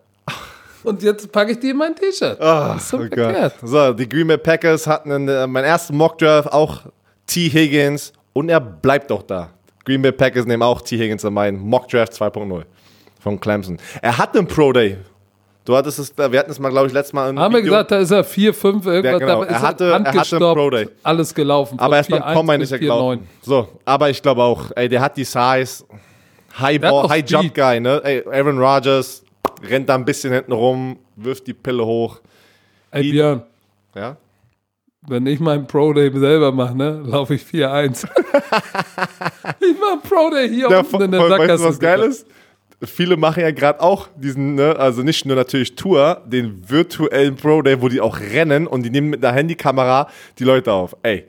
[0.85, 2.39] und jetzt packe ich die in mein T-Shirt.
[2.77, 3.67] Ist so oh.
[3.67, 6.83] So, die Green Bay Packers hatten in äh, meinem ersten Mockdraft auch
[7.27, 7.49] T.
[7.49, 9.51] Higgins und er bleibt auch da.
[9.85, 10.97] Green Bay Packers nehmen auch T.
[10.99, 12.63] Higgins in meinen Mockdraft 2.0
[13.21, 13.79] von Clemson.
[14.03, 14.97] Er hatte einen Pro Day.
[15.65, 17.37] Du hattest es, wir hatten es mal, glaube ich, letztes Mal.
[17.37, 17.73] Haben wir Video.
[17.73, 19.45] gesagt, da ist er 4, 5, irgendwas, Ja, genau.
[19.45, 20.89] da ist Er hatte- er hatte einen Pro Day.
[21.03, 21.79] alles gelaufen.
[21.79, 22.79] Aber von er ist beim 4,1 Combine nicht 4,9.
[22.81, 23.29] gelaufen.
[23.43, 25.85] So, aber ich glaube auch, ey, der hat die Size.
[26.59, 27.25] High, hat Ball, High.
[27.31, 28.01] Jump Guy, ne?
[28.03, 29.23] Ey, Aaron Rodgers
[29.63, 32.21] rennt da ein bisschen hinten rum, wirft die Pille hoch.
[32.91, 33.43] Ey, Björn,
[33.95, 34.17] Ja?
[35.09, 38.05] wenn ich meinen Pro Day selber mache, ne, laufe ich 4-1.
[39.61, 41.49] ich mache einen Pro Day hier Ja, unten in der Sackgasse.
[41.53, 42.27] weißt du, was geil ist?
[42.83, 47.61] Viele machen ja gerade auch diesen, ne, also nicht nur natürlich Tour, den virtuellen Pro
[47.63, 50.09] Day, wo die auch rennen und die nehmen mit einer Handykamera
[50.39, 50.97] die Leute auf.
[51.03, 51.25] Ey.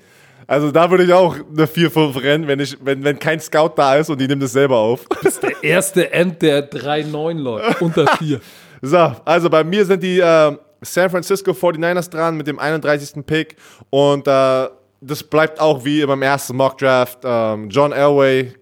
[0.51, 3.95] Also da würde ich auch eine 4-5 rennen, wenn, ich, wenn, wenn kein Scout da
[3.95, 5.05] ist und die nimmt es selber auf.
[5.41, 8.41] Der erste End, der 3-9 läuft, unter 4.
[8.83, 13.23] So, also bei mir sind die äh, San Francisco 49ers dran mit dem 31.
[13.27, 13.55] Pick
[13.91, 14.67] und äh,
[14.99, 17.19] das bleibt auch wie beim ersten Mock Draft.
[17.23, 18.53] Ähm, John Elway,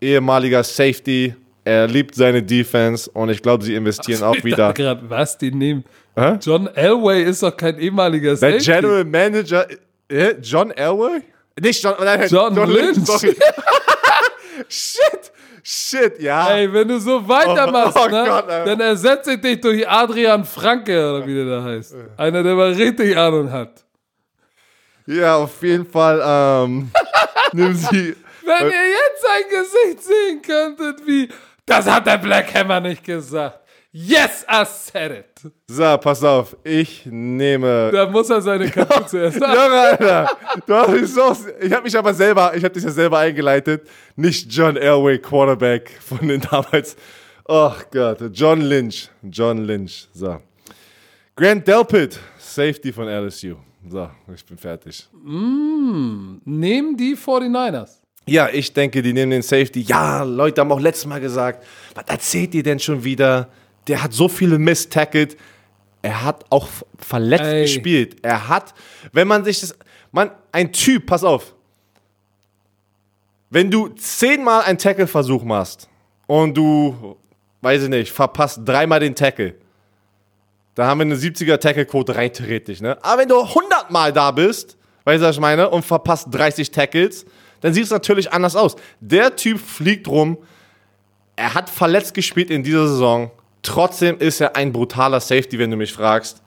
[0.00, 1.34] ehemaliger Safety,
[1.64, 4.72] er liebt seine Defense und ich glaube, sie investieren auch wieder.
[4.72, 5.84] Grad, was, die nehmen.
[6.14, 6.38] Hä?
[6.40, 8.64] John Elway ist doch kein ehemaliger Der Safety.
[8.64, 9.66] General Manager,
[10.08, 11.22] äh, John Elway?
[11.60, 12.98] Nicht John, nein, John Lynch.
[13.06, 13.36] sorry.
[14.68, 15.32] shit,
[15.62, 16.50] shit, ja.
[16.50, 20.44] Ey, wenn du so weitermachst, Oh, oh ne, Gott, dann ersetze ich dich durch Adrian
[20.44, 21.94] Franke, oder wie der da heißt.
[22.16, 23.84] Einer, der mal richtig Ahnung hat.
[25.06, 26.90] Ja, auf jeden Fall ähm,
[27.52, 31.28] nehmen sie Wenn ihr jetzt sein Gesicht sehen könntet, wie,
[31.64, 33.60] das hat der Black Hammer nicht gesagt.
[33.98, 35.52] Yes, I said it.
[35.68, 37.90] So, pass auf, ich nehme.
[37.90, 40.30] Da muss er seine Kapuze erst Junge, Alter.
[40.66, 43.88] Du hast so, ich habe mich aber selber, ich habe dich ja selber eingeleitet.
[44.14, 46.94] Nicht John Elway, Quarterback von den damals.
[47.46, 49.08] Oh Gott, John Lynch.
[49.22, 50.08] John Lynch.
[50.12, 50.42] So.
[51.34, 53.54] Grant Delpit, Safety von LSU.
[53.88, 55.08] So, ich bin fertig.
[55.24, 57.92] Nehmen die 49ers.
[58.26, 59.80] Ja, ich denke, die nehmen den Safety.
[59.80, 63.48] Ja, Leute haben auch letztes Mal gesagt, was erzählt ihr denn schon wieder?
[63.88, 65.36] Der hat so viele Miss tackled.
[66.02, 66.68] Er hat auch
[66.98, 67.62] verletzt Ey.
[67.62, 68.16] gespielt.
[68.22, 68.74] Er hat,
[69.12, 69.76] wenn man sich das,
[70.12, 71.54] man, ein Typ, pass auf.
[73.50, 75.88] Wenn du zehnmal einen Tackle-Versuch machst
[76.26, 77.16] und du,
[77.60, 79.54] weiß ich nicht, verpasst dreimal den Tackle,
[80.74, 83.02] da haben wir eine 70er Tackle-Quote rein theoretisch, ne?
[83.02, 86.70] Aber wenn du 100 Mal da bist, weißt du, was ich meine, und verpasst 30
[86.70, 87.24] Tackles,
[87.60, 88.76] dann sieht es natürlich anders aus.
[89.00, 90.36] Der Typ fliegt rum,
[91.34, 93.30] er hat verletzt gespielt in dieser Saison,
[93.66, 96.42] trotzdem ist er ein brutaler Safety, wenn du mich fragst.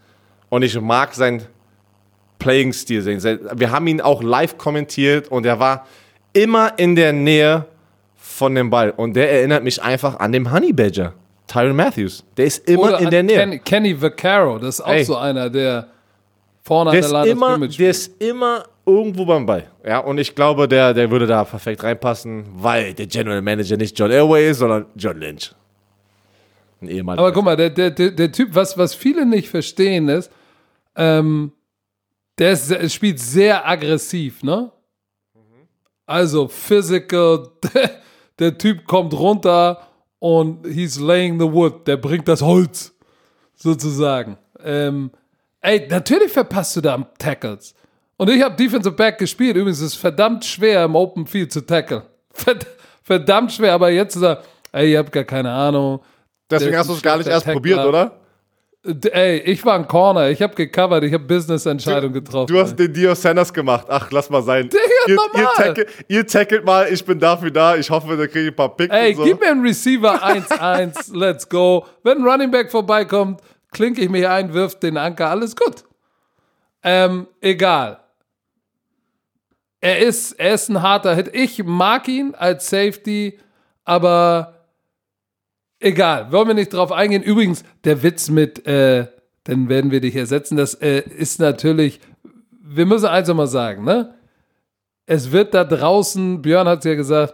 [0.49, 1.43] Und ich mag seinen
[2.39, 3.39] Playing-Stil sehen.
[3.53, 5.86] Wir haben ihn auch live kommentiert und er war
[6.34, 7.65] immer in der Nähe
[8.15, 8.91] von dem Ball.
[8.91, 11.13] Und der erinnert mich einfach an den Honey Badger,
[11.47, 12.24] Tyron Matthews.
[12.38, 13.38] Der ist immer Oder in der Nähe.
[13.38, 15.03] Kenny, Kenny Vaccaro, das ist auch Ey.
[15.03, 15.88] so einer, der
[16.63, 19.67] vorne Der an der Line immer, Scrimmage der ist immer irgendwo beim Ball.
[19.86, 23.97] Ja, und ich glaube, der, der würde da perfekt reinpassen, weil der General Manager nicht
[23.97, 25.53] John Elway ist, sondern John Lynch.
[26.82, 27.23] Ein ehemaliger.
[27.23, 30.32] Aber guck mal, der, der, der, Typ, was, was viele nicht verstehen, ist,
[30.95, 31.51] ähm,
[32.38, 34.71] der ist, spielt sehr aggressiv, ne?
[36.05, 38.01] Also physical, der,
[38.39, 39.88] der Typ kommt runter
[40.19, 42.95] und he's laying the wood, der bringt das Holz,
[43.55, 44.38] sozusagen.
[44.63, 45.11] Ähm,
[45.61, 47.75] ey, natürlich verpasst du da Tackles.
[48.19, 49.55] Und ich habe Defensive Back gespielt.
[49.55, 52.03] Übrigens ist es verdammt schwer, im Open Field zu tackle.
[52.34, 52.67] Verd
[53.01, 54.41] verdammt schwer, aber jetzt zu sagen,
[54.73, 56.01] ey, ihr habt gar keine Ahnung.
[56.49, 58.19] Deswegen hast du es gar nicht erst probiert, oder?
[58.83, 62.47] Ey, ich war ein Corner, ich habe gecovert, ich habe Business-Entscheidungen getroffen.
[62.47, 63.85] Du hast den Dio Sanders gemacht.
[63.89, 64.69] Ach, lass mal sein.
[64.69, 65.41] Digga, ihr, normal.
[65.41, 67.75] Ihr, tackle, ihr tackelt mal, ich bin dafür da.
[67.75, 69.25] Ich hoffe, da kriege ich ein paar Picks Ey, so.
[69.25, 71.85] gib mir einen Receiver 1-1, let's go.
[72.03, 73.41] Wenn ein Running Back vorbeikommt,
[73.71, 75.83] klinke ich mich ein, wirft den Anker, alles gut.
[76.81, 77.99] Ähm, egal.
[79.81, 81.29] Er ist, er ist ein harter Hit.
[81.33, 83.37] Ich mag ihn als Safety,
[83.83, 84.59] aber
[85.80, 86.32] egal.
[86.32, 87.23] Wollen wir nicht drauf eingehen.
[87.23, 89.07] Übrigens, der Witz mit, äh,
[89.43, 91.99] dann werden wir dich ersetzen, das äh, ist natürlich,
[92.61, 94.15] wir müssen eins nochmal sagen, ne?
[95.05, 97.34] Es wird da draußen, Björn hat es ja gesagt,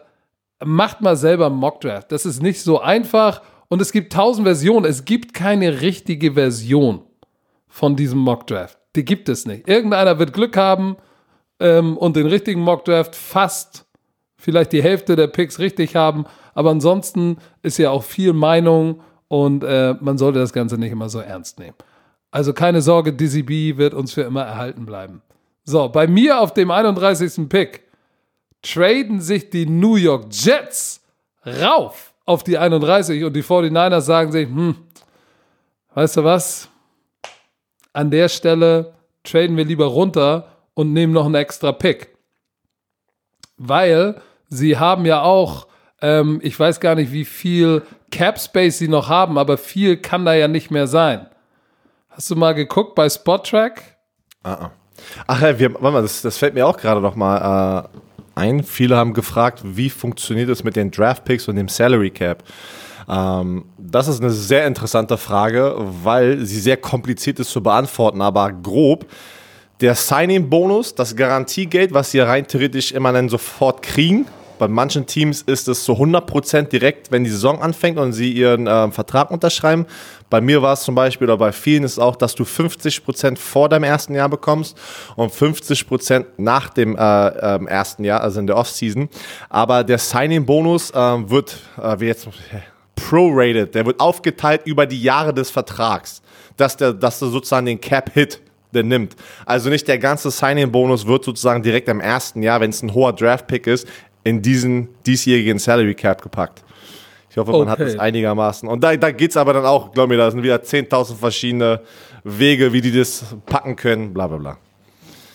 [0.63, 2.11] macht mal selber Mockdraft.
[2.11, 4.85] Das ist nicht so einfach und es gibt tausend Versionen.
[4.85, 7.01] Es gibt keine richtige Version
[7.67, 8.77] von diesem Mockdraft.
[8.95, 9.67] Die gibt es nicht.
[9.67, 10.95] Irgendeiner wird Glück haben
[11.59, 13.85] ähm, und den richtigen Mockdraft fast
[14.37, 16.25] vielleicht die Hälfte der Picks richtig haben.
[16.55, 21.09] Aber ansonsten ist ja auch viel Meinung und äh, man sollte das Ganze nicht immer
[21.09, 21.75] so ernst nehmen.
[22.31, 25.21] Also keine Sorge, Dizzy B wird uns für immer erhalten bleiben.
[25.63, 27.47] So, bei mir auf dem 31.
[27.47, 27.83] Pick
[28.61, 31.01] traden sich die New York Jets
[31.45, 34.75] rauf auf die 31 und die 49ers sagen sich, hm,
[35.93, 36.69] weißt du was?
[37.93, 38.93] An der Stelle
[39.23, 42.09] traden wir lieber runter und nehmen noch einen extra Pick.
[43.57, 45.67] Weil sie haben ja auch,
[46.05, 47.81] ähm, ich weiß gar nicht, wie viel
[48.11, 51.25] Cap Space sie noch haben, aber viel kann da ja nicht mehr sein.
[52.09, 53.81] Hast du mal geguckt bei Spottrack?
[54.43, 58.63] Ach ja, wir, warte mal, das, das fällt mir auch gerade noch mal äh, ein.
[58.63, 62.43] Viele haben gefragt, wie funktioniert es mit den Draft Picks und dem Salary Cap?
[63.09, 68.51] Ähm, das ist eine sehr interessante Frage, weil sie sehr kompliziert ist zu beantworten, aber
[68.51, 69.07] grob.
[69.81, 74.27] Der Signing-Bonus, das Garantiegeld, was sie rein theoretisch immer dann sofort kriegen.
[74.57, 78.67] Bei manchen Teams ist es zu 100% direkt, wenn die Saison anfängt und sie ihren
[78.67, 79.85] ähm, Vertrag unterschreiben.
[80.29, 83.37] Bei mir war es zum Beispiel, oder bei vielen ist es auch, dass du 50%
[83.37, 84.77] vor deinem ersten Jahr bekommst
[85.15, 89.09] und 50% nach dem äh, ähm, ersten Jahr, also in der Offseason.
[89.49, 92.27] Aber der Signing-Bonus ähm, wird, äh, wie jetzt,
[92.95, 96.21] prorated, der wird aufgeteilt über die Jahre des Vertrags,
[96.57, 98.41] dass, der, dass du sozusagen den Cap-Hit
[98.73, 99.15] der nimmt.
[99.45, 103.13] Also nicht der ganze Signing-Bonus wird sozusagen direkt am ersten Jahr, wenn es ein hoher
[103.13, 103.87] Draft-Pick ist,
[104.25, 106.63] in diesen diesjährigen Salary Cap gepackt.
[107.29, 107.91] Ich hoffe, man hat Okay.
[107.91, 108.67] das einigermaßen.
[108.67, 111.81] Und da, da geht es aber dann auch, glaub mir, da sind wieder 10.000 verschiedene
[112.23, 114.57] Wege, wie die das packen können, bla bla bla.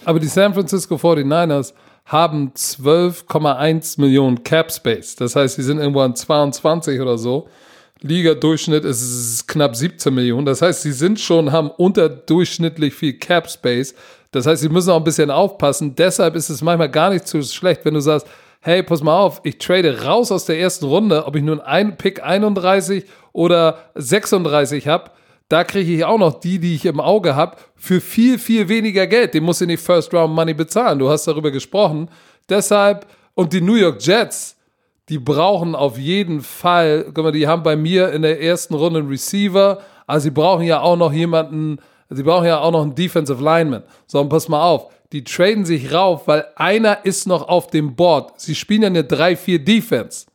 [0.05, 1.73] Aber die San Francisco 49ers
[2.07, 5.15] haben 12,1 Millionen Cap Space.
[5.15, 7.49] Das heißt, sie sind irgendwo an 22 oder so.
[8.01, 10.47] Liga-Durchschnitt ist knapp 17 Millionen.
[10.47, 13.95] Das heißt, sie sind schon, haben unterdurchschnittlich viel Cap Space.
[14.33, 15.95] Das heißt, sie müssen auch ein bisschen aufpassen.
[15.95, 18.27] Deshalb ist es manchmal gar nicht so schlecht, wenn du sagst,
[18.61, 21.97] hey, pass mal auf, ich trade raus aus der ersten Runde, ob ich nun ein
[21.97, 25.11] Pick 31 oder 36 habe,
[25.49, 29.07] da kriege ich auch noch die, die ich im Auge habe, für viel, viel weniger
[29.09, 29.35] Geld.
[29.35, 31.01] Den muss ich nicht First Round Money bezahlen.
[31.01, 32.09] Du hast darüber gesprochen.
[32.49, 34.57] Deshalb, und die New York Jets,
[35.09, 39.01] die brauchen auf jeden Fall, guck mal, die haben bei mir in der ersten Runde
[39.01, 41.79] einen Receiver, also sie brauchen ja auch noch jemanden,
[42.11, 43.83] sie brauchen ja auch noch einen Defensive Lineman.
[44.07, 47.97] So, und pass mal auf, die traden sich rauf, weil einer ist noch auf dem
[47.97, 48.41] Board.
[48.41, 50.27] Sie spielen ja eine 3-4 Defense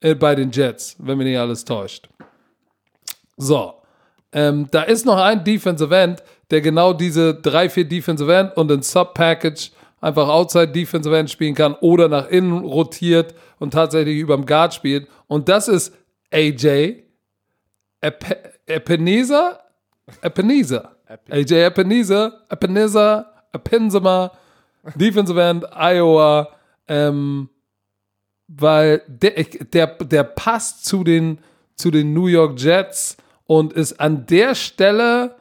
[0.00, 2.08] äh, bei den Jets, wenn mich nicht alles täuscht.
[3.36, 3.74] So,
[4.32, 8.82] ähm, da ist noch ein Defensive End, der genau diese 3-4 Defensive End und ein
[8.82, 9.70] Sub-Package
[10.00, 15.08] einfach Outside Defensive End spielen kann oder nach innen rotiert und tatsächlich überm Guard spielt.
[15.26, 15.94] Und das ist
[16.32, 17.04] AJ
[18.00, 18.24] Ep
[18.66, 19.60] Epeneza?
[20.22, 20.96] Epeneza.
[21.28, 24.32] AJ Epeneza, Epeneza, Epenzima,
[24.94, 26.48] Defensive End, Iowa,
[26.88, 27.48] ähm,
[28.48, 31.38] weil der, der, der passt zu den,
[31.76, 33.16] zu den New York Jets
[33.46, 35.36] und ist an der Stelle,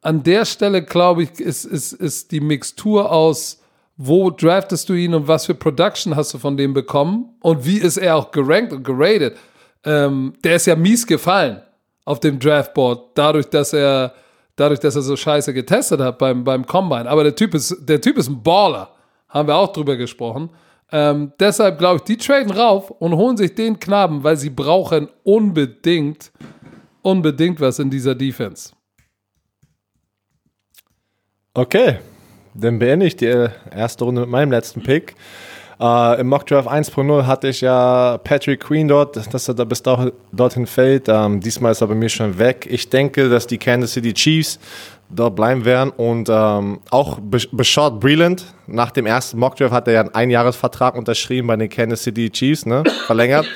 [0.00, 3.60] an der Stelle, glaube ich, ist, ist, ist die Mixtur aus,
[3.96, 7.78] wo draftest du ihn und was für Production hast du von dem bekommen und wie
[7.78, 9.36] ist er auch gerankt und geratet.
[9.84, 11.62] Ähm, der ist ja mies gefallen
[12.04, 14.14] auf dem Draftboard, dadurch, dass er,
[14.56, 17.08] dadurch, dass er so scheiße getestet hat beim, beim Combine.
[17.08, 18.90] Aber der Typ ist, der Typ ist ein Baller.
[19.28, 20.50] Haben wir auch drüber gesprochen.
[20.92, 25.08] Ähm, deshalb glaube ich, die traden rauf und holen sich den Knaben, weil sie brauchen
[25.24, 26.30] unbedingt,
[27.02, 28.72] unbedingt was in dieser Defense.
[31.54, 31.98] Okay,
[32.54, 35.14] dann beende ich die erste Runde mit meinem letzten Pick.
[35.80, 40.66] Uh, Im Mockdraft 1.0 hatte ich ja Patrick Queen dort, dass er da bis dorthin
[40.66, 41.08] fällt.
[41.08, 42.66] Ähm, diesmal ist er bei mir schon weg.
[42.70, 44.60] Ich denke, dass die Kansas City Chiefs
[45.10, 50.00] dort bleiben werden und ähm, auch Beshard Breland, nach dem ersten Mockdraft hat er ja
[50.00, 52.84] einen Einjahresvertrag unterschrieben bei den Kansas City Chiefs, ne?
[53.06, 53.46] verlängert.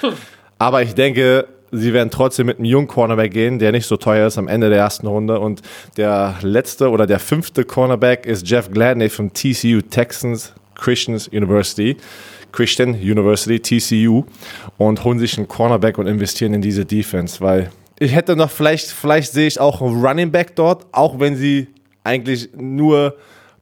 [0.59, 4.27] Aber ich denke, sie werden trotzdem mit einem jungen Cornerback gehen, der nicht so teuer
[4.27, 5.39] ist am Ende der ersten Runde.
[5.39, 5.63] Und
[5.97, 11.99] der letzte oder der fünfte Cornerback ist Jeff Gladney von TCU Texans Christian University.
[12.51, 14.25] Christian University, TCU,
[14.79, 18.91] und holen sich einen Cornerback und investieren in diese Defense, weil ich hätte noch vielleicht,
[18.91, 21.69] vielleicht sehe ich auch einen Running Back dort, auch wenn sie
[22.05, 23.17] eigentlich nur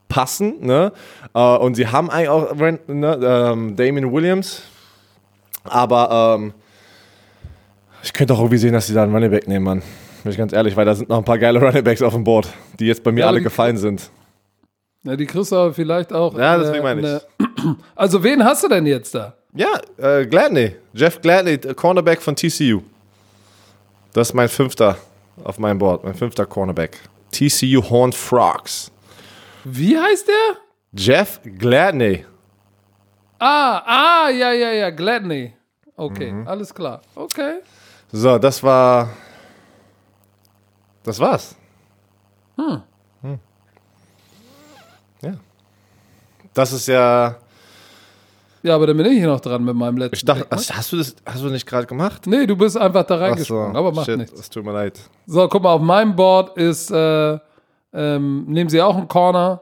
[0.09, 0.93] passen, ne?
[1.35, 4.63] Uh, und sie haben eigentlich auch ne, ähm, Damien Williams,
[5.65, 6.55] aber ähm,
[8.03, 9.83] ich könnte auch irgendwie sehen, dass sie da einen Running Back nehmen, Mann.
[10.23, 12.25] Bin ich ganz ehrlich, weil da sind noch ein paar geile Running Backs auf dem
[12.25, 12.49] Board,
[12.79, 14.11] die jetzt bei mir ja, alle gefallen sind.
[15.07, 16.37] Ja, die kriegst du aber vielleicht auch.
[16.37, 17.47] Ja, deswegen meine ich.
[17.97, 19.35] Also, wen hast du denn jetzt da?
[19.55, 20.77] Ja, äh, Gladney.
[20.93, 22.83] Jeff Gladney, Cornerback von TCU.
[24.13, 24.97] Das ist mein fünfter
[25.43, 27.01] auf meinem Board, mein fünfter Cornerback.
[27.33, 28.91] TCU Horned Frogs.
[29.65, 30.57] Wie heißt der?
[30.93, 32.25] Jeff Gladney.
[33.39, 35.55] Ah, ah, ja, ja, ja, Gladney.
[35.97, 36.47] Okay, mhm.
[36.47, 37.01] alles klar.
[37.15, 37.61] Okay.
[38.13, 39.11] So, das war.
[41.03, 41.57] Das war's.
[42.57, 42.83] Hm.
[43.23, 43.39] hm.
[45.23, 45.35] Ja.
[46.57, 47.37] Das ist ja.
[48.63, 50.17] Ja, aber dann bin ich hier noch dran mit meinem letzten.
[50.17, 50.49] Ich dachte, ne?
[50.51, 52.27] hast du das hast du nicht gerade gemacht?
[52.27, 54.41] Nee, du bist einfach da reingesprungen, so, aber macht shit, nichts.
[54.41, 54.99] Es tut mir leid.
[55.27, 57.39] So, guck mal, auf meinem Board ist, äh,
[57.93, 59.61] ähm, nehmen sie auch einen Corner,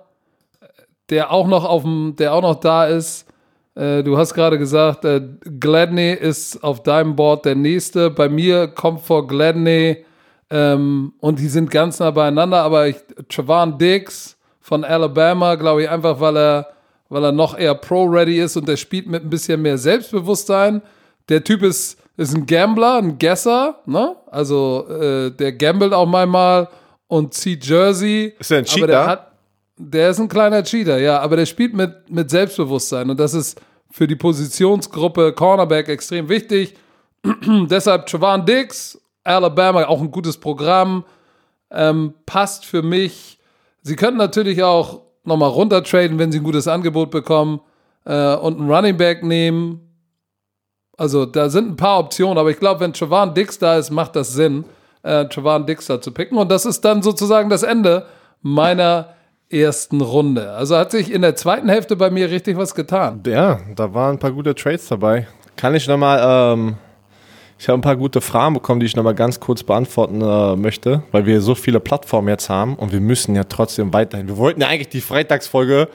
[1.11, 3.27] der auch noch auf dem, der auch noch da ist.
[3.75, 5.21] Äh, du hast gerade gesagt, äh,
[5.59, 8.09] Gladney ist auf deinem Board der nächste.
[8.09, 10.05] Bei mir kommt vor Gladney
[10.49, 12.97] ähm, und die sind ganz nah beieinander, aber ich,
[13.29, 16.74] Travan Diggs von Alabama, glaube ich, einfach weil er,
[17.15, 20.83] weil er noch eher Pro-ready ist und der spielt mit ein bisschen mehr Selbstbewusstsein.
[21.29, 24.17] Der Typ ist, ist ein Gambler, ein Guesser, ne?
[24.27, 26.69] Also äh, der gambelt auch mal
[27.07, 28.35] und zieht Jersey.
[28.37, 28.87] Ist er ein Cheater?
[28.89, 29.33] Der hat,
[29.77, 33.61] der ist ein kleiner Cheater, ja, aber der spielt mit, mit Selbstbewusstsein und das ist
[33.93, 36.75] für die Positionsgruppe Cornerback extrem wichtig.
[37.71, 41.05] Deshalb Travan Diggs, Alabama, auch ein gutes Programm,
[41.71, 43.39] ähm, passt für mich.
[43.83, 47.61] Sie könnten natürlich auch nochmal runtertraden, wenn sie ein gutes Angebot bekommen
[48.05, 49.81] äh, und einen Running Back nehmen.
[50.97, 54.15] Also da sind ein paar Optionen, aber ich glaube, wenn Travan Diggs da ist, macht
[54.17, 54.65] das Sinn,
[55.03, 56.39] äh, Travan Diggs da zu picken.
[56.39, 58.07] Und das ist dann sozusagen das Ende
[58.43, 59.15] meiner
[59.51, 60.53] ersten Runde.
[60.53, 63.23] Also hat sich in der zweiten Hälfte bei mir richtig was getan.
[63.27, 65.27] Ja, da waren ein paar gute Trades dabei.
[65.57, 66.21] Kann ich nochmal,
[66.55, 66.77] ähm,
[67.65, 71.03] ich habe ein paar gute Fragen bekommen, die ich nochmal ganz kurz beantworten äh, möchte,
[71.13, 74.29] weil wir so viele Plattformen jetzt haben und wir müssen ja trotzdem weiterhin.
[74.29, 75.89] Wir wollten ja eigentlich die Freitagsfolge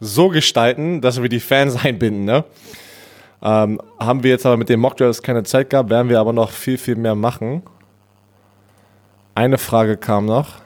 [0.00, 2.44] so gestalten, dass wir die Fans einbinden, ne?
[3.40, 6.50] Ähm, haben wir jetzt aber mit den Mockdrafts keine Zeit gehabt, werden wir aber noch
[6.50, 7.62] viel, viel mehr machen.
[9.36, 10.56] Eine Frage kam noch.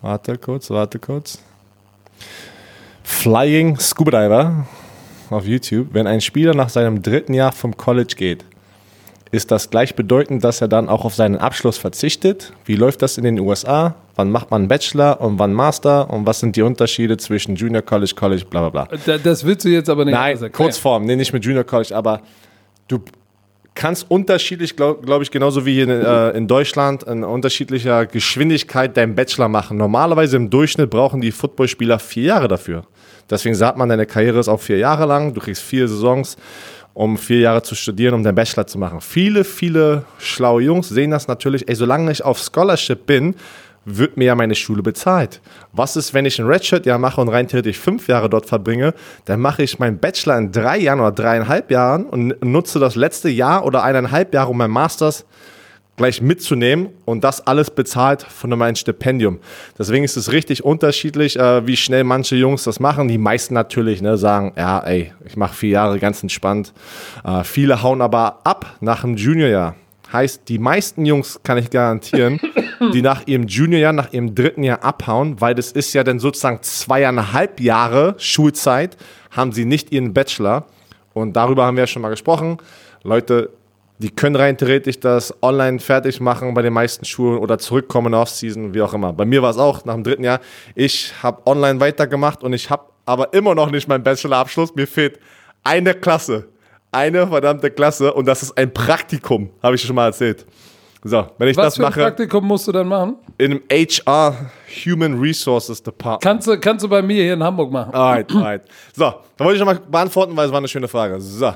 [0.00, 1.40] Warte kurz, warte kurz.
[3.02, 4.66] Flying Scuba Diver
[5.28, 8.46] auf YouTube, wenn ein Spieler nach seinem dritten Jahr vom College geht,
[9.32, 12.52] ist das gleichbedeutend, dass er dann auch auf seinen Abschluss verzichtet?
[12.64, 13.94] Wie läuft das in den USA?
[14.14, 16.08] Wann macht man Bachelor und wann Master?
[16.10, 18.96] Und was sind die Unterschiede zwischen Junior College, College, bla bla bla?
[19.04, 20.52] Da- Das willst du jetzt aber nicht Nein, erklären.
[20.52, 22.20] Kurzform, nee, nicht mit Junior College, aber
[22.88, 23.00] du
[23.74, 28.96] kannst unterschiedlich, glaube glaub ich, genauso wie hier in, äh, in Deutschland, in unterschiedlicher Geschwindigkeit
[28.96, 29.76] deinen Bachelor machen.
[29.76, 32.84] Normalerweise im Durchschnitt brauchen die Footballspieler vier Jahre dafür.
[33.28, 36.36] Deswegen sagt man, deine Karriere ist auch vier Jahre lang, du kriegst vier Saisons,
[36.96, 39.02] um vier Jahre zu studieren, um deinen Bachelor zu machen.
[39.02, 43.34] Viele, viele schlaue Jungs sehen das natürlich, ey, solange ich auf Scholarship bin,
[43.84, 45.42] wird mir ja meine Schule bezahlt.
[45.72, 48.94] Was ist, wenn ich ein Redshirt-Jahr mache und rein theoretisch fünf Jahre dort verbringe?
[49.26, 53.28] Dann mache ich meinen Bachelor in drei Jahren oder dreieinhalb Jahren und nutze das letzte
[53.28, 55.26] Jahr oder eineinhalb Jahre, um mein Masters
[55.96, 59.38] gleich mitzunehmen und das alles bezahlt von meinem Stipendium.
[59.78, 63.08] Deswegen ist es richtig unterschiedlich, äh, wie schnell manche Jungs das machen.
[63.08, 66.72] Die meisten natürlich ne, sagen, ja, ey, ich mache vier Jahre ganz entspannt.
[67.24, 69.74] Äh, viele hauen aber ab nach dem Juniorjahr.
[70.12, 72.40] Heißt, die meisten Jungs, kann ich garantieren,
[72.92, 76.58] die nach ihrem Juniorjahr, nach ihrem dritten Jahr abhauen, weil das ist ja dann sozusagen
[76.62, 78.96] zweieinhalb Jahre Schulzeit,
[79.30, 80.66] haben sie nicht ihren Bachelor.
[81.12, 82.58] Und darüber haben wir ja schon mal gesprochen.
[83.02, 83.50] Leute,
[83.98, 88.14] die können rein theoretisch das online fertig machen bei den meisten Schulen oder zurückkommen in
[88.14, 89.12] Offseason, wie auch immer.
[89.12, 90.40] Bei mir war es auch nach dem dritten Jahr.
[90.74, 94.74] Ich habe online weitergemacht und ich habe aber immer noch nicht meinen Bachelorabschluss.
[94.74, 95.18] Mir fehlt
[95.64, 96.48] eine Klasse.
[96.92, 100.46] Eine verdammte Klasse und das ist ein Praktikum, habe ich schon mal erzählt.
[101.04, 103.16] So, wenn ich Was das für ein mache Praktikum musst du dann machen?
[103.38, 104.50] in einem HR
[104.86, 106.22] Human Resources Department.
[106.22, 107.94] Kannst du, kannst du bei mir hier in Hamburg machen.
[107.94, 108.62] Alright, alright.
[108.94, 109.04] So,
[109.36, 111.20] da wollte ich schon mal beantworten, weil es war eine schöne Frage.
[111.20, 111.54] So,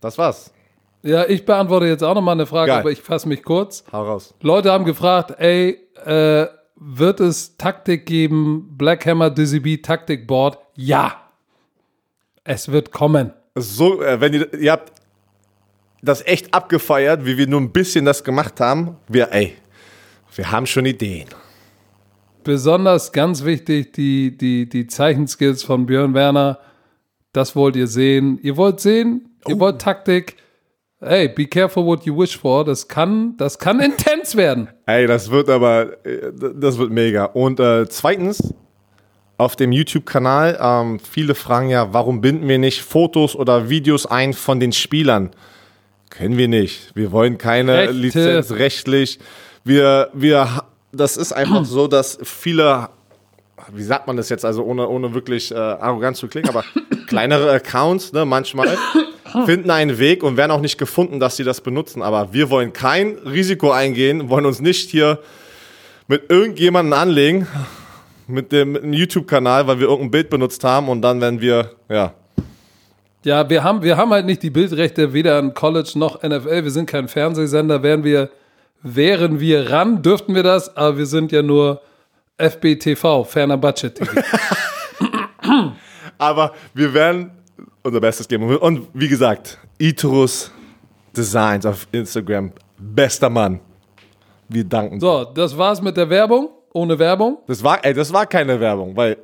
[0.00, 0.52] das war's.
[1.02, 2.80] Ja, ich beantworte jetzt auch nochmal eine Frage, Geil.
[2.80, 3.84] aber ich fasse mich kurz.
[3.92, 4.34] Hau raus.
[4.42, 6.46] Leute haben gefragt, ey, äh,
[6.76, 10.58] wird es Taktik geben, Black Hammer Dizzy B Taktik Board?
[10.76, 11.16] Ja.
[12.44, 13.32] Es wird kommen.
[13.54, 14.92] so, äh, wenn ihr, ihr habt
[16.02, 18.96] das echt abgefeiert, wie wir nur ein bisschen das gemacht haben.
[19.08, 19.54] Wir, ey,
[20.34, 21.28] wir haben schon Ideen.
[22.44, 26.58] Besonders ganz wichtig, die, die, die Zeichenskills von Björn Werner.
[27.32, 28.38] Das wollt ihr sehen.
[28.42, 29.60] Ihr wollt sehen, ihr Oh.
[29.60, 30.36] wollt Taktik.
[31.02, 32.62] Hey, be careful what you wish for.
[32.62, 34.68] Das kann, das kann intens werden.
[34.84, 37.24] Ey, das wird aber, äh, das wird mega.
[37.24, 38.52] Und äh, zweitens,
[39.38, 44.34] auf dem YouTube-Kanal, ähm, viele fragen ja, warum binden wir nicht Fotos oder Videos ein
[44.34, 45.30] von den Spielern?
[46.10, 46.94] Können wir nicht.
[46.94, 47.92] Wir wollen keine Rechte.
[47.94, 49.18] Lizenz rechtlich.
[49.64, 52.90] Wir, wir, das ist einfach so, dass viele,
[53.72, 56.62] wie sagt man das jetzt, also ohne, ohne wirklich äh, arrogant zu klingen, aber
[57.06, 58.76] kleinere Accounts, ne, manchmal,
[59.46, 62.02] finden einen Weg und werden auch nicht gefunden, dass sie das benutzen.
[62.02, 65.18] Aber wir wollen kein Risiko eingehen, wollen uns nicht hier
[66.08, 67.46] mit irgendjemandem anlegen,
[68.26, 72.14] mit dem, YouTube-Kanal, weil wir irgendein Bild benutzt haben und dann werden wir, ja,
[73.24, 76.64] Ja, wir haben, wir haben halt nicht die Bildrechte weder an College noch NFL.
[76.64, 77.82] Wir sind kein Fernsehsender.
[77.82, 78.30] Wären wir,
[78.82, 81.80] wären wir ran, dürften wir das, aber wir sind ja nur
[82.38, 84.12] FBTV, ferner Budget TV.
[86.18, 87.30] Aber wir werden
[87.82, 88.56] unser Bestes geben.
[88.58, 90.50] Und wie gesagt, Iturus
[91.16, 93.60] Designs auf Instagram, bester Mann.
[94.48, 95.00] Wir danken.
[95.00, 96.50] So, das war's mit der Werbung.
[96.72, 97.38] Ohne Werbung.
[97.46, 99.16] Das war, ey, das war keine Werbung, weil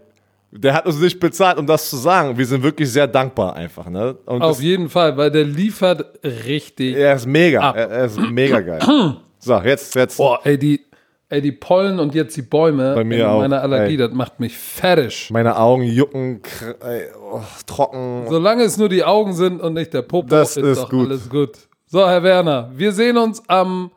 [0.51, 2.37] der hat uns nicht bezahlt, um das zu sagen.
[2.37, 3.89] Wir sind wirklich sehr dankbar einfach.
[3.89, 4.17] Ne?
[4.27, 6.97] Und Auf das, jeden Fall, weil der liefert richtig.
[6.97, 7.71] er ist mega.
[7.71, 8.81] Er, er ist mega geil.
[9.39, 10.17] So, jetzt, jetzt.
[10.17, 10.81] Boah, ey, die,
[11.29, 13.97] ey, die Pollen und jetzt die Bäume Bei mir in auch, meiner Allergie, ey.
[13.97, 15.29] das macht mich fertig.
[15.31, 16.41] Meine Augen jucken,
[16.81, 18.27] ey, oh, trocken.
[18.29, 21.09] Solange es nur die Augen sind und nicht der Popo, Das ist, ist doch gut.
[21.09, 21.57] alles gut.
[21.87, 23.91] So, Herr Werner, wir sehen uns am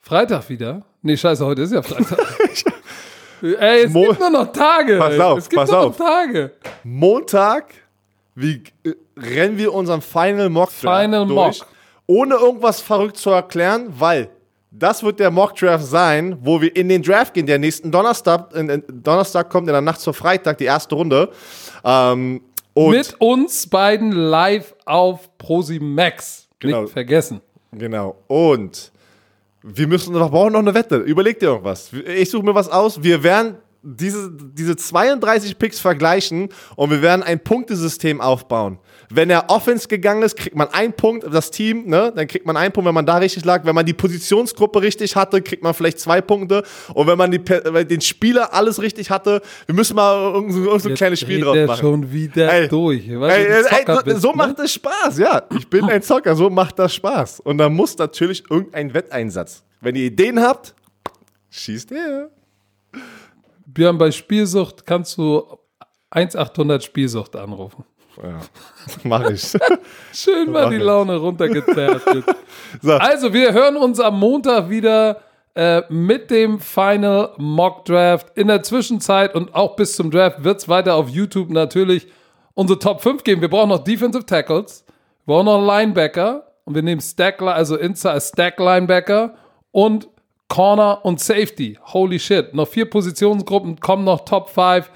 [0.00, 0.82] Freitag wieder.
[1.02, 2.18] Nee, scheiße, heute ist ja Freitag.
[3.42, 4.98] ey, es Mo- gibt nur noch Tage.
[4.98, 5.98] Pass auf, es gibt pass nur auf.
[5.98, 6.52] noch Tage.
[6.84, 7.74] Montag
[8.34, 11.66] wie, äh, rennen wir unseren Final Mock Final durch, Mock.
[12.06, 14.30] ohne irgendwas verrückt zu erklären, weil
[14.72, 18.54] das wird der Mock Draft sein, wo wir in den Draft gehen, der nächsten Donnerstag,
[18.54, 21.30] in, in, Donnerstag kommt in der Nacht zur Freitag die erste Runde.
[21.84, 22.40] Ähm,
[22.74, 26.48] Mit uns beiden live auf ProSimax.
[26.58, 26.82] Genau.
[26.82, 27.40] Nicht vergessen.
[27.72, 28.16] Genau.
[28.28, 28.90] Und
[29.62, 30.96] wir müssen, wir brauchen noch eine Wette.
[30.96, 31.90] Überleg dir irgendwas.
[31.92, 33.02] Ich suche mir was aus.
[33.02, 38.78] Wir werden diese, diese 32 Picks vergleichen und wir werden ein Punktesystem aufbauen.
[39.10, 42.56] Wenn er Offense gegangen ist, kriegt man einen Punkt, das Team, ne, dann kriegt man
[42.56, 43.64] einen Punkt, wenn man da richtig lag.
[43.64, 46.62] Wenn man die Positionsgruppe richtig hatte, kriegt man vielleicht zwei Punkte.
[46.94, 50.88] Und wenn man die, den Spieler alles richtig hatte, wir müssen mal so, irgend so
[50.88, 51.80] ein kleines Spiel drauf machen.
[51.80, 53.08] schon wieder Ey, durch.
[53.08, 54.36] Weil Ey, ein ey, bist, so ne?
[54.36, 55.42] macht es Spaß, ja.
[55.58, 57.40] Ich bin ein Zocker, so macht das Spaß.
[57.40, 59.62] Und da muss natürlich irgendein Wetteinsatz.
[59.80, 60.74] Wenn ihr Ideen habt,
[61.50, 62.30] schießt her.
[63.74, 65.44] Björn, bei Spielsucht kannst du
[66.10, 67.84] 1800 Spielsucht anrufen.
[68.22, 68.40] Ja,
[69.04, 69.52] mach ich.
[70.12, 70.76] Schön mal die.
[70.76, 72.02] Laune runtergezerrt.
[72.80, 72.92] So.
[72.92, 75.20] Also, wir hören uns am Montag wieder
[75.54, 78.28] äh, mit dem Final Mock Draft.
[78.34, 82.08] In der Zwischenzeit und auch bis zum Draft wird es weiter auf YouTube natürlich
[82.54, 83.42] unsere Top 5 geben.
[83.42, 84.86] Wir brauchen noch Defensive Tackles,
[85.26, 89.34] wir brauchen noch Linebacker und wir nehmen Stack, also Inside Stack Linebacker
[89.70, 90.08] und
[90.52, 91.78] Corner und Safety.
[91.82, 92.52] Holy shit.
[92.52, 94.90] Noch vier Positionsgruppen, kommen noch Top 5.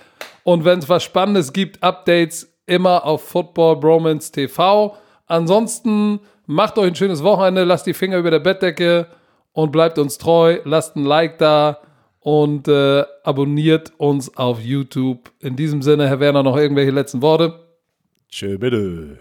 [0.45, 4.95] Und wenn es was Spannendes gibt, Updates immer auf Football Bromance TV.
[5.27, 9.07] Ansonsten macht euch ein schönes Wochenende, lasst die Finger über der Bettdecke
[9.55, 10.59] und bleibt uns treu.
[10.65, 11.79] Lasst ein Like da
[12.21, 15.31] und äh, abonniert uns auf YouTube.
[15.41, 17.61] In diesem Sinne, Herr Werner, noch irgendwelche letzten Worte?
[18.29, 19.17] Tschö, bitte.